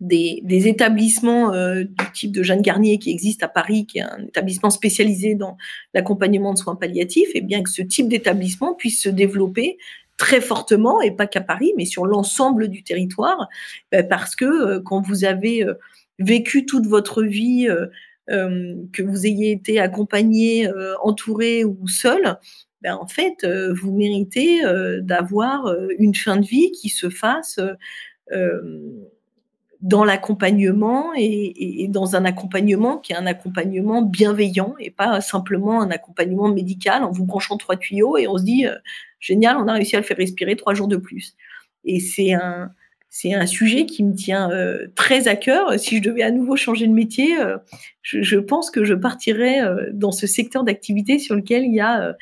des, 0.00 0.42
établissements 0.68 1.52
du 1.82 2.12
type 2.12 2.32
de 2.32 2.42
Jeanne 2.42 2.62
Garnier 2.62 2.98
qui 2.98 3.10
existe 3.10 3.42
à 3.42 3.48
Paris, 3.48 3.86
qui 3.86 3.98
est 3.98 4.02
un 4.02 4.26
établissement 4.26 4.70
spécialisé 4.70 5.34
dans 5.34 5.56
l'accompagnement 5.94 6.52
de 6.52 6.58
soins 6.58 6.76
palliatifs, 6.76 7.30
et 7.34 7.40
bien 7.40 7.62
que 7.62 7.70
ce 7.70 7.82
type 7.82 8.08
d'établissement 8.08 8.74
puisse 8.74 9.02
se 9.02 9.08
développer 9.08 9.78
très 10.18 10.40
fortement, 10.42 11.00
et 11.00 11.12
pas 11.12 11.26
qu'à 11.26 11.40
Paris, 11.40 11.72
mais 11.78 11.86
sur 11.86 12.04
l'ensemble 12.04 12.68
du 12.68 12.82
territoire, 12.82 13.48
ben, 13.90 14.06
parce 14.06 14.36
que 14.36 14.44
euh, 14.44 14.80
quand 14.84 15.00
vous 15.00 15.24
avez 15.24 15.64
euh, 15.64 15.74
vécu 16.18 16.66
toute 16.66 16.86
votre 16.86 17.22
vie, 17.22 17.68
euh, 17.68 17.86
que 18.92 19.02
vous 19.02 19.26
ayez 19.26 19.52
été 19.52 19.80
accompagné, 19.80 20.70
entouré 21.02 21.64
ou 21.64 21.88
seul, 21.88 22.36
ben, 22.82 22.94
en 22.94 23.06
fait, 23.06 23.46
vous 23.46 23.96
méritez 23.96 24.60
d'avoir 25.00 25.74
une 25.98 26.14
fin 26.14 26.36
de 26.36 26.44
vie 26.44 26.70
qui 26.72 26.90
se 26.90 27.08
fasse 27.08 27.58
dans 29.80 30.04
l'accompagnement 30.04 31.12
et, 31.16 31.86
dans 31.88 32.16
un 32.16 32.26
accompagnement 32.26 32.98
qui 32.98 33.14
est 33.14 33.16
un 33.16 33.24
accompagnement 33.24 34.02
bienveillant 34.02 34.74
et 34.78 34.90
pas 34.90 35.22
simplement 35.22 35.80
un 35.80 35.90
accompagnement 35.90 36.50
médical 36.50 37.04
en 37.04 37.10
vous 37.10 37.24
branchant 37.24 37.56
trois 37.56 37.76
tuyaux 37.76 38.18
et 38.18 38.28
on 38.28 38.36
se 38.36 38.44
dit 38.44 38.66
génial, 39.20 39.56
on 39.56 39.68
a 39.68 39.74
réussi 39.74 39.96
à 39.96 40.00
le 40.00 40.04
faire 40.04 40.16
respirer 40.16 40.56
trois 40.56 40.74
jours 40.74 40.88
de 40.88 40.96
plus. 40.96 41.36
Et 41.84 42.00
c'est 42.00 42.32
un, 42.32 42.70
sujet 43.46 43.86
qui 43.86 44.04
me 44.04 44.14
tient 44.14 44.50
euh, 44.50 44.86
très 44.94 45.28
à 45.28 45.36
cœur. 45.36 45.78
Si 45.78 45.96
je 45.96 46.02
devais 46.02 46.22
à 46.22 46.30
nouveau 46.30 46.56
changer 46.56 46.86
de 46.86 46.92
métier, 46.92 47.40
euh, 47.40 47.56
je, 48.02 48.22
je, 48.22 48.36
pense 48.36 48.70
que 48.70 48.84
je 48.84 48.94
partirais 48.94 49.60
dans 49.92 50.12
ce 50.12 50.26
secteur 50.26 50.64
d'activité 50.64 51.18
sur 51.18 51.34
lequel 51.34 51.64
il 51.64 51.74
y 51.74 51.80
a 51.80 52.14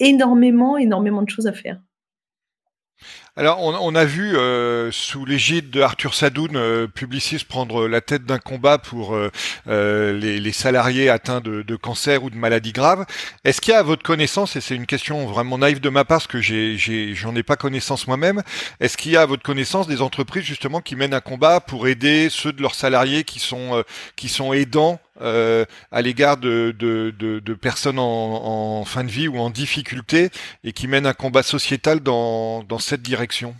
énormément, 0.00 0.76
énormément 0.76 1.22
de 1.22 1.30
choses 1.30 1.46
à 1.46 1.52
faire. 1.52 1.80
Alors, 3.36 3.58
on, 3.60 3.94
a 3.96 4.04
vu 4.04 4.36
euh, 4.36 4.92
sous 4.92 5.24
l'égide 5.24 5.68
de 5.70 5.80
Arthur 5.80 6.14
Sadoun, 6.14 6.54
euh, 6.54 6.86
publiciste, 6.86 7.48
prendre 7.48 7.88
la 7.88 8.00
tête 8.00 8.24
d'un 8.24 8.38
combat 8.38 8.78
pour 8.78 9.16
euh, 9.16 10.12
les, 10.12 10.52
salariés 10.52 11.08
atteints 11.08 11.40
de, 11.40 11.76
cancer 11.76 12.22
ou 12.22 12.30
de 12.30 12.36
maladies 12.36 12.70
graves. 12.70 13.04
Est-ce 13.42 13.60
qu'il 13.60 13.72
y 13.72 13.74
a 13.74 13.80
à 13.80 13.82
votre 13.82 14.04
connaissance, 14.04 14.54
et 14.54 14.60
c'est 14.60 14.76
une 14.76 14.86
question 14.86 15.26
vraiment 15.26 15.58
naïve 15.58 15.80
de 15.80 15.88
ma 15.88 16.04
part, 16.04 16.18
parce 16.18 16.28
que 16.28 16.40
j'en 16.40 17.34
ai, 17.34 17.42
pas 17.42 17.56
connaissance 17.56 18.06
moi-même, 18.06 18.40
est-ce 18.78 18.96
qu'il 18.96 19.10
y 19.10 19.16
a 19.16 19.22
à 19.22 19.26
votre 19.26 19.42
connaissance 19.42 19.88
des 19.88 20.00
entreprises 20.00 20.44
justement 20.44 20.80
qui 20.80 20.94
mènent 20.94 21.12
un 21.12 21.20
combat 21.20 21.58
pour 21.58 21.88
aider 21.88 22.28
ceux 22.30 22.52
de 22.52 22.62
leurs 22.62 22.76
salariés 22.76 23.24
qui 23.24 23.40
sont 23.40 23.82
qui 24.14 24.28
sont 24.28 24.52
aidants 24.52 25.00
euh, 25.20 25.64
à 25.92 26.02
l'égard 26.02 26.36
de, 26.36 26.74
de, 26.76 27.54
personnes 27.54 27.98
en, 27.98 28.84
fin 28.84 29.04
de 29.04 29.10
vie 29.10 29.28
ou 29.28 29.38
en 29.38 29.50
difficulté 29.50 30.30
et 30.64 30.72
qui 30.72 30.88
mènent 30.88 31.06
un 31.06 31.12
combat 31.14 31.42
sociétal 31.42 32.00
dans, 32.00 32.78
cette 32.78 33.02
direction 33.02 33.54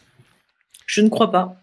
Je 0.87 1.01
ne 1.01 1.09
crois 1.09 1.31
pas. 1.31 1.57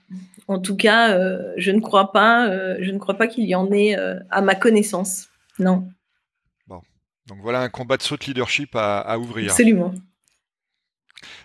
En 0.48 0.60
tout 0.60 0.76
cas, 0.76 1.14
euh, 1.14 1.54
je 1.58 1.72
ne 1.72 1.80
crois 1.80 2.12
pas. 2.12 2.50
Euh, 2.50 2.78
je 2.82 2.92
ne 2.92 2.98
crois 2.98 3.16
pas 3.16 3.28
qu'il 3.28 3.46
y 3.46 3.56
en 3.56 3.72
ait 3.72 3.96
à 4.30 4.42
ma 4.42 4.56
connaissance. 4.56 5.28
Non. 5.60 5.88
Bon. 6.68 6.82
Donc 7.28 7.40
voilà 7.42 7.62
un 7.62 7.70
combat 7.70 7.98
de 7.98 8.04
saut 8.04 8.18
leadership 8.26 8.76
à, 8.76 9.00
à 9.00 9.18
ouvrir. 9.18 9.52
Absolument. 9.52 9.94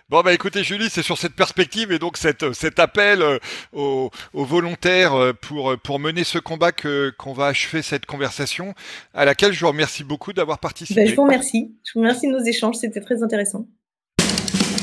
Bon 0.09 0.21
bah 0.21 0.31
écoutez 0.31 0.63
Julie, 0.63 0.87
c'est 0.89 1.03
sur 1.03 1.17
cette 1.17 1.33
perspective 1.33 1.91
et 1.91 1.99
donc 1.99 2.15
cet 2.15 2.79
appel 2.79 3.21
euh, 3.21 3.39
aux, 3.73 4.09
volontaires 4.33 5.13
euh, 5.13 5.33
pour, 5.33 5.71
euh, 5.71 5.75
pour 5.75 5.99
mener 5.99 6.23
ce 6.23 6.39
combat 6.39 6.71
que 6.71 7.13
qu'on 7.17 7.33
va 7.33 7.47
achever 7.47 7.81
cette 7.81 8.05
conversation, 8.05 8.73
à 9.13 9.25
laquelle 9.25 9.51
je 9.51 9.59
vous 9.59 9.67
remercie 9.67 10.05
beaucoup 10.05 10.31
d'avoir 10.31 10.59
participé. 10.59 11.01
Ben, 11.03 11.09
je 11.09 11.15
vous 11.15 11.23
remercie. 11.23 11.75
Je 11.83 11.91
vous 11.93 11.99
remercie 11.99 12.27
de 12.27 12.31
nos 12.31 12.45
échanges, 12.45 12.75
c'était 12.75 13.01
très 13.01 13.21
intéressant. 13.21 13.67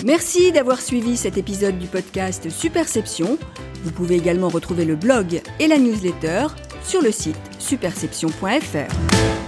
Merci 0.05 0.53
d'avoir 0.53 0.83
suivi 0.83 1.17
cet 1.17 1.39
épisode 1.39 1.79
du 1.79 1.87
podcast 1.87 2.51
Superception. 2.51 3.39
Vous 3.83 3.93
pouvez 3.93 4.17
également 4.17 4.51
retrouver 4.51 4.85
le 4.85 4.97
blog 4.97 5.41
et 5.59 5.69
la 5.69 5.79
newsletter 5.79 6.49
sur 6.83 7.01
le 7.01 7.11
site 7.11 7.41
superception.fr. 7.59 9.44